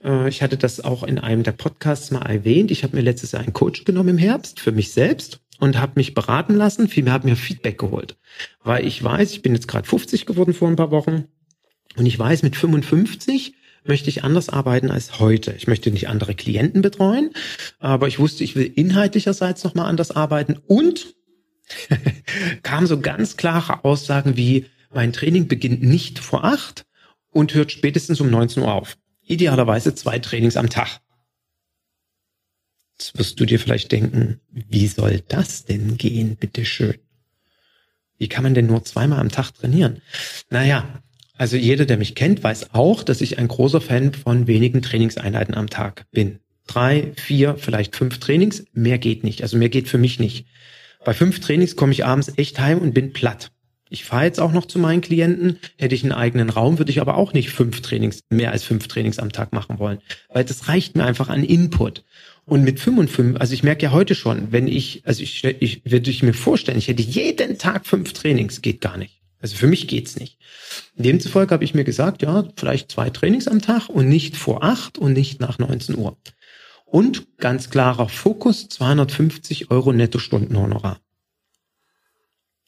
Äh, 0.02 0.28
ich 0.28 0.42
hatte 0.42 0.56
das 0.56 0.80
auch 0.80 1.02
in 1.02 1.18
einem 1.18 1.42
der 1.42 1.52
Podcasts 1.52 2.10
mal 2.10 2.22
erwähnt. 2.22 2.70
Ich 2.70 2.84
habe 2.84 2.96
mir 2.96 3.02
letztes 3.02 3.32
Jahr 3.32 3.42
einen 3.42 3.52
Coach 3.52 3.84
genommen 3.84 4.10
im 4.10 4.18
Herbst 4.18 4.60
für 4.60 4.72
mich 4.72 4.92
selbst 4.92 5.40
und 5.58 5.78
habe 5.78 5.92
mich 5.96 6.14
beraten 6.14 6.54
lassen. 6.54 6.88
Vielmehr 6.88 7.12
habe 7.12 7.28
mir 7.28 7.36
Feedback 7.36 7.78
geholt, 7.78 8.16
weil 8.62 8.86
ich 8.86 9.02
weiß, 9.02 9.32
ich 9.32 9.42
bin 9.42 9.54
jetzt 9.54 9.68
gerade 9.68 9.88
50 9.88 10.26
geworden 10.26 10.54
vor 10.54 10.68
ein 10.68 10.76
paar 10.76 10.90
Wochen 10.90 11.24
und 11.96 12.06
ich 12.06 12.18
weiß, 12.18 12.42
mit 12.42 12.56
55 12.56 13.54
möchte 13.88 14.10
ich 14.10 14.24
anders 14.24 14.48
arbeiten 14.48 14.90
als 14.90 15.18
heute. 15.18 15.52
Ich 15.52 15.66
möchte 15.66 15.90
nicht 15.90 16.08
andere 16.08 16.34
Klienten 16.34 16.82
betreuen, 16.82 17.30
aber 17.78 18.08
ich 18.08 18.18
wusste, 18.18 18.44
ich 18.44 18.54
will 18.54 18.66
inhaltlicherseits 18.66 19.64
nochmal 19.64 19.86
anders 19.86 20.10
arbeiten 20.10 20.56
und 20.66 21.14
kam 22.62 22.86
so 22.86 23.00
ganz 23.00 23.36
klare 23.36 23.84
Aussagen 23.84 24.36
wie, 24.36 24.66
mein 24.90 25.12
Training 25.12 25.48
beginnt 25.48 25.82
nicht 25.82 26.18
vor 26.18 26.44
acht 26.44 26.86
und 27.30 27.54
hört 27.54 27.72
spätestens 27.72 28.20
um 28.20 28.30
19 28.30 28.62
Uhr 28.62 28.72
auf. 28.72 28.96
Idealerweise 29.22 29.94
zwei 29.94 30.18
Trainings 30.18 30.56
am 30.56 30.70
Tag. 30.70 31.00
Jetzt 32.98 33.18
wirst 33.18 33.38
du 33.38 33.44
dir 33.44 33.60
vielleicht 33.60 33.92
denken, 33.92 34.40
wie 34.50 34.86
soll 34.86 35.22
das 35.28 35.64
denn 35.64 35.96
gehen, 35.98 36.36
bitteschön? 36.36 36.98
Wie 38.16 38.28
kann 38.28 38.42
man 38.42 38.54
denn 38.54 38.66
nur 38.66 38.84
zweimal 38.84 39.20
am 39.20 39.28
Tag 39.28 39.52
trainieren? 39.52 40.02
Naja, 40.50 41.02
also 41.38 41.56
jeder, 41.56 41.86
der 41.86 41.96
mich 41.96 42.14
kennt, 42.14 42.42
weiß 42.42 42.74
auch, 42.74 43.02
dass 43.04 43.20
ich 43.20 43.38
ein 43.38 43.48
großer 43.48 43.80
Fan 43.80 44.12
von 44.12 44.46
wenigen 44.48 44.82
Trainingseinheiten 44.82 45.54
am 45.54 45.70
Tag 45.70 46.04
bin. 46.10 46.40
Drei, 46.66 47.12
vier, 47.16 47.56
vielleicht 47.56 47.96
fünf 47.96 48.18
Trainings, 48.18 48.64
mehr 48.72 48.98
geht 48.98 49.24
nicht. 49.24 49.42
Also 49.42 49.56
mehr 49.56 49.70
geht 49.70 49.88
für 49.88 49.98
mich 49.98 50.18
nicht. 50.18 50.46
Bei 51.04 51.14
fünf 51.14 51.40
Trainings 51.40 51.76
komme 51.76 51.92
ich 51.92 52.04
abends 52.04 52.32
echt 52.36 52.58
heim 52.58 52.78
und 52.78 52.92
bin 52.92 53.12
platt. 53.12 53.52
Ich 53.88 54.04
fahre 54.04 54.24
jetzt 54.24 54.40
auch 54.40 54.52
noch 54.52 54.66
zu 54.66 54.78
meinen 54.78 55.00
Klienten. 55.00 55.58
Hätte 55.78 55.94
ich 55.94 56.02
einen 56.02 56.12
eigenen 56.12 56.50
Raum, 56.50 56.78
würde 56.78 56.90
ich 56.90 57.00
aber 57.00 57.16
auch 57.16 57.32
nicht 57.32 57.50
fünf 57.50 57.80
Trainings, 57.80 58.20
mehr 58.28 58.52
als 58.52 58.64
fünf 58.64 58.88
Trainings 58.88 59.18
am 59.18 59.32
Tag 59.32 59.52
machen 59.52 59.78
wollen. 59.78 59.98
Weil 60.28 60.44
das 60.44 60.68
reicht 60.68 60.96
mir 60.96 61.04
einfach 61.04 61.28
an 61.28 61.44
Input. 61.44 62.04
Und 62.44 62.64
mit 62.64 62.80
55, 62.80 63.40
also 63.40 63.54
ich 63.54 63.62
merke 63.62 63.84
ja 63.84 63.92
heute 63.92 64.14
schon, 64.14 64.52
wenn 64.52 64.68
ich, 64.68 65.02
also 65.04 65.22
ich, 65.22 65.44
ich 65.44 65.82
würde 65.84 66.10
ich 66.10 66.22
mir 66.22 66.34
vorstellen, 66.34 66.78
ich 66.78 66.88
hätte 66.88 67.02
jeden 67.02 67.58
Tag 67.58 67.86
fünf 67.86 68.12
Trainings, 68.12 68.60
geht 68.60 68.80
gar 68.80 68.96
nicht. 68.96 69.17
Also 69.40 69.56
für 69.56 69.66
mich 69.66 69.86
geht's 69.86 70.16
nicht. 70.16 70.38
Demzufolge 70.96 71.52
habe 71.52 71.64
ich 71.64 71.74
mir 71.74 71.84
gesagt, 71.84 72.22
ja, 72.22 72.48
vielleicht 72.56 72.90
zwei 72.90 73.10
Trainings 73.10 73.46
am 73.46 73.62
Tag 73.62 73.88
und 73.88 74.08
nicht 74.08 74.36
vor 74.36 74.64
acht 74.64 74.98
und 74.98 75.12
nicht 75.12 75.40
nach 75.40 75.58
19 75.58 75.96
Uhr. 75.96 76.16
Und 76.84 77.36
ganz 77.38 77.70
klarer 77.70 78.08
Fokus, 78.08 78.68
250 78.68 79.70
Euro 79.70 79.92
Netto-Stundenhonorar. 79.92 81.00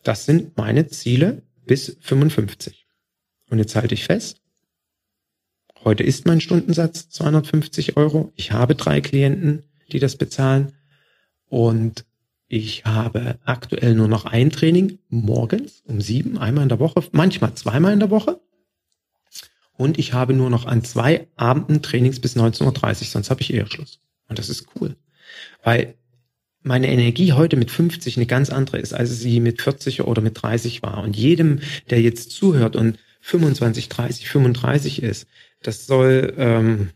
Das 0.02 0.26
sind 0.26 0.56
meine 0.56 0.88
Ziele 0.88 1.42
bis 1.66 1.96
55. 2.00 2.86
Und 3.48 3.58
jetzt 3.58 3.74
halte 3.74 3.94
ich 3.94 4.04
fest, 4.04 4.40
heute 5.84 6.04
ist 6.04 6.26
mein 6.26 6.40
Stundensatz 6.40 7.08
250 7.08 7.96
Euro. 7.96 8.32
Ich 8.36 8.52
habe 8.52 8.74
drei 8.74 9.00
Klienten, 9.00 9.64
die 9.90 9.98
das 9.98 10.16
bezahlen. 10.16 10.72
Und 11.48 12.04
ich 12.52 12.84
habe 12.84 13.38
aktuell 13.44 13.94
nur 13.94 14.08
noch 14.08 14.24
ein 14.24 14.50
Training 14.50 14.98
morgens 15.08 15.84
um 15.86 16.00
sieben, 16.00 16.36
einmal 16.36 16.64
in 16.64 16.68
der 16.68 16.80
Woche, 16.80 17.04
manchmal 17.12 17.54
zweimal 17.54 17.92
in 17.92 18.00
der 18.00 18.10
Woche. 18.10 18.40
Und 19.76 20.00
ich 20.00 20.14
habe 20.14 20.34
nur 20.34 20.50
noch 20.50 20.66
an 20.66 20.82
zwei 20.82 21.28
Abenden 21.36 21.80
Trainings 21.80 22.18
bis 22.18 22.36
19.30 22.36 22.66
Uhr, 22.66 23.06
sonst 23.06 23.30
habe 23.30 23.40
ich 23.40 23.54
eher 23.54 23.68
Schluss. 23.68 24.00
Und 24.28 24.40
das 24.40 24.48
ist 24.48 24.66
cool. 24.74 24.96
Weil 25.62 25.94
meine 26.60 26.88
Energie 26.88 27.34
heute 27.34 27.56
mit 27.56 27.70
50 27.70 28.16
eine 28.16 28.26
ganz 28.26 28.50
andere 28.50 28.78
ist, 28.78 28.94
als 28.94 29.20
sie 29.20 29.38
mit 29.38 29.62
40 29.62 30.02
oder 30.02 30.20
mit 30.20 30.42
30 30.42 30.82
war. 30.82 31.04
Und 31.04 31.16
jedem, 31.16 31.60
der 31.88 32.02
jetzt 32.02 32.32
zuhört 32.32 32.74
und 32.74 32.98
25, 33.20 33.88
30, 33.88 34.28
35 34.28 35.04
ist, 35.04 35.28
das 35.62 35.86
soll 35.86 36.34
ähm, 36.36 36.90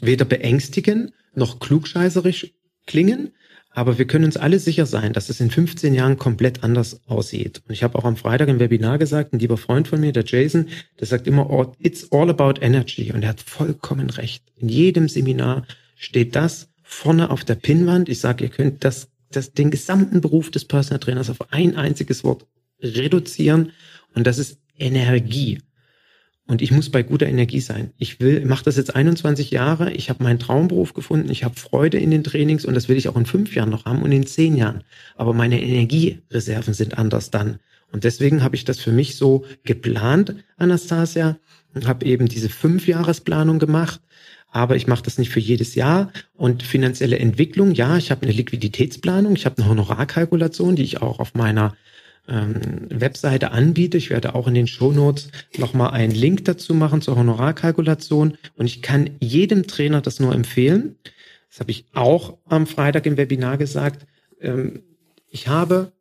weder 0.00 0.24
beängstigen 0.24 1.12
noch 1.32 1.60
klugscheißerisch 1.60 2.52
klingen, 2.86 3.32
aber 3.76 3.98
wir 3.98 4.06
können 4.06 4.24
uns 4.24 4.38
alle 4.38 4.58
sicher 4.58 4.86
sein, 4.86 5.12
dass 5.12 5.28
es 5.28 5.38
in 5.38 5.50
15 5.50 5.92
Jahren 5.92 6.16
komplett 6.16 6.64
anders 6.64 6.98
aussieht. 7.06 7.60
Und 7.68 7.74
ich 7.74 7.82
habe 7.82 7.98
auch 7.98 8.04
am 8.04 8.16
Freitag 8.16 8.48
im 8.48 8.58
Webinar 8.58 8.96
gesagt, 8.96 9.34
ein 9.34 9.38
lieber 9.38 9.58
Freund 9.58 9.86
von 9.86 10.00
mir, 10.00 10.12
der 10.12 10.24
Jason, 10.24 10.68
der 10.98 11.06
sagt 11.06 11.26
immer, 11.26 11.74
it's 11.78 12.10
all 12.10 12.30
about 12.30 12.58
energy. 12.62 13.12
Und 13.12 13.22
er 13.22 13.28
hat 13.28 13.42
vollkommen 13.42 14.08
recht. 14.08 14.42
In 14.56 14.70
jedem 14.70 15.10
Seminar 15.10 15.66
steht 15.94 16.34
das 16.34 16.70
vorne 16.82 17.28
auf 17.28 17.44
der 17.44 17.56
Pinnwand. 17.56 18.08
Ich 18.08 18.18
sage, 18.18 18.44
ihr 18.44 18.50
könnt 18.50 18.82
das, 18.82 19.08
das, 19.30 19.52
den 19.52 19.70
gesamten 19.70 20.22
Beruf 20.22 20.50
des 20.50 20.64
Personal 20.64 21.00
Trainers 21.00 21.28
auf 21.28 21.52
ein 21.52 21.76
einziges 21.76 22.24
Wort 22.24 22.46
reduzieren. 22.80 23.72
Und 24.14 24.26
das 24.26 24.38
ist 24.38 24.58
Energie. 24.78 25.58
Und 26.48 26.62
ich 26.62 26.70
muss 26.70 26.90
bei 26.90 27.02
guter 27.02 27.26
Energie 27.26 27.60
sein. 27.60 27.92
Ich 27.98 28.20
will, 28.20 28.44
mache 28.44 28.64
das 28.64 28.76
jetzt 28.76 28.94
21 28.94 29.50
Jahre. 29.50 29.92
Ich 29.92 30.10
habe 30.10 30.22
meinen 30.22 30.38
Traumberuf 30.38 30.94
gefunden. 30.94 31.30
Ich 31.30 31.42
habe 31.42 31.56
Freude 31.56 31.98
in 31.98 32.12
den 32.12 32.22
Trainings 32.22 32.64
und 32.64 32.74
das 32.74 32.88
will 32.88 32.96
ich 32.96 33.08
auch 33.08 33.16
in 33.16 33.26
fünf 33.26 33.54
Jahren 33.54 33.70
noch 33.70 33.84
haben 33.84 34.02
und 34.02 34.12
in 34.12 34.26
zehn 34.26 34.56
Jahren. 34.56 34.84
Aber 35.16 35.32
meine 35.32 35.60
Energiereserven 35.60 36.72
sind 36.72 36.98
anders 36.98 37.30
dann. 37.30 37.58
Und 37.92 38.04
deswegen 38.04 38.42
habe 38.42 38.54
ich 38.54 38.64
das 38.64 38.78
für 38.78 38.92
mich 38.92 39.16
so 39.16 39.44
geplant, 39.64 40.36
Anastasia, 40.56 41.36
und 41.74 41.86
habe 41.86 42.06
eben 42.06 42.26
diese 42.28 42.48
Fünfjahresplanung 42.48 43.58
gemacht. 43.58 44.00
Aber 44.50 44.76
ich 44.76 44.86
mache 44.86 45.02
das 45.02 45.18
nicht 45.18 45.30
für 45.30 45.40
jedes 45.40 45.74
Jahr. 45.74 46.12
Und 46.34 46.62
finanzielle 46.62 47.18
Entwicklung, 47.18 47.72
ja, 47.72 47.96
ich 47.96 48.10
habe 48.10 48.22
eine 48.22 48.32
Liquiditätsplanung, 48.32 49.34
ich 49.34 49.46
habe 49.46 49.58
eine 49.58 49.68
Honorarkalkulation, 49.68 50.76
die 50.76 50.84
ich 50.84 51.02
auch 51.02 51.18
auf 51.18 51.34
meiner 51.34 51.76
ähm, 52.28 52.88
Webseite 52.90 53.52
anbiete. 53.52 53.96
Ich 53.96 54.10
werde 54.10 54.34
auch 54.34 54.48
in 54.48 54.54
den 54.54 54.66
Shownotes 54.66 55.30
nochmal 55.58 55.90
einen 55.90 56.12
Link 56.12 56.44
dazu 56.44 56.74
machen 56.74 57.02
zur 57.02 57.16
Honorarkalkulation. 57.16 58.36
Und 58.56 58.66
ich 58.66 58.82
kann 58.82 59.10
jedem 59.20 59.66
Trainer 59.66 60.00
das 60.00 60.20
nur 60.20 60.34
empfehlen. 60.34 60.96
Das 61.50 61.60
habe 61.60 61.70
ich 61.70 61.86
auch 61.94 62.38
am 62.46 62.66
Freitag 62.66 63.06
im 63.06 63.16
Webinar 63.16 63.58
gesagt. 63.58 64.06
Ähm, 64.40 64.82
ich 65.28 65.48
habe 65.48 65.92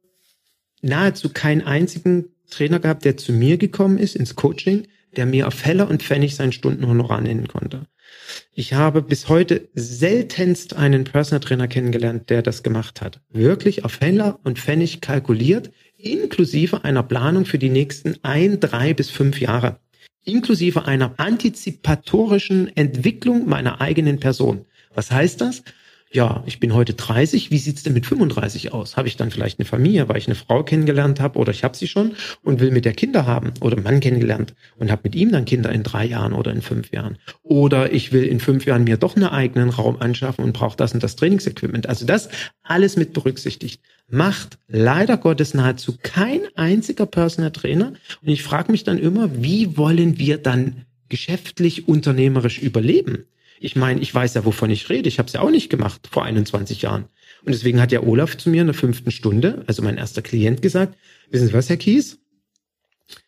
nahezu 0.82 1.30
keinen 1.30 1.62
einzigen 1.62 2.26
Trainer 2.50 2.80
gehabt, 2.80 3.06
der 3.06 3.18
zu 3.18 3.32
mir 3.32 3.58
gekommen 3.58 3.98
ist 3.98 4.16
ins 4.16 4.36
Coaching, 4.36 4.88
der 5.16 5.26
mir 5.26 5.48
auf 5.48 5.66
Heller 5.66 5.90
und 5.90 6.04
Pfennig 6.04 6.36
sein 6.36 6.52
Stundenhonorar 6.52 7.22
nennen 7.22 7.48
konnte. 7.48 7.88
Ich 8.54 8.74
habe 8.74 9.02
bis 9.02 9.30
heute 9.30 9.68
seltenst 9.74 10.76
einen 10.76 11.04
Personal 11.04 11.40
Trainer 11.40 11.68
kennengelernt, 11.68 12.30
der 12.30 12.42
das 12.42 12.64
gemacht 12.64 13.02
hat. 13.02 13.22
Wirklich 13.30 13.84
auf 13.86 14.00
Heller 14.00 14.40
und 14.44 14.60
Pfennig 14.60 15.02
kalkuliert, 15.02 15.72
inklusive 16.06 16.84
einer 16.84 17.04
Planung 17.04 17.46
für 17.46 17.58
die 17.58 17.70
nächsten 17.70 18.16
ein, 18.22 18.60
drei 18.60 18.94
bis 18.94 19.10
fünf 19.10 19.40
Jahre, 19.40 19.80
inklusive 20.24 20.86
einer 20.86 21.16
antizipatorischen 21.18 22.76
Entwicklung 22.76 23.48
meiner 23.48 23.82
eigenen 23.82 24.20
Person. 24.20 24.66
Was 24.94 25.12
heißt 25.12 25.42
das? 25.42 25.64
ja, 26.16 26.44
ich 26.46 26.62
bin 26.62 26.74
heute 26.74 26.94
30, 26.94 27.52
wie 27.52 27.58
sieht's 27.58 27.84
denn 27.84 27.94
mit 27.94 28.06
35 28.06 28.74
aus? 28.74 28.96
Habe 28.96 29.10
ich 29.10 29.18
dann 29.18 29.32
vielleicht 29.32 29.60
eine 29.60 29.66
Familie, 29.66 30.08
weil 30.08 30.18
ich 30.18 30.28
eine 30.28 30.36
Frau 30.36 30.64
kennengelernt 30.64 31.20
habe 31.20 31.38
oder 31.38 31.52
ich 31.52 31.64
habe 31.66 31.76
sie 31.76 31.88
schon 31.88 32.14
und 32.42 32.62
will 32.62 32.72
mit 32.72 32.86
der 32.86 32.94
Kinder 32.94 33.26
haben 33.26 33.54
oder 33.60 33.80
Mann 33.80 34.00
kennengelernt 34.00 34.56
und 34.78 34.92
habe 34.92 35.02
mit 35.04 35.16
ihm 35.16 35.32
dann 35.32 35.44
Kinder 35.44 35.72
in 35.72 35.84
drei 35.84 36.06
Jahren 36.06 36.32
oder 36.32 36.52
in 36.52 36.62
fünf 36.62 36.92
Jahren. 36.92 37.18
Oder 37.44 37.92
ich 37.92 38.14
will 38.14 38.24
in 38.24 38.40
fünf 38.40 38.66
Jahren 38.66 38.86
mir 38.86 38.96
doch 38.96 39.18
einen 39.18 39.26
eigenen 39.26 39.70
Raum 39.70 39.98
anschaffen 40.00 40.46
und 40.46 40.54
brauche 40.54 40.78
das 40.78 40.94
und 40.94 41.04
das 41.04 41.18
Trainingsequipment. 41.18 41.90
Also 41.90 42.06
das 42.06 42.30
alles 42.64 42.96
mit 42.96 43.12
berücksichtigt. 43.12 43.82
Macht 44.08 44.60
leider 44.68 45.18
Gottes 45.18 45.54
nahezu 45.54 45.98
kein 46.02 46.42
einziger 46.56 47.06
Personal 47.06 47.52
Trainer. 47.52 47.94
Und 48.22 48.28
ich 48.28 48.44
frage 48.44 48.72
mich 48.72 48.84
dann 48.84 49.00
immer, 49.00 49.42
wie 49.42 49.78
wollen 49.78 50.20
wir 50.20 50.38
dann 50.38 50.86
geschäftlich, 51.10 51.88
unternehmerisch 51.88 52.60
überleben? 52.60 53.26
Ich 53.60 53.76
meine, 53.76 54.02
ich 54.02 54.14
weiß 54.14 54.36
ja, 54.36 54.46
wovon 54.46 54.70
ich 54.70 54.90
rede. 54.90 55.08
Ich 55.08 55.18
habe 55.18 55.28
es 55.28 55.34
ja 55.34 55.42
auch 55.42 55.50
nicht 55.50 55.70
gemacht 55.70 56.08
vor 56.12 56.24
21 56.24 56.84
Jahren. 56.84 57.06
Und 57.44 57.54
deswegen 57.54 57.82
hat 57.82 57.92
ja 57.92 58.04
Olaf 58.04 58.38
zu 58.38 58.50
mir 58.50 58.62
in 58.62 58.68
der 58.68 58.74
fünften 58.74 59.12
Stunde, 59.12 59.64
also 59.68 59.82
mein 59.82 59.98
erster 59.98 60.22
Klient, 60.22 60.62
gesagt, 60.62 60.96
wissen 61.32 61.48
Sie 61.48 61.54
was, 61.54 61.70
Herr 61.70 61.78
Kies? 61.78 62.20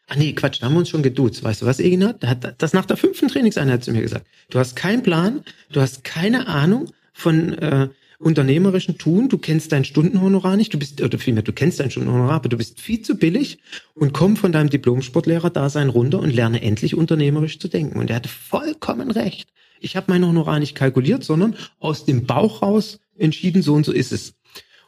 Ah 0.07 0.15
nee, 0.15 0.33
Quatsch, 0.33 0.61
da 0.61 0.67
haben 0.67 0.73
wir 0.73 0.79
uns 0.79 0.89
schon 0.89 1.03
geduzt. 1.03 1.43
Weißt 1.43 1.61
du 1.61 1.65
was, 1.65 1.79
Eginat? 1.79 2.23
Da 2.23 2.29
hat 2.29 2.61
das 2.61 2.73
nach 2.73 2.85
der 2.85 2.97
fünften 2.97 3.27
Trainingseinheit 3.27 3.83
zu 3.83 3.91
mir 3.91 4.01
gesagt. 4.01 4.25
Du 4.49 4.57
hast 4.57 4.75
keinen 4.75 5.03
Plan, 5.03 5.43
du 5.71 5.81
hast 5.81 6.03
keine 6.03 6.47
Ahnung 6.47 6.91
von 7.13 7.53
äh, 7.57 7.89
unternehmerischen 8.19 8.97
Tun, 8.97 9.29
du 9.29 9.37
kennst 9.37 9.71
dein 9.71 9.85
Stundenhonorar 9.85 10.57
nicht, 10.57 10.73
du 10.73 10.79
bist, 10.79 11.01
oder 11.01 11.19
vielmehr, 11.19 11.43
du 11.43 11.53
kennst 11.53 11.79
dein 11.79 11.91
Stundenhonorar, 11.91 12.35
aber 12.35 12.49
du 12.49 12.57
bist 12.57 12.81
viel 12.81 13.01
zu 13.01 13.15
billig 13.15 13.59
und 13.93 14.13
komm 14.13 14.37
von 14.37 14.51
deinem 14.51 14.69
Diplom-Sportlehrer-Dasein 14.69 15.89
runter 15.89 16.19
und 16.19 16.31
lerne 16.31 16.61
endlich 16.61 16.95
unternehmerisch 16.95 17.59
zu 17.59 17.67
denken. 17.67 17.99
Und 17.99 18.09
er 18.09 18.17
hatte 18.17 18.29
vollkommen 18.29 19.11
recht. 19.11 19.49
Ich 19.79 19.95
habe 19.95 20.07
mein 20.09 20.25
Honorar 20.25 20.59
nicht 20.59 20.75
kalkuliert, 20.75 21.23
sondern 21.23 21.55
aus 21.79 22.05
dem 22.05 22.25
Bauch 22.25 22.63
raus 22.63 22.99
entschieden, 23.17 23.61
so 23.61 23.75
und 23.75 23.85
so 23.85 23.91
ist 23.91 24.11
es. 24.11 24.33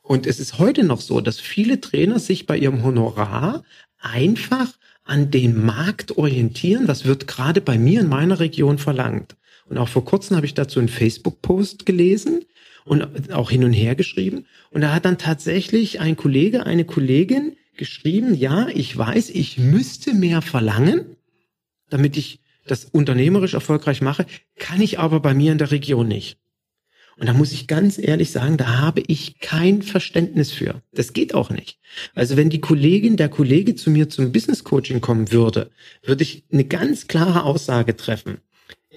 Und 0.01 0.25
es 0.25 0.39
ist 0.39 0.57
heute 0.57 0.83
noch 0.83 1.01
so, 1.01 1.21
dass 1.21 1.39
viele 1.39 1.81
Trainer 1.81 2.17
sich 2.17 2.47
bei 2.47 2.57
ihrem 2.57 2.83
Honorar 2.83 3.63
einfach 3.99 4.73
an 5.03 5.29
den 5.29 5.63
Markt 5.63 6.17
orientieren. 6.17 6.87
Was 6.87 7.05
wird 7.05 7.27
gerade 7.27 7.61
bei 7.61 7.77
mir 7.77 8.01
in 8.01 8.09
meiner 8.09 8.39
Region 8.39 8.79
verlangt? 8.79 9.35
Und 9.67 9.77
auch 9.77 9.87
vor 9.87 10.03
kurzem 10.03 10.35
habe 10.35 10.47
ich 10.47 10.55
dazu 10.55 10.79
einen 10.79 10.89
Facebook-Post 10.89 11.85
gelesen 11.85 12.45
und 12.85 13.31
auch 13.33 13.51
hin 13.51 13.63
und 13.63 13.73
her 13.73 13.95
geschrieben. 13.95 14.45
Und 14.71 14.81
da 14.81 14.93
hat 14.93 15.05
dann 15.05 15.17
tatsächlich 15.17 15.99
ein 15.99 16.15
Kollege, 16.15 16.65
eine 16.65 16.85
Kollegin 16.85 17.55
geschrieben, 17.77 18.35
ja, 18.35 18.67
ich 18.67 18.95
weiß, 18.97 19.29
ich 19.29 19.57
müsste 19.57 20.13
mehr 20.13 20.41
verlangen, 20.41 21.15
damit 21.89 22.17
ich 22.17 22.39
das 22.67 22.85
unternehmerisch 22.85 23.53
erfolgreich 23.53 24.01
mache, 24.01 24.25
kann 24.57 24.81
ich 24.81 24.99
aber 24.99 25.19
bei 25.19 25.33
mir 25.33 25.51
in 25.51 25.57
der 25.57 25.71
Region 25.71 26.07
nicht. 26.07 26.37
Und 27.19 27.27
da 27.27 27.33
muss 27.33 27.51
ich 27.51 27.67
ganz 27.67 27.97
ehrlich 27.97 28.31
sagen, 28.31 28.55
da 28.55 28.77
habe 28.77 29.03
ich 29.05 29.39
kein 29.39 29.81
Verständnis 29.81 30.53
für. 30.53 30.81
Das 30.93 31.11
geht 31.11 31.33
auch 31.33 31.49
nicht. 31.49 31.77
Also 32.15 32.37
wenn 32.37 32.49
die 32.49 32.61
Kollegin, 32.61 33.17
der 33.17 33.27
Kollege 33.27 33.75
zu 33.75 33.91
mir 33.91 34.07
zum 34.07 34.31
Business 34.31 34.63
Coaching 34.63 35.01
kommen 35.01 35.31
würde, 35.31 35.69
würde 36.01 36.23
ich 36.23 36.45
eine 36.51 36.63
ganz 36.63 37.07
klare 37.07 37.43
Aussage 37.43 37.97
treffen. 37.97 38.37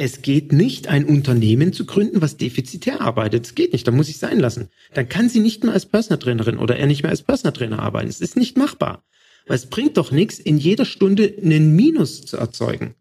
Es 0.05 0.20
geht 0.20 0.50
nicht, 0.50 0.88
ein 0.88 1.05
Unternehmen 1.05 1.72
zu 1.72 1.86
gründen, 1.86 2.20
was 2.20 2.36
defizitär 2.36 3.00
arbeitet. 3.00 3.46
Es 3.46 3.55
geht 3.55 3.72
nicht. 3.72 3.86
Da 3.86 3.92
muss 3.92 4.09
ich 4.09 4.18
sein 4.18 4.40
lassen. 4.40 4.68
Dann 4.94 5.09
kann 5.09 5.28
sie 5.28 5.38
nicht 5.38 5.62
mehr 5.62 5.72
als 5.72 5.86
Personal 5.86 6.18
Trainerin 6.18 6.59
oder 6.59 6.76
er 6.76 6.88
nicht 6.88 7.05
mehr 7.05 7.11
als 7.11 7.22
Personal 7.22 7.53
Trainer 7.53 7.78
arbeiten. 7.78 8.09
Es 8.09 8.20
ist 8.20 8.36
nicht 8.36 8.59
machbar. 8.59 9.05
Weil 9.46 9.55
es 9.55 9.66
bringt 9.66 9.96
doch 9.98 10.11
nichts, 10.11 10.40
in 10.40 10.59
jeder 10.59 10.86
Stunde 10.86 11.32
einen 11.40 11.76
Minus 11.76 12.22
zu 12.22 12.36
erzeugen. 12.36 12.96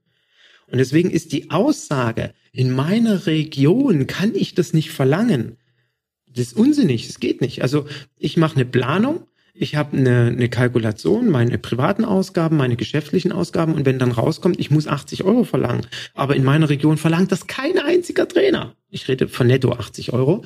Und 0.67 0.77
deswegen 0.77 1.09
ist 1.09 1.31
die 1.31 1.49
Aussage, 1.49 2.35
in 2.51 2.71
meiner 2.71 3.25
Region 3.25 4.05
kann 4.05 4.35
ich 4.35 4.53
das 4.53 4.73
nicht 4.73 4.91
verlangen. 4.91 5.57
Das 6.27 6.49
ist 6.49 6.53
unsinnig, 6.55 7.09
es 7.09 7.19
geht 7.19 7.41
nicht. 7.41 7.63
Also 7.63 7.87
ich 8.19 8.37
mache 8.37 8.57
eine 8.57 8.65
Planung, 8.65 9.25
ich 9.61 9.75
habe 9.75 9.95
eine, 9.95 10.27
eine 10.27 10.49
Kalkulation, 10.49 11.29
meine 11.29 11.57
privaten 11.59 12.03
Ausgaben, 12.03 12.57
meine 12.57 12.75
geschäftlichen 12.75 13.31
Ausgaben 13.31 13.75
und 13.75 13.85
wenn 13.85 13.99
dann 13.99 14.11
rauskommt, 14.11 14.59
ich 14.59 14.71
muss 14.71 14.87
80 14.87 15.23
Euro 15.23 15.43
verlangen, 15.43 15.85
aber 16.15 16.35
in 16.35 16.43
meiner 16.43 16.69
Region 16.69 16.97
verlangt 16.97 17.31
das 17.31 17.45
kein 17.45 17.77
einziger 17.77 18.27
Trainer. 18.27 18.75
Ich 18.89 19.07
rede 19.07 19.27
von 19.27 19.47
netto 19.47 19.71
80 19.71 20.13
Euro. 20.13 20.43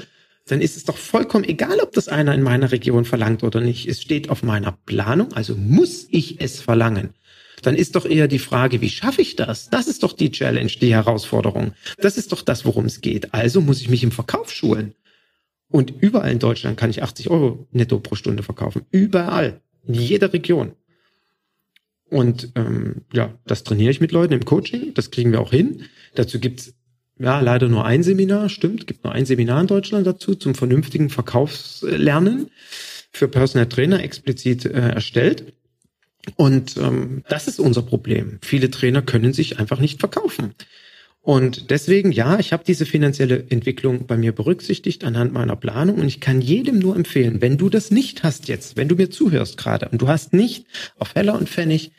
Dann 0.48 0.62
ist 0.62 0.76
es 0.78 0.84
doch 0.84 0.98
vollkommen 0.98 1.46
egal, 1.46 1.80
ob 1.82 1.94
das 1.94 2.08
einer 2.08 2.36
in 2.36 2.44
meiner 2.44 2.72
Region 2.72 3.06
verlangt 3.06 3.42
oder 3.44 3.62
nicht. 3.62 3.88
Es 3.88 4.02
steht 4.02 4.30
auf 4.30 4.44
meiner 4.44 4.78
Planung, 4.86 5.34
also 5.34 5.56
muss 5.56 6.08
ich 6.12 6.42
es 6.42 6.62
verlangen 6.62 7.14
dann 7.62 7.76
ist 7.76 7.96
doch 7.96 8.06
eher 8.06 8.28
die 8.28 8.38
Frage, 8.38 8.82
wie 8.82 8.90
schaffe 8.90 9.22
ich 9.22 9.36
das? 9.36 9.70
Das 9.70 9.88
ist 9.88 10.04
doch 10.04 10.14
die 10.14 10.30
Challenge, 10.30 10.68
die 10.68 10.94
Herausforderung. 10.94 11.74
Das 11.98 12.18
ist 12.18 12.32
doch 12.32 12.44
das, 12.44 12.64
worum 12.64 12.86
es 12.86 13.02
geht. 13.02 13.34
Also 13.34 13.60
muss 13.62 13.82
ich 13.82 13.90
mich 13.90 14.04
im 14.04 14.12
Verkauf 14.12 14.52
schulen. 14.52 14.94
Und 15.70 15.94
überall 16.02 16.32
in 16.32 16.40
Deutschland 16.40 16.78
kann 16.78 16.90
ich 16.90 17.04
80 17.04 17.30
Euro 17.30 17.68
netto 17.72 18.00
pro 18.00 18.16
Stunde 18.16 18.44
verkaufen. 18.44 18.84
Überall. 18.92 19.62
In 19.88 19.96
jeder 19.96 20.32
Region. 20.34 20.74
Und 22.10 22.52
ähm, 22.56 23.02
ja, 23.14 23.38
das 23.46 23.64
trainiere 23.64 23.92
ich 23.92 24.02
mit 24.02 24.12
Leuten 24.12 24.34
im 24.34 24.46
Coaching, 24.46 24.94
das 24.94 25.12
kriegen 25.12 25.32
wir 25.32 25.42
auch 25.42 25.52
hin. 25.52 25.84
Dazu 26.14 26.40
gibt's 26.40 26.74
ja 27.18 27.40
leider 27.40 27.68
nur 27.68 27.86
ein 27.86 28.04
Seminar, 28.04 28.50
stimmt, 28.50 28.88
gibt 28.88 29.04
nur 29.04 29.14
ein 29.14 29.26
Seminar 29.26 29.62
in 29.62 29.68
Deutschland 29.68 30.06
dazu 30.06 30.36
zum 30.36 30.54
vernünftigen 30.54 31.10
Verkaufslernen 31.10 32.52
für 33.12 33.28
Personal 33.28 33.68
Trainer 33.68 34.04
explizit 34.04 34.66
äh, 34.66 34.90
erstellt. 34.90 35.54
Und 36.36 36.78
ähm, 36.78 37.24
das 37.30 37.48
ist 37.48 37.60
unser 37.60 37.82
Problem. 37.82 38.40
Viele 38.42 38.70
Trainer 38.70 39.02
können 39.02 39.34
sich 39.34 39.60
einfach 39.60 39.80
nicht 39.80 40.00
verkaufen. 40.00 40.54
Und 41.26 41.72
deswegen, 41.72 42.12
ja, 42.12 42.38
ich 42.38 42.54
habe 42.54 42.64
diese 42.64 42.86
finanzielle 42.86 43.48
Entwicklung 43.50 44.06
bei 44.06 44.16
mir 44.16 44.32
berücksichtigt 44.32 45.04
anhand 45.04 45.34
meiner 45.34 45.56
Planung 45.56 45.96
und 45.96 46.06
ich 46.06 46.20
kann 46.20 46.40
jedem 46.40 46.78
nur 46.78 46.96
empfehlen, 46.96 47.42
wenn 47.42 47.58
du 47.58 47.68
das 47.68 47.90
nicht 47.90 48.22
hast 48.22 48.48
jetzt, 48.48 48.78
wenn 48.78 48.88
du 48.88 48.96
mir 48.96 49.10
zuhörst 49.10 49.58
gerade 49.58 49.90
und 49.90 50.00
du 50.04 50.08
hast 50.08 50.34
nicht 50.34 50.68
auf 51.00 51.16
Heller 51.16 51.34
und 51.34 51.50
Pfennig 51.50 51.94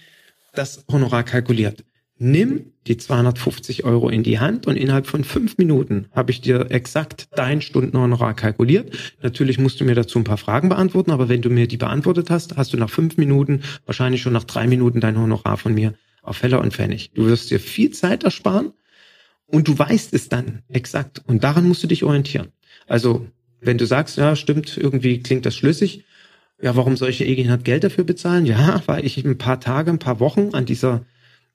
das 0.54 0.84
Honorar 0.88 1.24
kalkuliert, 1.24 1.84
nimm 2.18 2.66
die 2.86 2.98
250 2.98 3.82
Euro 3.82 4.10
in 4.10 4.22
die 4.22 4.38
Hand 4.38 4.68
und 4.68 4.76
innerhalb 4.76 5.08
von 5.08 5.24
fünf 5.24 5.58
Minuten 5.58 6.06
habe 6.12 6.30
ich 6.30 6.40
dir 6.40 6.70
exakt 6.70 7.26
dein 7.34 7.62
Stundenhonorar 7.62 8.34
kalkuliert. 8.34 8.96
Natürlich 9.22 9.58
musst 9.58 9.80
du 9.80 9.84
mir 9.84 9.96
dazu 9.96 10.20
ein 10.20 10.24
paar 10.24 10.36
Fragen 10.36 10.68
beantworten, 10.68 11.10
aber 11.10 11.28
wenn 11.28 11.42
du 11.42 11.50
mir 11.50 11.66
die 11.66 11.78
beantwortet 11.78 12.30
hast, 12.30 12.56
hast 12.56 12.72
du 12.72 12.76
nach 12.76 12.90
fünf 12.90 13.16
Minuten, 13.16 13.62
wahrscheinlich 13.86 14.22
schon 14.22 14.34
nach 14.34 14.44
drei 14.44 14.68
Minuten 14.68 15.00
dein 15.00 15.18
Honorar 15.18 15.56
von 15.56 15.74
mir 15.74 15.94
auf 16.22 16.44
Heller 16.44 16.60
und 16.60 16.74
Pfennig. 16.74 17.10
Du 17.14 17.26
wirst 17.26 17.50
dir 17.50 17.58
viel 17.58 17.90
Zeit 17.90 18.22
ersparen 18.22 18.72
und 19.47 19.68
du 19.68 19.78
weißt 19.78 20.12
es 20.14 20.28
dann 20.28 20.62
exakt. 20.68 21.22
Und 21.26 21.44
daran 21.44 21.66
musst 21.66 21.82
du 21.82 21.86
dich 21.86 22.05
orientieren. 22.05 22.49
Also, 22.86 23.26
wenn 23.61 23.78
du 23.78 23.86
sagst, 23.86 24.16
ja, 24.16 24.36
stimmt, 24.36 24.76
irgendwie 24.76 25.20
klingt 25.22 25.47
das 25.47 25.57
schlüssig. 25.57 26.05
Ja, 26.61 26.74
warum 26.76 26.97
soll 26.97 27.11
ich 27.11 27.20
hat 27.49 27.64
Geld 27.64 27.84
dafür 27.84 28.05
bezahlen? 28.05 28.47
Ja, 28.47 28.82
weil 28.86 29.05
ich 29.05 29.22
ein 29.24 29.38
paar 29.38 29.61
Tage, 29.61 29.90
ein 29.90 29.99
paar 29.99 30.20
Wochen 30.20 30.51
an 30.53 30.66
dieser 30.66 31.05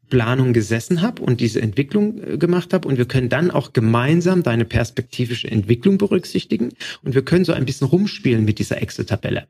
Planung 0.10 0.54
gesessen 0.54 1.02
habe 1.02 1.24
und 1.24 1.40
diese 1.40 1.62
Entwicklung 1.62 2.22
äh, 2.22 2.38
gemacht 2.38 2.74
habe 2.74 2.88
und 2.88 2.98
wir 2.98 3.06
können 3.06 3.30
dann 3.30 3.50
auch 3.50 3.74
gemeinsam 3.74 4.44
deine 4.44 4.66
perspektivische 4.66 5.50
Entwicklung 5.50 5.98
berücksichtigen 5.98 6.70
und 7.02 7.16
wir 7.16 7.24
können 7.24 7.46
so 7.46 7.54
ein 7.54 7.66
bisschen 7.66 7.88
rumspielen 7.88 8.46
mit 8.46 8.60
dieser 8.60 8.82
Excel-Tabelle. 8.82 9.48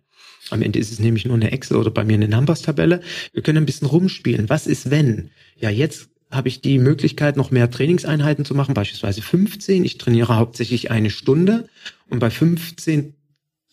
Am 0.52 0.62
Ende 0.62 0.80
ist 0.80 0.92
es 0.92 1.00
nämlich 1.00 1.26
nur 1.26 1.36
eine 1.36 1.52
Excel 1.52 1.78
oder 1.78 1.92
bei 1.92 2.04
mir 2.04 2.14
eine 2.14 2.28
Numbers-Tabelle. 2.28 3.02
Wir 3.34 3.42
können 3.42 3.60
ein 3.60 3.66
bisschen 3.66 3.88
rumspielen. 3.88 4.50
Was 4.50 4.68
ist 4.68 4.92
wenn? 4.92 5.32
Ja, 5.58 5.70
jetzt 5.70 6.10
habe 6.32 6.48
ich 6.48 6.62
die 6.62 6.80
Möglichkeit, 6.80 7.38
noch 7.38 7.52
mehr 7.52 7.70
Trainingseinheiten 7.70 8.46
zu 8.46 8.56
machen, 8.56 8.74
beispielsweise 8.74 9.22
15. 9.22 9.84
Ich 9.86 9.98
trainiere 9.98 10.38
hauptsächlich 10.38 10.90
eine 10.90 11.10
Stunde 11.10 11.68
und 12.10 12.20
bei 12.20 12.30
15 12.30 13.16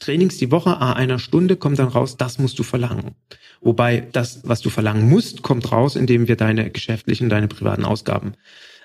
Trainings 0.01 0.39
die 0.39 0.51
Woche, 0.51 0.77
a 0.77 0.93
einer 0.93 1.19
Stunde, 1.19 1.57
kommt 1.57 1.79
dann 1.79 1.89
raus, 1.89 2.17
das 2.17 2.39
musst 2.39 2.59
du 2.59 2.63
verlangen. 2.63 3.17
Wobei 3.61 4.07
das, 4.13 4.43
was 4.45 4.61
du 4.61 4.71
verlangen 4.71 5.09
musst, 5.09 5.43
kommt 5.43 5.73
raus, 5.73 5.97
indem 5.97 6.29
wir 6.29 6.37
deine 6.37 6.71
geschäftlichen, 6.71 7.29
deine 7.29 7.49
privaten 7.49 7.85
Ausgaben 7.85 8.35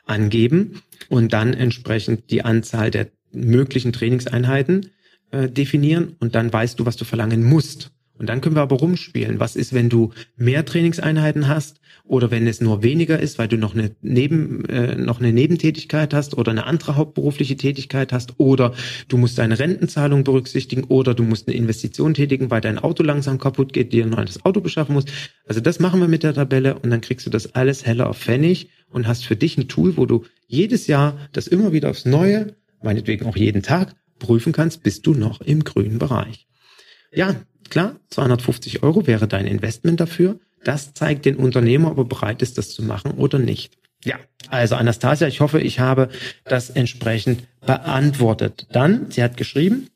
angeben 0.06 0.82
und 1.10 1.34
dann 1.34 1.54
entsprechend 1.54 2.32
die 2.32 2.44
Anzahl 2.44 2.92
der 2.92 3.10
möglichen 3.32 3.94
Trainingseinheiten 3.94 4.90
äh, 5.32 5.50
definieren 5.50 6.16
und 6.20 6.36
dann 6.36 6.52
weißt 6.52 6.80
du, 6.80 6.86
was 6.86 6.98
du 6.98 7.06
verlangen 7.06 7.44
musst. 7.44 7.92
Und 8.18 8.30
dann 8.30 8.42
können 8.42 8.56
wir 8.56 8.62
aber 8.62 8.76
rumspielen. 8.76 9.40
Was 9.40 9.56
ist, 9.56 9.74
wenn 9.74 9.90
du 9.90 10.12
mehr 10.38 10.66
Trainingseinheiten 10.66 11.48
hast 11.48 11.82
oder 12.06 12.30
wenn 12.32 12.46
es 12.48 12.62
nur 12.62 12.84
weniger 12.84 13.20
ist, 13.20 13.40
weil 13.40 13.48
du 13.48 13.58
noch 13.58 13.74
eine 13.74 13.96
Neben 14.02 14.66
äh, 14.66 14.96
noch 14.96 15.20
eine 15.20 15.34
Nebentätigkeit 15.34 16.14
hast 16.14 16.38
oder 16.38 16.52
eine 16.52 16.66
andere 16.66 16.96
hauptberufliche 16.96 17.58
Tätigkeit 17.58 18.14
hast 18.14 18.40
oder 18.40 18.74
du 19.08 19.18
musst 19.18 19.40
deine 19.40 19.58
Rentenzahlung 19.58 20.24
berücksichtigen 20.24 20.84
oder 20.86 21.16
du 21.16 21.24
musst 21.24 21.48
eine 21.48 21.58
Investition 21.58 22.14
tätigen, 22.14 22.52
weil 22.52 22.62
dein 22.62 22.78
Auto 22.78 23.04
langsam 23.04 23.40
kaputt 23.40 23.74
geht, 23.74 23.94
dir 23.94 24.06
ein 24.06 24.12
neues 24.12 24.46
Auto 24.46 24.62
beschaffen 24.62 24.94
musst. 24.94 25.12
Also 25.48 25.60
das 25.60 25.80
machen 25.80 26.00
wir 26.00 26.08
mit 26.08 26.24
der 26.24 26.36
Tabelle 26.36 26.78
und 26.80 26.92
dann 26.92 27.02
kriegst 27.02 27.26
du 27.26 27.32
das 27.32 27.56
alles 27.56 27.86
heller 27.86 28.10
auf 28.10 28.20
Pfennig 28.20 28.70
und 28.90 29.08
hast 29.08 29.26
für 29.26 29.36
dich 29.36 29.58
ein 29.58 29.68
Tool, 29.68 29.98
wo 29.98 30.06
du 30.06 30.24
jedes 30.48 30.86
Jahr 30.88 31.18
das 31.32 31.48
immer 31.48 31.72
wieder 31.72 31.90
aufs 31.90 32.06
Neue, 32.06 32.56
meinetwegen 32.84 33.26
auch 33.26 33.38
jeden 33.38 33.64
Tag 33.64 33.96
prüfen 34.20 34.54
kannst, 34.54 34.84
bist 34.84 35.08
du 35.08 35.14
noch 35.14 35.42
im 35.42 35.64
grünen 35.64 36.00
Bereich. 36.00 36.48
Ja, 37.12 37.36
Klar, 37.70 37.96
250 38.10 38.84
Euro 38.84 39.08
wäre 39.08 39.28
dein 39.28 39.48
Investment 39.48 40.00
dafür. 40.00 40.40
Das 40.64 40.94
zeigt 40.94 41.26
den 41.26 41.36
Unternehmer, 41.36 41.92
ob 41.92 41.98
er 41.98 42.06
bereit 42.06 42.42
ist, 42.42 42.58
das 42.58 42.70
zu 42.70 42.84
machen 42.84 43.12
oder 43.12 43.40
nicht. 43.40 43.78
Ja, 44.06 44.18
also 44.50 44.76
Anastasia, 44.76 45.28
ich 45.28 45.40
hoffe, 45.40 45.62
ich 45.62 45.80
habe 45.80 46.10
das 46.46 46.70
entsprechend 46.70 47.44
beantwortet. 47.66 48.68
Dann, 48.72 49.10
sie 49.12 49.24
hat 49.24 49.38
geschrieben 49.38 49.88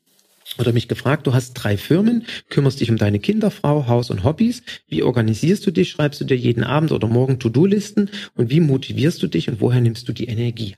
oder 0.58 0.72
mich 0.72 0.88
gefragt, 0.88 1.26
du 1.26 1.34
hast 1.34 1.52
drei 1.54 1.76
Firmen, 1.76 2.24
kümmerst 2.48 2.80
dich 2.80 2.90
um 2.90 2.96
deine 2.96 3.18
Kinder, 3.18 3.50
Frau, 3.50 3.86
Haus 3.86 4.10
und 4.10 4.24
Hobbys. 4.24 4.62
Wie 4.88 5.02
organisierst 5.02 5.66
du 5.66 5.70
dich? 5.70 5.90
Schreibst 5.90 6.20
du 6.20 6.24
dir 6.24 6.36
jeden 6.36 6.64
Abend 6.64 6.90
oder 6.90 7.06
morgen 7.06 7.38
To-Do-Listen? 7.38 8.10
Und 8.34 8.50
wie 8.50 8.60
motivierst 8.60 9.22
du 9.22 9.26
dich 9.26 9.48
und 9.48 9.60
woher 9.60 9.80
nimmst 9.80 10.08
du 10.08 10.12
die 10.12 10.26
Energie? 10.26 10.76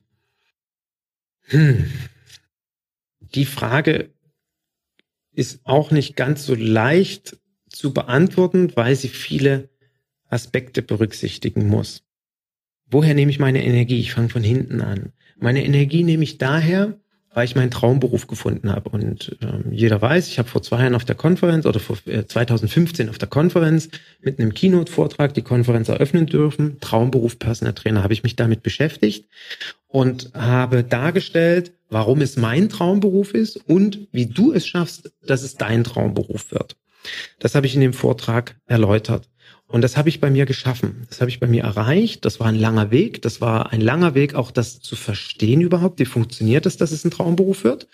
Hm. 1.45 1.91
Die 3.35 3.45
Frage 3.45 4.11
ist 5.41 5.61
auch 5.65 5.91
nicht 5.91 6.17
ganz 6.17 6.45
so 6.45 6.55
leicht 6.55 7.39
zu 7.71 7.95
beantworten, 7.95 8.73
weil 8.77 8.95
sie 8.95 9.09
viele 9.09 9.71
Aspekte 10.29 10.83
berücksichtigen 10.83 11.67
muss. 11.67 12.05
Woher 12.85 13.15
nehme 13.15 13.31
ich 13.31 13.39
meine 13.39 13.65
Energie? 13.65 14.01
Ich 14.01 14.13
fange 14.13 14.29
von 14.29 14.43
hinten 14.45 14.83
an. 14.83 15.13
Meine 15.39 15.65
Energie 15.65 16.03
nehme 16.03 16.25
ich 16.25 16.37
daher, 16.37 17.01
weil 17.33 17.45
ich 17.45 17.55
meinen 17.55 17.71
Traumberuf 17.71 18.27
gefunden 18.27 18.73
habe. 18.73 18.91
Und 18.91 19.37
ähm, 19.41 19.73
jeder 19.73 20.03
weiß, 20.03 20.29
ich 20.29 20.39
habe 20.39 20.49
vor 20.49 20.63
zwei 20.63 20.81
Jahren 20.81 20.95
auf 20.95 21.05
der 21.05 21.15
Konferenz 21.15 21.65
oder 21.65 21.79
vor 21.79 21.97
äh, 22.07 22.27
2015 22.27 23.09
auf 23.09 23.19
der 23.19 23.29
Konferenz 23.29 23.89
mit 24.21 24.39
einem 24.39 24.53
Keynote-Vortrag 24.53 25.35
die 25.35 25.43
Konferenz 25.43 25.89
eröffnen 25.89 26.27
dürfen. 26.27 26.79
Traumberuf 26.81 27.39
Personal 27.39 27.75
Trainer 27.75 28.03
habe 28.03 28.13
ich 28.13 28.25
mich 28.25 28.35
damit 28.35 28.63
beschäftigt 28.63 29.29
und 29.87 30.33
habe 30.35 30.83
dargestellt, 30.83 31.73
warum 31.89 32.21
es 32.21 32.37
mein 32.37 32.69
Traumberuf 32.69 33.33
ist 33.33 33.57
und 33.57 34.09
wie 34.11 34.27
du 34.27 34.53
es 34.53 34.67
schaffst, 34.67 35.13
dass 35.25 35.43
es 35.43 35.57
dein 35.57 35.85
Traumberuf 35.85 36.51
wird. 36.51 36.77
Das 37.39 37.55
habe 37.55 37.67
ich 37.67 37.75
in 37.75 37.81
dem 37.81 37.93
Vortrag 37.93 38.57
erläutert. 38.67 39.29
Und 39.71 39.83
das 39.83 39.97
habe 39.97 40.09
ich 40.09 40.21
bei 40.21 40.31
mir 40.31 40.47
geschaffen. 40.47 41.07
Das 41.09 41.21
habe 41.21 41.31
ich 41.31 41.39
bei 41.39 41.47
mir 41.47 41.63
erreicht. 41.63 42.25
Das 42.25 42.41
war 42.41 42.49
ein 42.49 42.57
langer 42.57 42.91
Weg. 42.91 43.23
Das 43.23 43.41
war 43.41 43.73
ein 43.73 43.81
langer 43.81 44.15
Weg, 44.15 44.35
auch 44.35 44.51
das 44.51 44.81
zu 44.81 44.97
verstehen 44.97 45.61
überhaupt. 45.61 46.01
Wie 46.01 46.05
funktioniert 46.05 46.67
es, 46.67 46.77
dass 46.77 46.91
es 46.91 47.05
ein 47.05 47.13
Traumberuf 47.13 47.63
wird? 47.63 47.87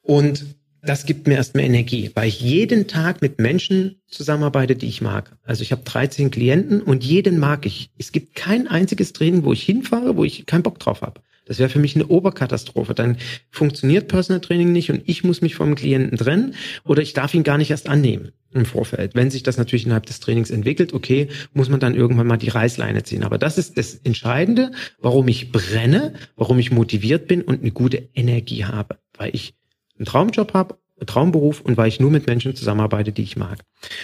Und 0.00 0.46
das 0.80 1.06
gibt 1.06 1.26
mir 1.26 1.34
erstmal 1.34 1.64
Energie, 1.64 2.12
weil 2.14 2.28
ich 2.28 2.40
jeden 2.40 2.86
Tag 2.86 3.20
mit 3.20 3.40
Menschen 3.40 4.00
zusammenarbeite, 4.06 4.76
die 4.76 4.86
ich 4.86 5.02
mag. 5.02 5.36
Also 5.42 5.62
ich 5.62 5.72
habe 5.72 5.82
13 5.82 6.30
Klienten 6.30 6.82
und 6.82 7.02
jeden 7.02 7.40
mag 7.40 7.66
ich. 7.66 7.90
Es 7.98 8.12
gibt 8.12 8.36
kein 8.36 8.68
einziges 8.68 9.12
Training, 9.12 9.42
wo 9.42 9.52
ich 9.52 9.64
hinfahre, 9.64 10.16
wo 10.16 10.22
ich 10.22 10.46
keinen 10.46 10.62
Bock 10.62 10.78
drauf 10.78 11.02
habe. 11.02 11.20
Das 11.48 11.58
wäre 11.58 11.68
für 11.68 11.78
mich 11.78 11.96
eine 11.96 12.06
Oberkatastrophe. 12.06 12.94
Dann 12.94 13.16
funktioniert 13.50 14.08
Personal 14.08 14.40
Training 14.40 14.70
nicht 14.72 14.90
und 14.90 15.02
ich 15.06 15.24
muss 15.24 15.40
mich 15.40 15.54
vom 15.54 15.74
Klienten 15.74 16.16
trennen 16.18 16.54
oder 16.84 17.02
ich 17.02 17.14
darf 17.14 17.34
ihn 17.34 17.42
gar 17.42 17.58
nicht 17.58 17.70
erst 17.70 17.88
annehmen 17.88 18.32
im 18.52 18.64
Vorfeld. 18.64 19.14
Wenn 19.14 19.30
sich 19.30 19.42
das 19.42 19.58
natürlich 19.58 19.84
innerhalb 19.84 20.06
des 20.06 20.20
Trainings 20.20 20.50
entwickelt, 20.50 20.92
okay, 20.92 21.28
muss 21.52 21.68
man 21.68 21.80
dann 21.80 21.94
irgendwann 21.94 22.26
mal 22.26 22.36
die 22.36 22.48
Reißleine 22.48 23.02
ziehen. 23.02 23.24
Aber 23.24 23.38
das 23.38 23.58
ist 23.58 23.76
das 23.76 23.94
Entscheidende, 23.94 24.70
warum 25.00 25.26
ich 25.28 25.50
brenne, 25.50 26.14
warum 26.36 26.58
ich 26.58 26.70
motiviert 26.70 27.26
bin 27.28 27.42
und 27.42 27.60
eine 27.60 27.72
gute 27.72 28.08
Energie 28.14 28.64
habe, 28.64 28.98
weil 29.16 29.34
ich 29.34 29.54
einen 29.98 30.06
Traumjob 30.06 30.54
habe 30.54 30.78
Traumberuf 31.06 31.60
und 31.60 31.76
weil 31.76 31.88
ich 31.88 32.00
nur 32.00 32.10
mit 32.10 32.26
Menschen 32.26 32.54
zusammenarbeite, 32.54 33.12
die 33.12 33.22
ich 33.22 33.36
mag. 33.36 33.58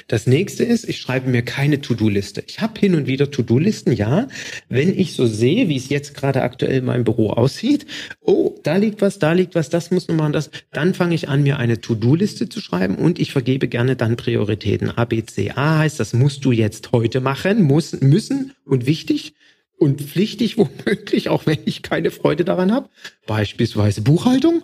Das 0.06 0.26
nächste 0.26 0.64
ist, 0.64 0.88
ich 0.88 1.00
schreibe 1.00 1.28
mir 1.28 1.42
keine 1.42 1.80
To-Do-Liste. 1.80 2.44
Ich 2.46 2.60
habe 2.60 2.78
hin 2.78 2.94
und 2.94 3.06
wieder 3.06 3.30
To-Do-Listen, 3.30 3.92
ja. 3.92 4.28
Wenn 4.68 4.96
ich 4.96 5.14
so 5.14 5.26
sehe, 5.26 5.68
wie 5.68 5.76
es 5.76 5.88
jetzt 5.88 6.14
gerade 6.14 6.42
aktuell 6.42 6.78
in 6.78 6.84
meinem 6.84 7.04
Büro 7.04 7.30
aussieht, 7.30 7.86
oh, 8.20 8.54
da 8.62 8.76
liegt 8.76 9.00
was, 9.00 9.18
da 9.18 9.32
liegt 9.32 9.54
was, 9.54 9.70
das 9.70 9.90
muss 9.90 10.08
man 10.08 10.32
das, 10.32 10.50
dann 10.72 10.94
fange 10.94 11.14
ich 11.14 11.28
an, 11.28 11.42
mir 11.42 11.58
eine 11.58 11.80
To-Do-Liste 11.80 12.48
zu 12.48 12.60
schreiben 12.60 12.96
und 12.96 13.18
ich 13.18 13.32
vergebe 13.32 13.68
gerne 13.68 13.96
dann 13.96 14.16
Prioritäten. 14.16 14.90
A, 14.90 15.04
B, 15.04 15.24
C, 15.24 15.50
A 15.50 15.78
heißt, 15.78 15.98
das 15.98 16.12
musst 16.12 16.44
du 16.44 16.52
jetzt 16.52 16.92
heute 16.92 17.20
machen, 17.20 17.62
muss, 17.62 18.00
müssen 18.00 18.52
und 18.64 18.86
wichtig 18.86 19.34
und 19.78 20.00
pflichtig 20.00 20.56
womöglich, 20.58 21.28
auch 21.28 21.46
wenn 21.46 21.58
ich 21.64 21.82
keine 21.82 22.10
Freude 22.10 22.44
daran 22.44 22.72
habe. 22.72 22.88
Beispielsweise 23.26 24.02
Buchhaltung 24.02 24.62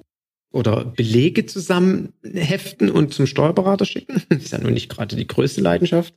oder 0.52 0.84
Belege 0.84 1.46
zusammen 1.46 2.12
heften 2.24 2.90
und 2.90 3.14
zum 3.14 3.26
Steuerberater 3.26 3.84
schicken. 3.84 4.22
Das 4.30 4.44
ist 4.44 4.52
ja 4.52 4.58
nur 4.58 4.70
nicht 4.70 4.88
gerade 4.88 5.14
die 5.14 5.26
größte 5.26 5.60
Leidenschaft. 5.60 6.14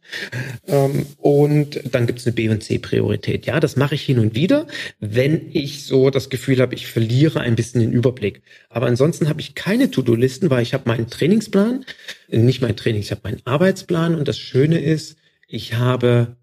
Ähm, 0.68 1.06
und 1.18 1.80
dann 1.92 2.08
gibt 2.08 2.20
es 2.20 2.26
eine 2.26 2.34
B- 2.34 2.50
und 2.50 2.64
C-Priorität. 2.64 3.46
Ja, 3.46 3.60
das 3.60 3.76
mache 3.76 3.96
ich 3.96 4.02
hin 4.02 4.20
und 4.20 4.34
wieder, 4.34 4.66
wenn 5.00 5.50
ich 5.52 5.86
so 5.86 6.10
das 6.10 6.30
Gefühl 6.30 6.62
habe, 6.62 6.74
ich 6.74 6.88
verliere 6.88 7.42
ein 7.42 7.56
bisschen 7.56 7.82
den 7.82 7.92
Überblick. 7.92 8.42
Aber 8.70 8.88
ansonsten 8.88 9.30
habe 9.30 9.42
ich 9.42 9.56
keine 9.56 9.92
To-Do-Listen, 9.92 10.50
weil 10.50 10.64
ich 10.64 10.74
habe 10.74 10.88
meinen 10.88 11.10
Trainingsplan, 11.10 11.86
nicht 12.30 12.62
mein 12.62 12.76
Training, 12.76 13.02
ich 13.02 13.12
habe 13.12 13.22
meinen 13.24 13.42
Arbeitsplan. 13.46 14.16
Und 14.16 14.28
das 14.28 14.40
Schöne 14.40 14.80
ist, 14.80 15.18
ich 15.48 15.76
habe 15.76 16.38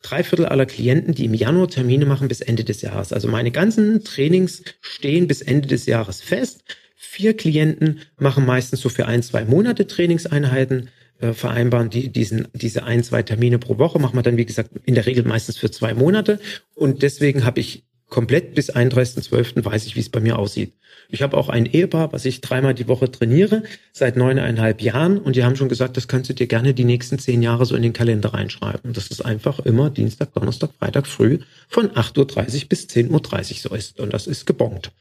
drei 0.00 0.22
Viertel 0.22 0.46
aller 0.46 0.66
Klienten, 0.66 1.14
die 1.14 1.24
im 1.24 1.34
Januar 1.34 1.68
Termine 1.68 2.06
machen 2.06 2.28
bis 2.28 2.40
Ende 2.40 2.64
des 2.64 2.80
Jahres. 2.80 3.12
Also 3.12 3.28
meine 3.28 3.50
ganzen 3.50 4.04
Trainings 4.04 4.62
stehen 4.80 5.26
bis 5.26 5.42
Ende 5.42 5.68
des 5.68 5.86
Jahres 5.86 6.22
fest. 6.22 6.64
Vier 7.08 7.36
Klienten 7.36 8.00
machen 8.18 8.44
meistens 8.44 8.80
so 8.80 8.88
für 8.88 9.06
ein, 9.06 9.22
zwei 9.22 9.44
Monate 9.44 9.86
Trainingseinheiten. 9.86 10.90
äh, 11.18 11.32
vereinbaren 11.32 11.88
die, 11.88 12.10
diesen, 12.10 12.48
diese 12.52 12.84
ein, 12.84 13.02
zwei 13.02 13.22
Termine 13.22 13.58
pro 13.58 13.78
Woche, 13.78 13.98
machen 13.98 14.16
wir 14.16 14.22
dann, 14.22 14.36
wie 14.36 14.44
gesagt, 14.44 14.70
in 14.84 14.94
der 14.94 15.06
Regel 15.06 15.24
meistens 15.24 15.56
für 15.56 15.70
zwei 15.70 15.94
Monate. 15.94 16.40
Und 16.74 17.02
deswegen 17.02 17.44
habe 17.46 17.60
ich 17.60 17.84
komplett 18.08 18.54
bis 18.54 18.70
31.12. 18.70 19.64
weiß 19.64 19.86
ich, 19.86 19.96
wie 19.96 20.00
es 20.00 20.10
bei 20.10 20.20
mir 20.20 20.38
aussieht. 20.38 20.74
Ich 21.08 21.22
habe 21.22 21.36
auch 21.36 21.48
ein 21.48 21.64
Ehepaar, 21.64 22.12
was 22.12 22.24
ich 22.24 22.40
dreimal 22.40 22.74
die 22.74 22.88
Woche 22.88 23.10
trainiere, 23.10 23.62
seit 23.92 24.16
neuneinhalb 24.16 24.82
Jahren. 24.82 25.18
Und 25.18 25.36
die 25.36 25.44
haben 25.44 25.56
schon 25.56 25.68
gesagt, 25.68 25.96
das 25.96 26.08
kannst 26.08 26.28
du 26.28 26.34
dir 26.34 26.48
gerne 26.48 26.74
die 26.74 26.84
nächsten 26.84 27.18
zehn 27.18 27.40
Jahre 27.40 27.64
so 27.64 27.76
in 27.76 27.82
den 27.82 27.92
Kalender 27.92 28.34
reinschreiben. 28.34 28.92
Das 28.92 29.06
ist 29.08 29.24
einfach 29.24 29.60
immer 29.60 29.90
Dienstag, 29.90 30.34
Donnerstag, 30.34 30.70
Freitag 30.78 31.06
früh 31.06 31.38
von 31.68 31.88
8.30 31.90 32.62
Uhr 32.62 32.68
bis 32.68 32.86
10.30 32.86 33.10
Uhr 33.10 33.70
so 33.70 33.74
ist. 33.74 34.00
Und 34.00 34.12
das 34.12 34.26
ist 34.26 34.46
gebongt. 34.46 34.92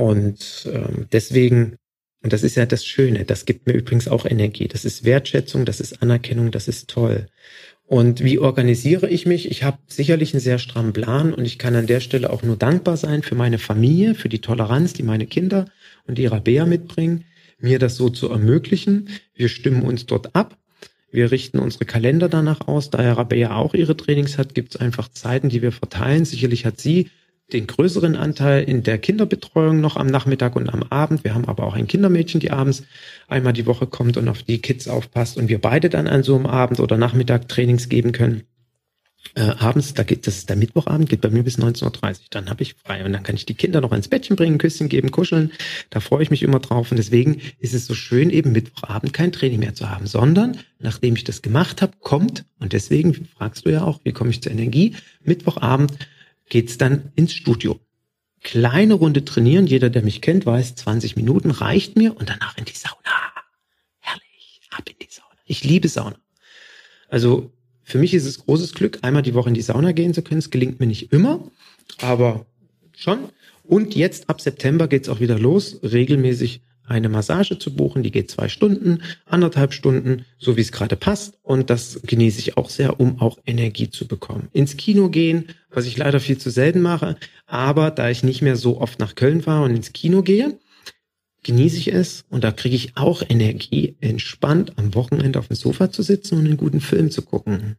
Und 0.00 0.66
ähm, 0.72 1.08
deswegen, 1.12 1.76
und 2.22 2.32
das 2.32 2.42
ist 2.42 2.56
ja 2.56 2.64
das 2.64 2.86
Schöne, 2.86 3.26
das 3.26 3.44
gibt 3.44 3.66
mir 3.66 3.74
übrigens 3.74 4.08
auch 4.08 4.24
Energie. 4.24 4.66
Das 4.66 4.86
ist 4.86 5.04
Wertschätzung, 5.04 5.66
das 5.66 5.78
ist 5.78 6.00
Anerkennung, 6.00 6.50
das 6.50 6.68
ist 6.68 6.88
toll. 6.88 7.26
Und 7.84 8.24
wie 8.24 8.38
organisiere 8.38 9.10
ich 9.10 9.26
mich? 9.26 9.50
Ich 9.50 9.62
habe 9.62 9.76
sicherlich 9.88 10.32
einen 10.32 10.40
sehr 10.40 10.58
strammen 10.58 10.94
Plan 10.94 11.34
und 11.34 11.44
ich 11.44 11.58
kann 11.58 11.76
an 11.76 11.86
der 11.86 12.00
Stelle 12.00 12.30
auch 12.30 12.42
nur 12.42 12.56
dankbar 12.56 12.96
sein 12.96 13.22
für 13.22 13.34
meine 13.34 13.58
Familie, 13.58 14.14
für 14.14 14.30
die 14.30 14.40
Toleranz, 14.40 14.94
die 14.94 15.02
meine 15.02 15.26
Kinder 15.26 15.66
und 16.06 16.16
die 16.16 16.24
Rabea 16.24 16.64
mitbringen, 16.64 17.26
mir 17.58 17.78
das 17.78 17.96
so 17.96 18.08
zu 18.08 18.30
ermöglichen. 18.30 19.10
Wir 19.34 19.50
stimmen 19.50 19.82
uns 19.82 20.06
dort 20.06 20.34
ab. 20.34 20.56
Wir 21.10 21.30
richten 21.30 21.58
unsere 21.58 21.84
Kalender 21.84 22.30
danach 22.30 22.66
aus. 22.68 22.88
Da 22.88 23.12
Rabea 23.12 23.54
auch 23.54 23.74
ihre 23.74 23.98
Trainings 23.98 24.38
hat, 24.38 24.54
gibt 24.54 24.74
es 24.76 24.80
einfach 24.80 25.10
Zeiten, 25.10 25.50
die 25.50 25.60
wir 25.60 25.72
verteilen. 25.72 26.24
Sicherlich 26.24 26.64
hat 26.64 26.80
sie 26.80 27.10
den 27.52 27.66
größeren 27.66 28.16
Anteil 28.16 28.64
in 28.64 28.82
der 28.82 28.98
Kinderbetreuung 28.98 29.80
noch 29.80 29.96
am 29.96 30.06
Nachmittag 30.06 30.56
und 30.56 30.68
am 30.68 30.82
Abend. 30.84 31.24
Wir 31.24 31.34
haben 31.34 31.46
aber 31.46 31.64
auch 31.64 31.74
ein 31.74 31.86
Kindermädchen, 31.86 32.40
die 32.40 32.50
abends 32.50 32.84
einmal 33.28 33.52
die 33.52 33.66
Woche 33.66 33.86
kommt 33.86 34.16
und 34.16 34.28
auf 34.28 34.42
die 34.42 34.60
Kids 34.60 34.88
aufpasst 34.88 35.36
und 35.36 35.48
wir 35.48 35.60
beide 35.60 35.90
dann 35.90 36.06
an 36.06 36.22
so 36.22 36.34
einem 36.34 36.46
Abend 36.46 36.80
oder 36.80 36.96
Nachmittag 36.96 37.48
Trainings 37.48 37.88
geben 37.88 38.12
können. 38.12 38.44
Äh, 39.34 39.42
abends, 39.42 39.94
da 39.94 40.02
geht 40.02 40.26
das 40.26 40.38
ist 40.38 40.48
der 40.48 40.56
Mittwochabend, 40.56 41.08
geht 41.08 41.20
bei 41.20 41.30
mir 41.30 41.44
bis 41.44 41.58
19.30 41.58 41.84
Uhr. 41.84 42.14
Dann 42.30 42.50
habe 42.50 42.62
ich 42.62 42.74
frei 42.74 43.04
und 43.04 43.12
dann 43.12 43.22
kann 43.22 43.36
ich 43.36 43.46
die 43.46 43.54
Kinder 43.54 43.80
noch 43.80 43.92
ins 43.92 44.08
Bettchen 44.08 44.34
bringen, 44.34 44.58
Küsschen 44.58 44.88
geben, 44.88 45.10
kuscheln. 45.10 45.52
Da 45.90 46.00
freue 46.00 46.22
ich 46.22 46.30
mich 46.30 46.42
immer 46.42 46.58
drauf 46.58 46.90
und 46.90 46.96
deswegen 46.96 47.40
ist 47.58 47.74
es 47.74 47.86
so 47.86 47.94
schön, 47.94 48.30
eben 48.30 48.52
Mittwochabend 48.52 49.12
kein 49.12 49.30
Training 49.30 49.60
mehr 49.60 49.74
zu 49.74 49.88
haben, 49.88 50.06
sondern 50.06 50.56
nachdem 50.78 51.14
ich 51.14 51.24
das 51.24 51.42
gemacht 51.42 51.80
habe, 51.82 51.92
kommt 52.00 52.44
und 52.58 52.72
deswegen 52.72 53.14
fragst 53.14 53.66
du 53.66 53.70
ja 53.70 53.84
auch, 53.84 54.00
wie 54.04 54.12
komme 54.12 54.30
ich 54.30 54.42
zur 54.42 54.52
Energie? 54.52 54.96
Mittwochabend 55.22 55.92
geht's 56.50 56.76
dann 56.76 57.12
ins 57.16 57.32
Studio. 57.32 57.80
Kleine 58.42 58.94
Runde 58.94 59.24
trainieren, 59.24 59.66
jeder, 59.66 59.88
der 59.88 60.02
mich 60.02 60.20
kennt, 60.20 60.44
weiß, 60.44 60.74
20 60.74 61.16
Minuten 61.16 61.50
reicht 61.50 61.96
mir 61.96 62.16
und 62.16 62.28
danach 62.28 62.58
in 62.58 62.66
die 62.66 62.76
Sauna. 62.76 63.32
Herrlich, 63.98 64.60
ab 64.70 64.88
in 64.88 64.96
die 65.00 65.10
Sauna. 65.10 65.36
Ich 65.46 65.64
liebe 65.64 65.88
Sauna. 65.88 66.16
Also 67.08 67.52
für 67.82 67.98
mich 67.98 68.14
ist 68.14 68.24
es 68.24 68.38
großes 68.38 68.74
Glück, 68.74 68.98
einmal 69.02 69.22
die 69.22 69.34
Woche 69.34 69.48
in 69.48 69.54
die 69.54 69.62
Sauna 69.62 69.92
gehen 69.92 70.14
zu 70.14 70.22
können. 70.22 70.38
Es 70.38 70.50
gelingt 70.50 70.80
mir 70.80 70.86
nicht 70.86 71.12
immer, 71.12 71.50
aber 72.00 72.46
schon. 72.96 73.30
Und 73.64 73.94
jetzt 73.94 74.28
ab 74.30 74.40
September 74.40 74.88
geht's 74.88 75.08
auch 75.08 75.20
wieder 75.20 75.38
los, 75.38 75.80
regelmäßig 75.82 76.62
eine 76.90 77.08
Massage 77.08 77.58
zu 77.58 77.74
buchen. 77.74 78.02
Die 78.02 78.10
geht 78.10 78.30
zwei 78.30 78.48
Stunden, 78.48 79.02
anderthalb 79.24 79.72
Stunden, 79.72 80.24
so 80.38 80.56
wie 80.56 80.60
es 80.60 80.72
gerade 80.72 80.96
passt. 80.96 81.38
Und 81.42 81.70
das 81.70 82.00
genieße 82.02 82.40
ich 82.40 82.56
auch 82.56 82.68
sehr, 82.68 83.00
um 83.00 83.20
auch 83.20 83.38
Energie 83.46 83.90
zu 83.90 84.06
bekommen. 84.06 84.48
Ins 84.52 84.76
Kino 84.76 85.08
gehen, 85.08 85.46
was 85.70 85.86
ich 85.86 85.96
leider 85.96 86.20
viel 86.20 86.38
zu 86.38 86.50
selten 86.50 86.82
mache. 86.82 87.16
Aber 87.46 87.90
da 87.90 88.10
ich 88.10 88.22
nicht 88.22 88.42
mehr 88.42 88.56
so 88.56 88.80
oft 88.80 88.98
nach 88.98 89.14
Köln 89.14 89.42
fahre 89.42 89.64
und 89.64 89.74
ins 89.74 89.92
Kino 89.92 90.22
gehe, 90.22 90.58
genieße 91.44 91.76
ich 91.76 91.92
es 91.92 92.24
und 92.28 92.44
da 92.44 92.52
kriege 92.52 92.76
ich 92.76 92.96
auch 92.96 93.22
Energie, 93.26 93.96
entspannt 94.00 94.72
am 94.76 94.94
Wochenende 94.94 95.38
auf 95.38 95.48
dem 95.48 95.56
Sofa 95.56 95.90
zu 95.90 96.02
sitzen 96.02 96.38
und 96.38 96.44
einen 96.44 96.56
guten 96.56 96.80
Film 96.80 97.10
zu 97.10 97.22
gucken. 97.22 97.76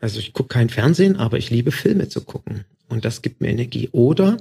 Also 0.00 0.18
ich 0.18 0.32
gucke 0.32 0.48
kein 0.48 0.70
Fernsehen, 0.70 1.16
aber 1.16 1.36
ich 1.38 1.50
liebe 1.50 1.72
Filme 1.72 2.08
zu 2.08 2.22
gucken 2.22 2.64
und 2.88 3.04
das 3.04 3.22
gibt 3.22 3.40
mir 3.40 3.48
Energie. 3.48 3.88
Oder 3.92 4.36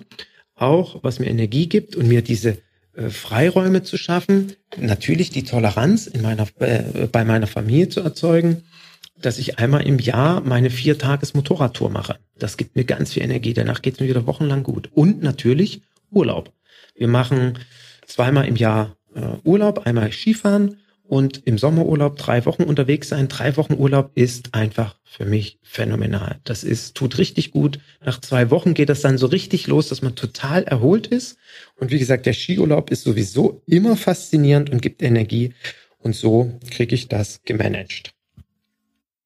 auch, 0.55 1.03
was 1.03 1.19
mir 1.19 1.27
Energie 1.27 1.67
gibt 1.67 1.95
und 1.95 2.07
mir 2.07 2.21
diese 2.21 2.59
äh, 2.95 3.09
Freiräume 3.09 3.83
zu 3.83 3.97
schaffen, 3.97 4.53
natürlich 4.77 5.29
die 5.29 5.43
Toleranz 5.43 6.07
in 6.07 6.21
meiner, 6.21 6.47
äh, 6.59 7.07
bei 7.11 7.25
meiner 7.25 7.47
Familie 7.47 7.89
zu 7.89 8.01
erzeugen, 8.01 8.63
dass 9.19 9.37
ich 9.37 9.59
einmal 9.59 9.85
im 9.87 9.99
Jahr 9.99 10.41
meine 10.41 10.69
vier 10.69 10.97
Tages 10.97 11.33
Motorradtour 11.33 11.89
mache. 11.89 12.17
Das 12.37 12.57
gibt 12.57 12.75
mir 12.75 12.83
ganz 12.83 13.13
viel 13.13 13.23
Energie. 13.23 13.53
Danach 13.53 13.81
geht 13.81 13.95
es 13.95 13.99
mir 13.99 14.09
wieder 14.09 14.27
wochenlang 14.27 14.63
gut. 14.63 14.89
Und 14.93 15.23
natürlich 15.23 15.81
Urlaub. 16.11 16.51
Wir 16.95 17.07
machen 17.07 17.57
zweimal 18.05 18.47
im 18.47 18.55
Jahr 18.55 18.95
äh, 19.15 19.21
Urlaub, 19.43 19.85
einmal 19.85 20.11
Skifahren 20.11 20.77
und 21.07 21.41
im 21.45 21.57
Sommerurlaub 21.57 22.17
drei 22.17 22.45
Wochen 22.45 22.63
unterwegs 22.63 23.09
sein. 23.09 23.27
Drei 23.27 23.57
Wochen 23.57 23.73
Urlaub 23.73 24.11
ist 24.15 24.53
einfach 24.53 24.95
für 25.03 25.25
mich 25.25 25.59
phänomenal. 25.61 26.39
Das 26.43 26.63
ist, 26.63 26.95
tut 26.95 27.17
richtig 27.17 27.51
gut. 27.51 27.79
Nach 28.03 28.19
zwei 28.19 28.49
Wochen 28.49 28.73
geht 28.73 28.89
das 28.89 29.01
dann 29.01 29.17
so 29.17 29.27
richtig 29.27 29.67
los, 29.67 29.89
dass 29.89 30.01
man 30.01 30.15
total 30.15 30.63
erholt 30.63 31.07
ist. 31.07 31.37
Und 31.75 31.91
wie 31.91 31.99
gesagt, 31.99 32.25
der 32.25 32.33
Skiurlaub 32.33 32.89
ist 32.89 33.03
sowieso 33.03 33.61
immer 33.67 33.97
faszinierend 33.97 34.69
und 34.69 34.81
gibt 34.81 35.03
Energie. 35.03 35.53
Und 35.99 36.15
so 36.15 36.57
kriege 36.71 36.95
ich 36.95 37.09
das 37.09 37.41
gemanagt. 37.43 38.13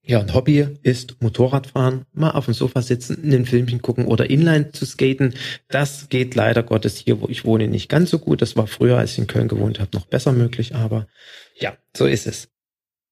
Ja, 0.07 0.21
ein 0.21 0.33
Hobby 0.33 0.65
ist 0.83 1.21
Motorradfahren, 1.21 2.05
mal 2.13 2.31
auf 2.31 2.45
dem 2.45 2.53
Sofa 2.53 2.81
sitzen, 2.81 3.21
in 3.21 3.31
den 3.31 3.45
Filmchen 3.45 3.81
gucken 3.81 4.05
oder 4.05 4.29
Inline 4.29 4.71
zu 4.71 4.85
skaten. 4.85 5.33
Das 5.67 6.07
geht 6.07 6.33
leider 6.33 6.63
Gottes 6.63 6.95
hier, 6.95 7.19
wo 7.19 7.27
ich 7.27 7.43
wohne, 7.43 7.67
nicht 7.67 7.89
ganz 7.89 8.09
so 8.11 8.17
gut. 8.17 8.41
Das 8.41 8.55
war 8.55 8.67
früher, 8.67 8.97
als 8.97 9.11
ich 9.11 9.17
in 9.17 9.27
Köln 9.27 9.49
gewohnt 9.49 9.81
habe, 9.81 9.89
noch 9.93 10.05
besser 10.05 10.31
möglich. 10.31 10.75
Aber 10.75 11.07
ja, 11.59 11.75
so 11.95 12.05
ist 12.05 12.25
es. 12.25 12.47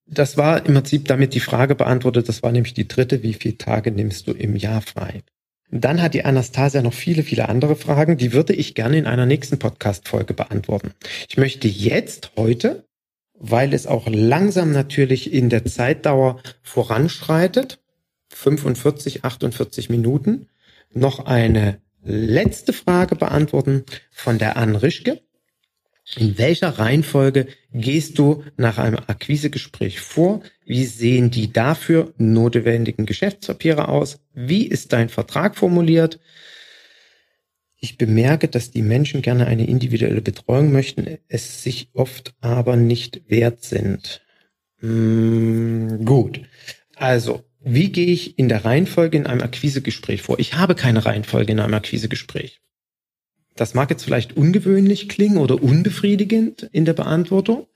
Das 0.07 0.37
war 0.37 0.65
im 0.65 0.73
Prinzip 0.73 1.05
damit 1.09 1.33
die 1.33 1.41
Frage 1.41 1.75
beantwortet. 1.75 2.29
Das 2.29 2.43
war 2.43 2.53
nämlich 2.53 2.73
die 2.73 2.87
dritte. 2.87 3.23
Wie 3.23 3.33
viele 3.33 3.57
Tage 3.57 3.91
nimmst 3.91 4.27
du 4.27 4.31
im 4.31 4.55
Jahr 4.55 4.81
frei? 4.81 5.23
Dann 5.71 6.01
hat 6.01 6.13
die 6.13 6.23
Anastasia 6.23 6.81
noch 6.81 6.93
viele, 6.93 7.23
viele 7.23 7.49
andere 7.49 7.75
Fragen. 7.75 8.15
Die 8.15 8.31
würde 8.31 8.53
ich 8.53 8.73
gerne 8.73 8.97
in 8.97 9.05
einer 9.05 9.25
nächsten 9.25 9.59
Podcast-Folge 9.59 10.33
beantworten. 10.33 10.93
Ich 11.27 11.35
möchte 11.35 11.67
jetzt 11.67 12.31
heute 12.37 12.85
weil 13.39 13.73
es 13.73 13.87
auch 13.87 14.07
langsam 14.07 14.71
natürlich 14.71 15.33
in 15.33 15.49
der 15.49 15.65
Zeitdauer 15.65 16.41
voranschreitet, 16.61 17.79
45, 18.29 19.23
48 19.23 19.89
Minuten, 19.89 20.47
noch 20.91 21.25
eine 21.25 21.79
letzte 22.03 22.73
Frage 22.73 23.15
beantworten 23.15 23.83
von 24.11 24.37
der 24.37 24.57
Ann 24.57 24.75
Rischke. 24.75 25.21
In 26.17 26.37
welcher 26.37 26.77
Reihenfolge 26.77 27.47
gehst 27.73 28.19
du 28.19 28.43
nach 28.57 28.77
einem 28.77 28.99
Akquisegespräch 29.07 29.99
vor? 29.99 30.41
Wie 30.63 30.85
sehen 30.85 31.31
die 31.31 31.51
dafür 31.51 32.13
notwendigen 32.17 33.07
Geschäftspapiere 33.07 33.87
aus? 33.87 34.19
Wie 34.33 34.67
ist 34.67 34.93
dein 34.93 35.09
Vertrag 35.09 35.57
formuliert? 35.57 36.19
Ich 37.85 37.99
bemerke, 37.99 38.47
dass 38.47 38.71
die 38.71 38.81
Menschen 38.81 39.21
gerne 39.21 39.45
eine 39.45 39.67
individuelle 39.67 40.21
Betreuung 40.21 40.71
möchten, 40.71 41.19
es 41.27 41.61
sich 41.61 41.89
oft 41.93 42.33
aber 42.41 42.77
nicht 42.77 43.21
wert 43.27 43.63
sind. 43.63 44.23
Hm, 44.79 46.03
gut. 46.03 46.41
Also, 46.95 47.43
wie 47.63 47.91
gehe 47.91 48.07
ich 48.07 48.39
in 48.39 48.49
der 48.49 48.65
Reihenfolge 48.65 49.19
in 49.19 49.27
einem 49.27 49.43
Akquisegespräch 49.43 50.23
vor? 50.23 50.39
Ich 50.39 50.55
habe 50.55 50.73
keine 50.73 51.05
Reihenfolge 51.05 51.51
in 51.51 51.59
einem 51.59 51.75
Akquisegespräch. 51.75 52.59
Das 53.55 53.75
mag 53.75 53.91
jetzt 53.91 54.03
vielleicht 54.03 54.35
ungewöhnlich 54.35 55.07
klingen 55.07 55.37
oder 55.37 55.61
unbefriedigend 55.61 56.67
in 56.71 56.85
der 56.85 56.93
Beantwortung. 56.93 57.67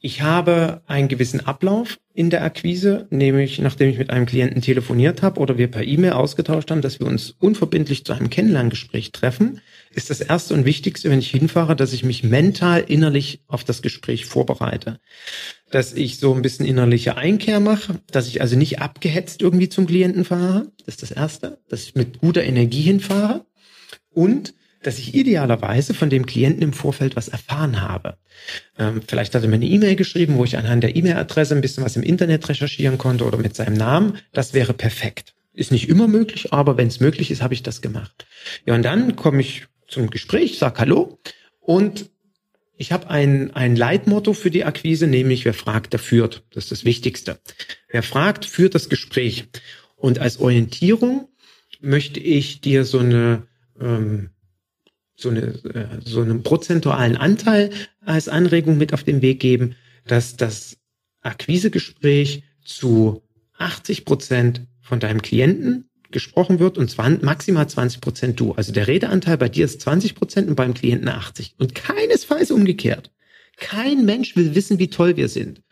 Ich 0.00 0.22
habe 0.22 0.82
einen 0.86 1.08
gewissen 1.08 1.40
Ablauf 1.40 1.98
in 2.14 2.30
der 2.30 2.44
Akquise, 2.44 3.08
nämlich 3.10 3.58
nachdem 3.58 3.90
ich 3.90 3.98
mit 3.98 4.10
einem 4.10 4.26
Klienten 4.26 4.62
telefoniert 4.62 5.22
habe 5.22 5.40
oder 5.40 5.58
wir 5.58 5.68
per 5.68 5.82
E-Mail 5.82 6.12
ausgetauscht 6.12 6.70
haben, 6.70 6.82
dass 6.82 7.00
wir 7.00 7.06
uns 7.08 7.34
unverbindlich 7.40 8.04
zu 8.04 8.12
einem 8.12 8.30
Kennenlerngespräch 8.30 9.10
treffen, 9.10 9.60
ist 9.92 10.08
das 10.08 10.20
erste 10.20 10.54
und 10.54 10.64
wichtigste, 10.64 11.10
wenn 11.10 11.18
ich 11.18 11.32
hinfahre, 11.32 11.74
dass 11.74 11.92
ich 11.92 12.04
mich 12.04 12.22
mental 12.22 12.84
innerlich 12.86 13.42
auf 13.48 13.64
das 13.64 13.82
Gespräch 13.82 14.26
vorbereite. 14.26 15.00
Dass 15.72 15.92
ich 15.92 16.18
so 16.18 16.32
ein 16.32 16.42
bisschen 16.42 16.64
innerliche 16.64 17.16
Einkehr 17.16 17.58
mache, 17.58 18.00
dass 18.12 18.28
ich 18.28 18.40
also 18.40 18.56
nicht 18.56 18.80
abgehetzt 18.80 19.42
irgendwie 19.42 19.68
zum 19.68 19.88
Klienten 19.88 20.24
fahre. 20.24 20.70
Das 20.86 20.94
ist 20.94 21.02
das 21.02 21.10
erste, 21.10 21.58
dass 21.68 21.82
ich 21.82 21.96
mit 21.96 22.20
guter 22.20 22.44
Energie 22.44 22.82
hinfahre 22.82 23.46
und 24.10 24.54
dass 24.82 24.98
ich 24.98 25.14
idealerweise 25.14 25.94
von 25.94 26.10
dem 26.10 26.26
Klienten 26.26 26.62
im 26.62 26.72
Vorfeld 26.72 27.16
was 27.16 27.28
erfahren 27.28 27.80
habe. 27.80 28.16
Ähm, 28.78 29.00
vielleicht 29.06 29.34
hat 29.34 29.42
er 29.42 29.48
mir 29.48 29.56
eine 29.56 29.66
E-Mail 29.66 29.96
geschrieben, 29.96 30.36
wo 30.36 30.44
ich 30.44 30.56
anhand 30.56 30.82
der 30.82 30.94
E-Mail-Adresse 30.94 31.54
ein 31.54 31.60
bisschen 31.60 31.84
was 31.84 31.96
im 31.96 32.02
Internet 32.02 32.48
recherchieren 32.48 32.98
konnte 32.98 33.24
oder 33.24 33.38
mit 33.38 33.56
seinem 33.56 33.74
Namen. 33.74 34.18
Das 34.32 34.54
wäre 34.54 34.74
perfekt. 34.74 35.34
Ist 35.52 35.72
nicht 35.72 35.88
immer 35.88 36.06
möglich, 36.06 36.52
aber 36.52 36.76
wenn 36.76 36.86
es 36.86 37.00
möglich 37.00 37.30
ist, 37.30 37.42
habe 37.42 37.54
ich 37.54 37.62
das 37.62 37.80
gemacht. 37.80 38.26
Ja, 38.64 38.74
und 38.74 38.82
dann 38.82 39.16
komme 39.16 39.40
ich 39.40 39.66
zum 39.88 40.10
Gespräch, 40.10 40.58
sag 40.58 40.78
Hallo 40.78 41.18
und 41.60 42.10
ich 42.80 42.92
habe 42.92 43.10
ein, 43.10 43.50
ein 43.56 43.74
Leitmotto 43.74 44.32
für 44.34 44.52
die 44.52 44.64
Akquise, 44.64 45.08
nämlich 45.08 45.44
wer 45.44 45.54
fragt, 45.54 45.92
der 45.92 46.00
führt. 46.00 46.44
Das 46.52 46.64
ist 46.64 46.70
das 46.70 46.84
Wichtigste. 46.84 47.40
Wer 47.88 48.04
fragt, 48.04 48.44
führt 48.44 48.76
das 48.76 48.88
Gespräch. 48.88 49.48
Und 49.96 50.20
als 50.20 50.38
Orientierung 50.38 51.28
möchte 51.80 52.20
ich 52.20 52.60
dir 52.60 52.84
so 52.84 53.00
eine 53.00 53.48
ähm, 53.80 54.30
so, 55.18 55.30
eine, 55.30 55.40
äh, 55.40 56.00
so 56.04 56.22
einen 56.22 56.42
prozentualen 56.42 57.16
Anteil 57.16 57.70
als 58.00 58.28
Anregung 58.28 58.78
mit 58.78 58.94
auf 58.94 59.02
den 59.02 59.20
Weg 59.20 59.40
geben, 59.40 59.74
dass 60.06 60.36
das 60.36 60.78
Akquisegespräch 61.22 62.44
zu 62.64 63.22
80 63.58 64.04
Prozent 64.04 64.62
von 64.80 65.00
deinem 65.00 65.20
Klienten 65.20 65.90
gesprochen 66.10 66.60
wird 66.60 66.78
und 66.78 66.88
20, 66.88 67.22
maximal 67.22 67.68
20 67.68 68.00
Prozent 68.00 68.40
du. 68.40 68.52
Also 68.52 68.72
der 68.72 68.86
Redeanteil 68.86 69.36
bei 69.36 69.48
dir 69.48 69.64
ist 69.64 69.80
20 69.82 70.14
Prozent 70.14 70.48
und 70.48 70.54
beim 70.54 70.72
Klienten 70.72 71.08
80. 71.08 71.56
Und 71.58 71.74
keinesfalls 71.74 72.50
umgekehrt. 72.50 73.10
Kein 73.56 74.04
Mensch 74.04 74.36
will 74.36 74.54
wissen, 74.54 74.78
wie 74.78 74.88
toll 74.88 75.16
wir 75.16 75.28
sind. 75.28 75.62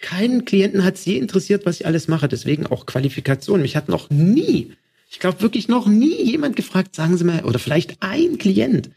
Keinen 0.00 0.44
Klienten 0.44 0.84
hat 0.84 0.94
es 0.94 1.04
je 1.04 1.18
interessiert, 1.18 1.66
was 1.66 1.80
ich 1.80 1.86
alles 1.86 2.08
mache. 2.08 2.28
Deswegen 2.28 2.66
auch 2.66 2.86
Qualifikation. 2.86 3.62
Mich 3.62 3.76
hat 3.76 3.88
noch 3.88 4.10
nie, 4.10 4.72
ich 5.16 5.20
glaube 5.20 5.40
wirklich 5.40 5.66
noch 5.66 5.86
nie 5.86 6.22
jemand 6.24 6.56
gefragt, 6.56 6.94
sagen 6.94 7.16
Sie 7.16 7.24
mal, 7.24 7.42
oder 7.44 7.58
vielleicht 7.58 7.96
ein 8.00 8.36
Klient, 8.36 8.90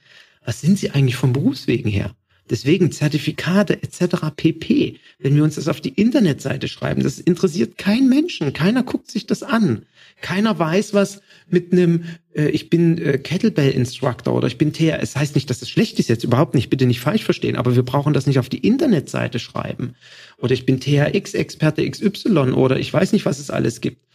was 0.43 0.59
sind 0.59 0.77
Sie 0.77 0.91
eigentlich 0.91 1.15
vom 1.15 1.31
Berufswegen 1.31 1.89
her? 1.89 2.13
Deswegen 2.49 2.91
Zertifikate 2.91 3.81
etc. 3.81 4.25
pp. 4.35 4.97
Wenn 5.19 5.35
wir 5.37 5.45
uns 5.45 5.55
das 5.55 5.69
auf 5.69 5.79
die 5.79 5.93
Internetseite 5.93 6.67
schreiben, 6.67 7.03
das 7.03 7.19
interessiert 7.19 7.77
keinen 7.77 8.09
Menschen. 8.09 8.51
Keiner 8.51 8.83
guckt 8.83 9.09
sich 9.09 9.27
das 9.27 9.43
an. 9.43 9.83
Keiner 10.19 10.59
weiß, 10.59 10.93
was 10.93 11.21
mit 11.47 11.71
einem, 11.71 12.03
äh, 12.33 12.49
ich 12.49 12.69
bin 12.69 12.97
äh, 12.97 13.17
Kettlebell-Instructor 13.17 14.35
oder 14.35 14.47
ich 14.47 14.57
bin 14.57 14.73
TR. 14.73 15.01
Es 15.01 15.15
heißt 15.15 15.35
nicht, 15.35 15.49
dass 15.49 15.59
das 15.59 15.69
schlecht 15.69 15.99
ist 15.99 16.09
jetzt, 16.09 16.25
überhaupt 16.25 16.53
nicht, 16.53 16.69
bitte 16.69 16.85
nicht 16.85 16.99
falsch 16.99 17.23
verstehen, 17.23 17.55
aber 17.55 17.77
wir 17.77 17.83
brauchen 17.83 18.13
das 18.13 18.27
nicht 18.27 18.39
auf 18.39 18.49
die 18.49 18.67
Internetseite 18.67 19.39
schreiben. 19.39 19.95
Oder 20.37 20.51
ich 20.51 20.65
bin 20.65 20.81
THX-Experte 20.81 21.89
XY 21.89 22.51
oder 22.51 22.77
ich 22.77 22.91
weiß 22.91 23.13
nicht, 23.13 23.25
was 23.25 23.39
es 23.39 23.49
alles 23.49 23.79
gibt. 23.79 24.08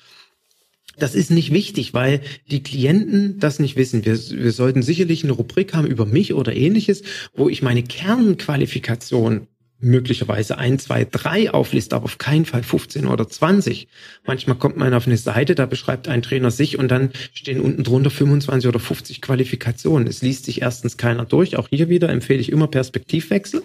Das 0.98 1.14
ist 1.14 1.30
nicht 1.30 1.52
wichtig, 1.52 1.94
weil 1.94 2.20
die 2.50 2.62
Klienten 2.62 3.38
das 3.38 3.58
nicht 3.58 3.76
wissen. 3.76 4.04
Wir, 4.04 4.14
wir 4.16 4.52
sollten 4.52 4.82
sicherlich 4.82 5.24
eine 5.24 5.32
Rubrik 5.32 5.74
haben 5.74 5.86
über 5.86 6.06
mich 6.06 6.34
oder 6.34 6.54
ähnliches, 6.54 7.02
wo 7.34 7.48
ich 7.48 7.62
meine 7.62 7.82
Kernqualifikation 7.82 9.46
möglicherweise 9.84 10.58
ein, 10.58 10.78
zwei, 10.78 11.04
drei 11.04 11.50
aufliste, 11.52 11.94
aber 11.94 12.06
auf 12.06 12.18
keinen 12.18 12.44
Fall 12.44 12.62
15 12.62 13.06
oder 13.06 13.28
20. 13.28 13.86
Manchmal 14.26 14.56
kommt 14.56 14.76
man 14.76 14.94
auf 14.94 15.06
eine 15.06 15.16
Seite, 15.16 15.54
da 15.54 15.66
beschreibt 15.66 16.08
ein 16.08 16.22
Trainer 16.22 16.50
sich 16.50 16.78
und 16.78 16.88
dann 16.88 17.10
stehen 17.32 17.60
unten 17.60 17.84
drunter 17.84 18.10
25 18.10 18.68
oder 18.68 18.80
50 18.80 19.20
Qualifikationen. 19.20 20.08
Es 20.08 20.22
liest 20.22 20.46
sich 20.46 20.62
erstens 20.62 20.96
keiner 20.96 21.24
durch. 21.24 21.56
Auch 21.56 21.68
hier 21.68 21.88
wieder 21.88 22.08
empfehle 22.08 22.40
ich 22.40 22.50
immer 22.50 22.66
Perspektivwechsel. 22.66 23.62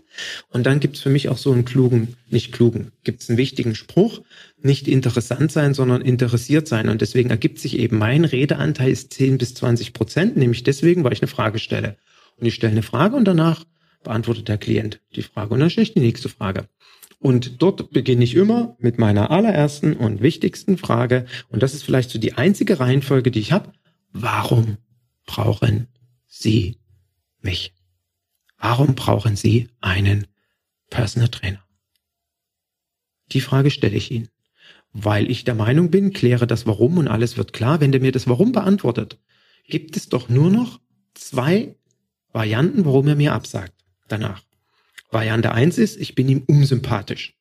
Und 0.49 0.65
dann 0.65 0.79
gibt's 0.79 0.99
für 0.99 1.09
mich 1.09 1.29
auch 1.29 1.37
so 1.37 1.51
einen 1.51 1.65
klugen, 1.65 2.15
nicht 2.29 2.51
klugen, 2.51 2.91
gibt's 3.03 3.29
einen 3.29 3.37
wichtigen 3.37 3.75
Spruch, 3.75 4.21
nicht 4.61 4.87
interessant 4.87 5.51
sein, 5.51 5.73
sondern 5.73 6.01
interessiert 6.01 6.67
sein. 6.67 6.89
Und 6.89 7.01
deswegen 7.01 7.29
ergibt 7.29 7.59
sich 7.59 7.77
eben 7.77 7.97
mein 7.97 8.25
Redeanteil 8.25 8.91
ist 8.91 9.13
10 9.13 9.37
bis 9.37 9.53
20 9.55 9.93
Prozent, 9.93 10.37
nämlich 10.37 10.63
deswegen, 10.63 11.03
weil 11.03 11.13
ich 11.13 11.21
eine 11.21 11.27
Frage 11.27 11.59
stelle. 11.59 11.97
Und 12.37 12.45
ich 12.45 12.55
stelle 12.55 12.71
eine 12.71 12.83
Frage 12.83 13.15
und 13.15 13.25
danach 13.25 13.65
beantwortet 14.03 14.47
der 14.47 14.57
Klient 14.57 15.01
die 15.15 15.23
Frage 15.23 15.53
und 15.53 15.59
dann 15.59 15.69
stelle 15.69 15.83
ich 15.83 15.93
die 15.93 15.99
nächste 15.99 16.29
Frage. 16.29 16.67
Und 17.19 17.61
dort 17.61 17.91
beginne 17.91 18.23
ich 18.23 18.35
immer 18.35 18.77
mit 18.79 18.97
meiner 18.97 19.29
allerersten 19.29 19.93
und 19.93 20.21
wichtigsten 20.21 20.77
Frage. 20.77 21.25
Und 21.49 21.61
das 21.61 21.73
ist 21.73 21.83
vielleicht 21.83 22.09
so 22.09 22.17
die 22.17 22.33
einzige 22.33 22.79
Reihenfolge, 22.79 23.29
die 23.29 23.41
ich 23.41 23.51
habe. 23.51 23.73
Warum 24.13 24.77
brauchen 25.25 25.87
Sie 26.27 26.79
mich? 27.41 27.73
Warum 28.57 28.95
brauchen 28.95 29.35
Sie 29.35 29.67
einen 29.81 30.27
Personal 30.89 31.27
Trainer? 31.27 31.63
Die 33.33 33.41
Frage 33.41 33.69
stelle 33.69 33.97
ich 33.97 34.11
Ihnen, 34.11 34.29
weil 34.93 35.29
ich 35.29 35.43
der 35.43 35.55
Meinung 35.55 35.91
bin, 35.91 36.13
kläre 36.13 36.47
das 36.47 36.65
Warum 36.65 36.97
und 36.97 37.07
alles 37.07 37.37
wird 37.37 37.53
klar. 37.53 37.81
Wenn 37.81 37.91
der 37.91 38.01
mir 38.01 38.11
das 38.11 38.27
Warum 38.27 38.51
beantwortet, 38.51 39.19
gibt 39.67 39.95
es 39.95 40.09
doch 40.09 40.29
nur 40.29 40.49
noch 40.49 40.79
zwei 41.13 41.75
Varianten, 42.31 42.85
warum 42.85 43.07
er 43.07 43.15
mir 43.15 43.33
absagt 43.33 43.73
danach. 44.07 44.43
Variante 45.11 45.51
eins 45.51 45.77
ist, 45.77 45.99
ich 45.99 46.15
bin 46.15 46.29
ihm 46.29 46.43
unsympathisch. 46.45 47.35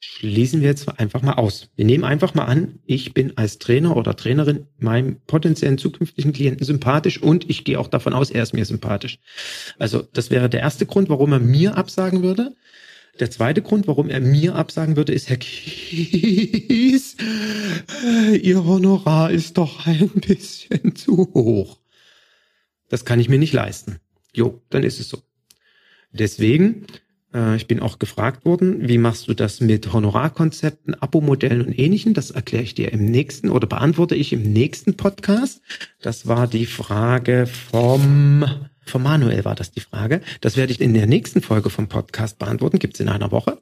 Schließen 0.00 0.60
wir 0.60 0.68
jetzt 0.68 0.88
einfach 0.98 1.22
mal 1.22 1.34
aus. 1.34 1.70
Wir 1.76 1.84
nehmen 1.84 2.04
einfach 2.04 2.34
mal 2.34 2.44
an, 2.44 2.78
ich 2.84 3.14
bin 3.14 3.36
als 3.38 3.58
Trainer 3.58 3.96
oder 3.96 4.16
Trainerin 4.16 4.66
meinem 4.76 5.20
potenziellen 5.26 5.78
zukünftigen 5.78 6.32
Klienten 6.32 6.64
sympathisch 6.64 7.22
und 7.22 7.48
ich 7.48 7.64
gehe 7.64 7.80
auch 7.80 7.88
davon 7.88 8.12
aus, 8.12 8.30
er 8.30 8.42
ist 8.42 8.52
mir 8.52 8.66
sympathisch. 8.66 9.18
Also 9.78 10.02
das 10.02 10.30
wäre 10.30 10.50
der 10.50 10.60
erste 10.60 10.84
Grund, 10.84 11.08
warum 11.08 11.32
er 11.32 11.40
mir 11.40 11.76
absagen 11.76 12.22
würde. 12.22 12.54
Der 13.20 13.30
zweite 13.30 13.62
Grund, 13.62 13.86
warum 13.86 14.08
er 14.08 14.20
mir 14.20 14.56
absagen 14.56 14.96
würde, 14.96 15.12
ist, 15.12 15.28
Herr 15.28 15.36
Kies, 15.36 17.16
Ihr 18.42 18.64
Honorar 18.64 19.30
ist 19.30 19.56
doch 19.56 19.86
ein 19.86 20.08
bisschen 20.08 20.96
zu 20.96 21.30
hoch. 21.32 21.78
Das 22.88 23.04
kann 23.04 23.20
ich 23.20 23.28
mir 23.28 23.38
nicht 23.38 23.52
leisten. 23.52 24.00
Jo, 24.34 24.60
dann 24.70 24.82
ist 24.82 24.98
es 24.98 25.08
so. 25.08 25.22
Deswegen, 26.12 26.86
äh, 27.32 27.56
ich 27.56 27.66
bin 27.66 27.80
auch 27.80 27.98
gefragt 27.98 28.44
worden, 28.44 28.88
wie 28.88 28.98
machst 28.98 29.28
du 29.28 29.34
das 29.34 29.60
mit 29.60 29.92
Honorarkonzepten, 29.92 30.94
Abo-Modellen 30.94 31.66
und 31.66 31.78
ähnlichem? 31.78 32.14
Das 32.14 32.32
erkläre 32.32 32.64
ich 32.64 32.74
dir 32.74 32.92
im 32.92 33.04
nächsten 33.04 33.48
oder 33.48 33.66
beantworte 33.66 34.16
ich 34.16 34.32
im 34.32 34.42
nächsten 34.52 34.96
Podcast. 34.96 35.60
Das 36.02 36.26
war 36.26 36.48
die 36.48 36.66
Frage 36.66 37.46
vom, 37.46 38.44
vom 38.86 39.02
Manuel 39.02 39.44
war 39.44 39.54
das 39.54 39.70
die 39.70 39.80
Frage. 39.80 40.20
Das 40.40 40.56
werde 40.56 40.72
ich 40.72 40.80
in 40.80 40.94
der 40.94 41.06
nächsten 41.06 41.42
Folge 41.42 41.70
vom 41.70 41.88
Podcast 41.88 42.38
beantworten. 42.38 42.78
Gibt's 42.78 43.00
in 43.00 43.08
einer 43.08 43.30
Woche 43.30 43.58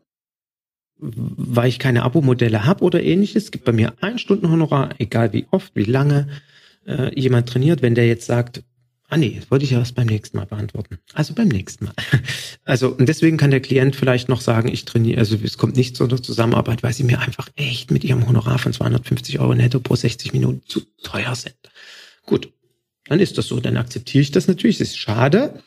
weil 1.03 1.69
ich 1.69 1.81
keine 1.81 2.05
Abo-Modelle 2.05 2.65
habe 2.65 2.85
oder 2.85 3.03
ähnliches, 3.03 3.51
gibt 3.51 3.65
bei 3.65 3.73
mir 3.73 3.95
ein 4.01 4.19
Stunden 4.19 4.49
Honorar, 4.49 4.91
egal 4.99 5.33
wie 5.33 5.47
oft, 5.51 5.75
wie 5.75 5.83
lange 5.83 6.29
äh, 6.87 7.19
jemand 7.19 7.49
trainiert. 7.49 7.83
Wenn 7.83 7.97
der 7.97 8.07
jetzt 8.07 8.27
sagt, 8.27 8.63
Ah 9.09 9.19
nee, 9.19 9.37
das 9.39 9.51
wollte 9.51 9.67
ich 9.67 9.73
ja 9.73 9.79
erst 9.79 9.95
beim 9.95 10.07
nächsten 10.07 10.39
Mal 10.39 10.47
beantworten. 10.47 10.99
Also 11.13 11.35
beim 11.35 11.49
nächsten 11.49 11.85
Mal. 11.85 11.95
Also 12.65 12.95
und 12.95 13.09
deswegen 13.09 13.37
kann 13.37 13.51
der 13.51 13.61
Klient 13.61 13.97
vielleicht 13.97 14.29
noch 14.29 14.41
sagen, 14.41 14.69
ich 14.69 14.85
trainiere, 14.85 15.19
also 15.19 15.37
es 15.43 15.59
kommt 15.59 15.77
nicht 15.77 15.97
zu 15.97 16.05
einer 16.05 16.23
Zusammenarbeit, 16.23 16.85
weil 16.85 16.93
sie 16.93 17.03
mir 17.03 17.19
einfach 17.19 17.49
echt 17.57 17.91
mit 17.91 18.05
ihrem 18.05 18.27
Honorar 18.27 18.59
von 18.59 18.73
250 18.73 19.41
Euro 19.41 19.53
netto 19.53 19.81
pro 19.81 19.97
60 19.97 20.33
Minuten 20.33 20.63
zu 20.67 20.81
teuer 21.03 21.35
sind. 21.35 21.57
Gut, 22.25 22.53
dann 23.13 23.21
ist 23.21 23.37
das 23.37 23.49
so, 23.49 23.61
dann 23.61 23.77
akzeptiere 23.77 24.23
ich 24.23 24.31
das 24.31 24.49
natürlich. 24.49 24.81
Es 24.81 24.89
ist 24.89 24.97
schade. 24.97 25.63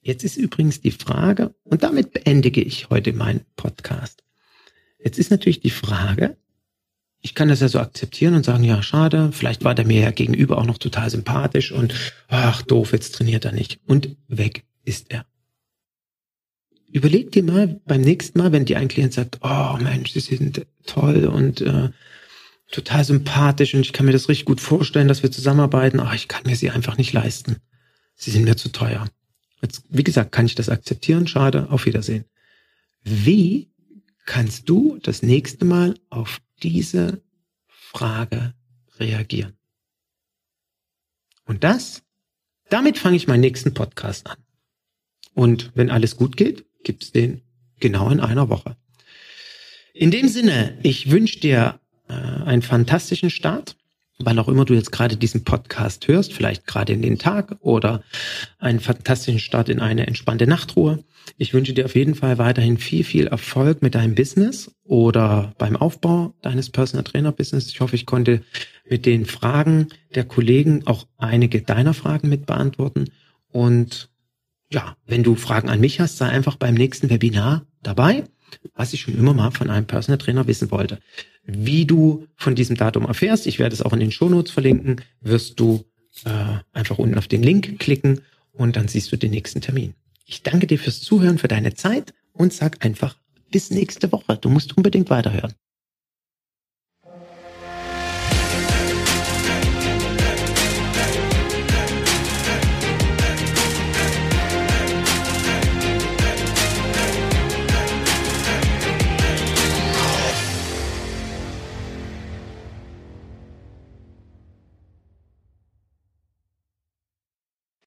Jetzt 0.00 0.24
ist 0.24 0.36
übrigens 0.36 0.80
die 0.80 0.90
Frage, 0.90 1.54
und 1.62 1.84
damit 1.84 2.12
beendige 2.12 2.60
ich 2.60 2.90
heute 2.90 3.12
meinen 3.12 3.42
Podcast. 3.54 4.24
Jetzt 4.98 5.20
ist 5.20 5.30
natürlich 5.30 5.60
die 5.60 5.70
Frage, 5.70 6.36
ich 7.20 7.36
kann 7.36 7.46
das 7.46 7.60
ja 7.60 7.68
so 7.68 7.78
akzeptieren 7.78 8.34
und 8.34 8.44
sagen, 8.44 8.64
ja, 8.64 8.82
schade, 8.82 9.30
vielleicht 9.30 9.62
war 9.62 9.76
der 9.76 9.86
mir 9.86 10.00
ja 10.00 10.10
gegenüber 10.10 10.58
auch 10.58 10.66
noch 10.66 10.78
total 10.78 11.08
sympathisch 11.08 11.70
und 11.70 11.94
ach, 12.26 12.62
doof, 12.62 12.90
jetzt 12.90 13.14
trainiert 13.14 13.44
er 13.44 13.52
nicht. 13.52 13.78
Und 13.86 14.16
weg 14.26 14.64
ist 14.84 15.12
er. 15.12 15.24
Überleg 16.90 17.30
dir 17.30 17.44
mal 17.44 17.80
beim 17.86 18.00
nächsten 18.00 18.40
Mal, 18.40 18.50
wenn 18.50 18.64
dir 18.64 18.80
ein 18.80 18.88
Klient 18.88 19.12
sagt, 19.12 19.38
oh 19.42 19.76
Mensch, 19.80 20.14
Sie 20.14 20.18
sind 20.18 20.66
toll 20.84 21.26
und 21.26 21.60
äh, 21.60 21.90
total 22.70 23.04
sympathisch 23.04 23.74
und 23.74 23.80
ich 23.80 23.92
kann 23.92 24.06
mir 24.06 24.12
das 24.12 24.28
richtig 24.28 24.46
gut 24.46 24.60
vorstellen, 24.60 25.08
dass 25.08 25.22
wir 25.22 25.30
zusammenarbeiten, 25.30 26.00
ach, 26.00 26.14
ich 26.14 26.28
kann 26.28 26.42
mir 26.44 26.56
sie 26.56 26.70
einfach 26.70 26.98
nicht 26.98 27.12
leisten. 27.12 27.56
Sie 28.14 28.30
sind 28.30 28.44
mir 28.44 28.56
zu 28.56 28.70
teuer. 28.70 29.08
Jetzt, 29.62 29.82
wie 29.88 30.04
gesagt, 30.04 30.32
kann 30.32 30.46
ich 30.46 30.54
das 30.54 30.68
akzeptieren, 30.68 31.26
schade, 31.26 31.68
auf 31.70 31.86
Wiedersehen. 31.86 32.24
Wie 33.02 33.70
kannst 34.28 34.68
du 34.68 34.98
das 35.02 35.22
nächste 35.22 35.64
Mal 35.64 35.94
auf 36.10 36.40
diese 36.62 37.22
Frage 37.68 38.54
reagieren. 38.98 39.56
Und 41.46 41.64
das, 41.64 42.02
damit 42.68 42.98
fange 42.98 43.16
ich 43.16 43.26
meinen 43.26 43.40
nächsten 43.40 43.72
Podcast 43.72 44.26
an. 44.26 44.36
Und 45.34 45.72
wenn 45.74 45.90
alles 45.90 46.16
gut 46.16 46.36
geht, 46.36 46.66
gibt's 46.84 47.12
den 47.12 47.42
genau 47.80 48.10
in 48.10 48.20
einer 48.20 48.50
Woche. 48.50 48.76
In 49.94 50.10
dem 50.10 50.28
Sinne, 50.28 50.78
ich 50.82 51.10
wünsche 51.10 51.40
dir 51.40 51.80
äh, 52.08 52.12
einen 52.44 52.62
fantastischen 52.62 53.30
Start, 53.30 53.76
wann 54.18 54.38
auch 54.38 54.48
immer 54.48 54.64
du 54.64 54.74
jetzt 54.74 54.92
gerade 54.92 55.16
diesen 55.16 55.44
Podcast 55.44 56.08
hörst, 56.08 56.32
vielleicht 56.32 56.66
gerade 56.66 56.92
in 56.92 57.02
den 57.02 57.18
Tag 57.18 57.56
oder 57.60 58.02
einen 58.58 58.80
fantastischen 58.80 59.40
Start 59.40 59.68
in 59.68 59.80
eine 59.80 60.06
entspannte 60.06 60.46
Nachtruhe. 60.46 61.04
Ich 61.36 61.54
wünsche 61.54 61.72
dir 61.72 61.84
auf 61.84 61.94
jeden 61.94 62.14
Fall 62.14 62.38
weiterhin 62.38 62.78
viel, 62.78 63.04
viel 63.04 63.26
Erfolg 63.26 63.82
mit 63.82 63.94
deinem 63.94 64.14
Business 64.14 64.70
oder 64.84 65.54
beim 65.58 65.76
Aufbau 65.76 66.34
deines 66.42 66.70
Personal 66.70 67.04
Trainer 67.04 67.32
Business. 67.32 67.68
Ich 67.68 67.80
hoffe, 67.80 67.96
ich 67.96 68.06
konnte 68.06 68.42
mit 68.88 69.06
den 69.06 69.26
Fragen 69.26 69.88
der 70.14 70.24
Kollegen 70.24 70.86
auch 70.86 71.06
einige 71.18 71.62
deiner 71.62 71.94
Fragen 71.94 72.28
mit 72.28 72.46
beantworten. 72.46 73.10
Und 73.50 74.08
ja, 74.72 74.96
wenn 75.06 75.22
du 75.22 75.34
Fragen 75.34 75.68
an 75.68 75.80
mich 75.80 76.00
hast, 76.00 76.18
sei 76.18 76.28
einfach 76.28 76.56
beim 76.56 76.74
nächsten 76.74 77.10
Webinar 77.10 77.66
dabei, 77.82 78.24
was 78.74 78.92
ich 78.92 79.00
schon 79.02 79.16
immer 79.16 79.34
mal 79.34 79.50
von 79.50 79.70
einem 79.70 79.86
Personal 79.86 80.18
Trainer 80.18 80.46
wissen 80.46 80.70
wollte. 80.70 80.98
Wie 81.44 81.86
du 81.86 82.26
von 82.36 82.54
diesem 82.54 82.76
Datum 82.76 83.06
erfährst, 83.06 83.46
ich 83.46 83.58
werde 83.58 83.74
es 83.74 83.82
auch 83.82 83.92
in 83.92 84.00
den 84.00 84.12
Shownotes 84.12 84.52
verlinken, 84.52 85.00
wirst 85.20 85.58
du 85.60 85.84
äh, 86.24 86.58
einfach 86.72 86.98
unten 86.98 87.18
auf 87.18 87.28
den 87.28 87.42
Link 87.42 87.78
klicken 87.78 88.20
und 88.52 88.76
dann 88.76 88.88
siehst 88.88 89.10
du 89.12 89.16
den 89.16 89.30
nächsten 89.30 89.60
Termin. 89.60 89.94
Ich 90.26 90.42
danke 90.42 90.66
dir 90.66 90.78
fürs 90.78 91.00
Zuhören, 91.00 91.38
für 91.38 91.48
deine 91.48 91.74
Zeit 91.74 92.12
und 92.32 92.52
sag 92.52 92.84
einfach 92.84 93.16
bis 93.50 93.70
nächste 93.70 94.12
Woche. 94.12 94.36
Du 94.36 94.50
musst 94.50 94.76
unbedingt 94.76 95.10
weiterhören. 95.10 95.54